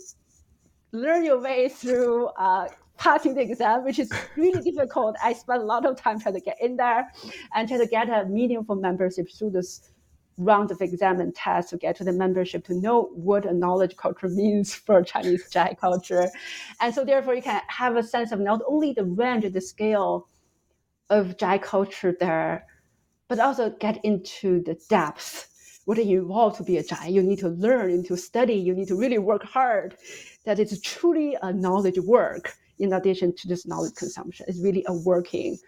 learn 1.01 1.24
your 1.24 1.40
way 1.40 1.68
through 1.68 2.26
uh, 2.38 2.68
passing 2.97 3.34
the 3.34 3.42
exam, 3.42 3.84
which 3.84 3.99
is 3.99 4.11
really 4.36 4.62
difficult. 4.62 5.16
I 5.22 5.32
spent 5.32 5.62
a 5.62 5.64
lot 5.64 5.84
of 5.84 5.97
time 5.97 6.18
trying 6.20 6.34
to 6.34 6.40
get 6.40 6.57
in 6.61 6.76
there 6.76 7.11
and 7.55 7.68
try 7.68 7.78
to 7.78 7.86
get 7.86 8.09
a 8.09 8.24
meaningful 8.26 8.76
membership 8.76 9.28
through 9.30 9.51
this 9.51 9.90
round 10.38 10.70
of 10.70 10.80
exam 10.80 11.20
and 11.20 11.34
tests 11.34 11.70
to 11.70 11.78
get 11.78 11.97
to 11.97 12.05
the 12.05 12.12
membership 12.12 12.64
to 12.66 12.74
know 12.74 13.11
what 13.14 13.47
a 13.47 13.53
knowledge 13.53 13.97
culture 13.97 14.28
means 14.28 14.74
for 14.86 15.03
Chinese 15.03 15.51
Zhai 15.51 15.78
culture. 15.78 16.28
And 16.80 16.94
so 16.94 17.05
therefore 17.05 17.34
you 17.34 17.42
can 17.42 17.61
have 17.68 17.97
a 17.97 18.03
sense 18.03 18.32
of 18.32 18.40
not 18.40 18.61
only 18.66 18.92
the 18.92 19.05
range, 19.05 19.51
the 19.53 19.61
scale 19.61 20.28
of 21.09 21.36
Zhai 21.36 21.61
culture 21.62 22.14
there, 22.18 22.66
but 23.28 23.38
also 23.38 23.70
get 23.70 24.05
into 24.05 24.62
the 24.62 24.78
depth 24.88 25.49
what 25.87 25.99
it 25.99 26.09
involves 26.09 26.59
to 26.59 26.64
be 26.64 26.76
a 26.78 26.82
Zhai. 26.82 27.11
You 27.11 27.22
need 27.22 27.39
to 27.39 27.49
learn, 27.49 27.91
you 27.91 27.97
need 27.99 28.07
to 28.07 28.16
study, 28.16 28.55
you 28.55 28.74
need 28.74 28.89
to 28.89 28.97
really 28.97 29.18
work 29.18 29.45
hard. 29.45 29.97
That 30.45 30.59
it's 30.59 30.78
truly 30.80 31.37
a 31.41 31.53
knowledge 31.53 31.99
work 32.01 32.53
in 32.78 32.93
addition 32.93 33.34
to 33.34 33.49
just 33.49 33.66
knowledge 33.66 33.95
consumption. 33.95 34.47
It's 34.49 34.61
really 34.61 34.84
a 34.89 34.93
working 34.93 35.59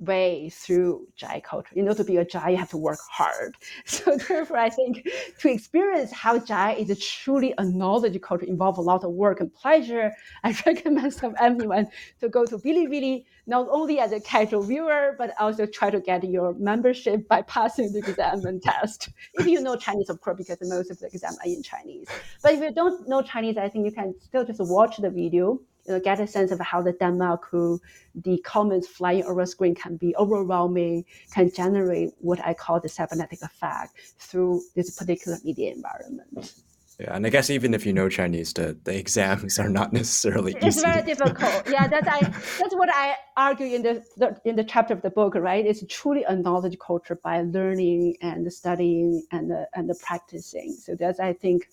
way 0.00 0.48
through 0.48 1.06
Zhai 1.18 1.42
culture. 1.42 1.74
In 1.76 1.86
order 1.86 2.02
to 2.02 2.04
be 2.04 2.16
a 2.16 2.24
Zhai, 2.24 2.52
you 2.52 2.56
have 2.56 2.70
to 2.70 2.78
work 2.78 2.98
hard. 3.10 3.56
So 3.84 4.16
therefore, 4.16 4.56
I 4.56 4.70
think 4.70 5.06
to 5.40 5.50
experience 5.50 6.10
how 6.12 6.38
Zhai 6.38 6.78
is 6.78 7.06
truly 7.06 7.54
a 7.58 7.64
knowledge 7.64 8.20
culture, 8.22 8.46
involve 8.46 8.78
a 8.78 8.80
lot 8.80 9.04
of 9.04 9.10
work 9.12 9.40
and 9.40 9.52
pleasure. 9.52 10.12
I 10.44 10.56
recommend 10.64 11.12
some 11.12 11.34
everyone 11.38 11.88
to 12.20 12.28
go 12.28 12.46
to 12.46 12.56
Bilibili, 12.58 13.24
not 13.46 13.68
only 13.70 13.98
as 13.98 14.12
a 14.12 14.20
casual 14.20 14.62
viewer, 14.62 15.14
but 15.18 15.34
also 15.38 15.66
try 15.66 15.90
to 15.90 16.00
get 16.00 16.24
your 16.24 16.54
membership 16.54 17.28
by 17.28 17.42
passing 17.42 17.92
the 17.92 17.98
exam 17.98 18.46
and 18.46 18.62
test. 18.62 19.10
If 19.34 19.46
you 19.46 19.60
know 19.60 19.76
Chinese, 19.76 20.08
of 20.08 20.20
course, 20.20 20.38
because 20.38 20.58
most 20.62 20.90
of 20.90 20.98
the 20.98 21.06
exam 21.06 21.34
are 21.40 21.46
in 21.46 21.62
Chinese. 21.62 22.08
But 22.42 22.54
if 22.54 22.60
you 22.60 22.72
don't 22.72 23.08
know 23.08 23.22
Chinese, 23.22 23.58
I 23.58 23.68
think 23.68 23.84
you 23.84 23.92
can 23.92 24.14
still 24.20 24.44
just 24.44 24.60
watch 24.60 24.96
the 24.96 25.10
video 25.10 25.60
you 25.86 25.94
know, 25.94 26.00
get 26.00 26.20
a 26.20 26.26
sense 26.26 26.50
of 26.50 26.60
how 26.60 26.82
the 26.82 26.92
Danmaku, 26.92 27.78
the 28.14 28.38
comments 28.38 28.88
flying 28.88 29.24
over 29.24 29.44
screen 29.46 29.74
can 29.74 29.96
be 29.96 30.14
overwhelming, 30.16 31.04
can 31.32 31.50
generate 31.50 32.10
what 32.18 32.44
I 32.44 32.54
call 32.54 32.80
the 32.80 32.88
cybernetic 32.88 33.42
effect 33.42 33.92
through 34.18 34.62
this 34.74 34.96
particular 34.96 35.38
media 35.44 35.72
environment. 35.72 36.52
Yeah, 37.00 37.16
and 37.16 37.26
I 37.26 37.30
guess 37.30 37.48
even 37.48 37.72
if 37.72 37.86
you 37.86 37.94
know 37.94 38.10
Chinese, 38.10 38.52
the, 38.52 38.76
the 38.84 38.94
exams 38.94 39.58
are 39.58 39.70
not 39.70 39.90
necessarily 40.00 40.52
it's 40.52 40.76
easy. 40.76 40.80
very 40.82 41.02
difficult. 41.02 41.66
Yeah, 41.70 41.88
that's 41.88 42.06
I 42.06 42.20
that's 42.20 42.74
what 42.74 42.90
I 42.92 43.14
argue 43.38 43.74
in 43.74 43.82
the, 43.82 44.04
the, 44.18 44.38
in 44.44 44.54
the 44.54 44.64
chapter 44.64 44.92
of 44.92 45.00
the 45.00 45.08
book. 45.08 45.34
Right, 45.34 45.64
it's 45.64 45.82
truly 45.88 46.24
a 46.24 46.36
knowledge 46.36 46.78
culture 46.78 47.18
by 47.24 47.40
learning 47.40 48.16
and 48.20 48.52
studying 48.52 49.22
and 49.32 49.50
uh, 49.50 49.64
and 49.74 49.88
the 49.88 49.94
practicing. 49.94 50.74
So 50.74 50.94
that's 50.94 51.20
I 51.20 51.32
think 51.32 51.68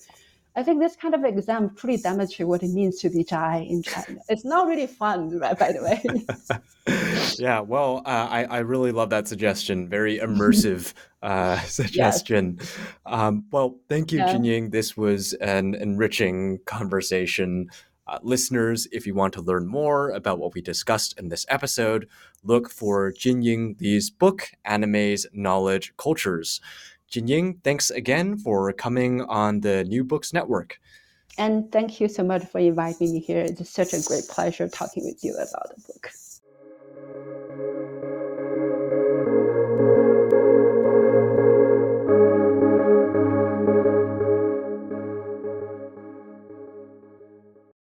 I 0.58 0.64
think 0.64 0.82
this 0.82 0.96
kind 0.96 1.14
of 1.14 1.24
exam 1.24 1.70
pretty 1.70 2.02
demonstrates 2.02 2.48
what 2.48 2.64
it 2.64 2.72
means 2.72 3.00
to 3.02 3.12
be 3.12 3.24
Zhai 3.24 3.70
in 3.70 3.84
China. 3.84 4.20
It's 4.28 4.44
not 4.44 4.68
really 4.68 4.88
fun, 4.88 5.38
right, 5.38 5.58
by 5.58 5.72
the 5.72 5.84
way. 5.84 6.04
yeah, 7.38 7.60
well, 7.60 8.02
uh, 8.08 8.28
I, 8.28 8.46
I 8.46 8.58
really 8.60 8.92
love 8.92 9.12
that 9.12 9.28
suggestion. 9.28 9.88
Very 9.88 10.18
immersive 10.18 10.96
uh, 11.22 11.60
suggestion. 11.60 12.58
Yes. 12.60 12.78
Um, 13.06 13.46
well, 13.52 13.78
thank 13.88 14.12
you, 14.12 14.18
yeah. 14.18 14.34
Jinying. 14.34 14.72
This 14.72 14.98
was 14.98 15.34
an 15.34 15.76
enriching 15.76 16.58
conversation. 16.66 17.70
Uh, 18.08 18.18
listeners, 18.24 18.88
if 18.92 19.06
you 19.06 19.14
want 19.14 19.34
to 19.34 19.42
learn 19.42 19.68
more 19.68 20.10
about 20.10 20.40
what 20.40 20.56
we 20.56 20.62
discussed 20.62 21.20
in 21.20 21.30
this 21.30 21.46
episode, 21.50 22.08
look 22.44 22.72
for 22.72 23.12
Jinying 23.12 23.80
Li's 23.80 24.10
book, 24.10 24.50
Animes, 24.66 25.28
Knowledge, 25.34 25.94
Cultures. 25.98 26.62
Jinying, 27.12 27.64
thanks 27.64 27.90
again 27.90 28.38
for 28.38 28.72
coming 28.74 29.22
on 29.22 29.62
the 29.62 29.84
New 29.86 30.04
Books 30.04 30.34
Network. 30.34 30.80
And 31.38 31.72
thank 31.72 32.02
you 32.02 32.08
so 32.08 32.24
much 32.24 32.44
for 32.46 32.60
inviting 32.60 33.14
me 33.14 33.20
here. 33.20 33.40
It's 33.40 33.70
such 33.70 33.94
a 33.94 34.02
great 34.02 34.28
pleasure 34.28 34.68
talking 34.68 35.06
with 35.06 35.24
you 35.24 35.34
about 35.36 35.70
the 35.76 35.82
book. 35.88 36.10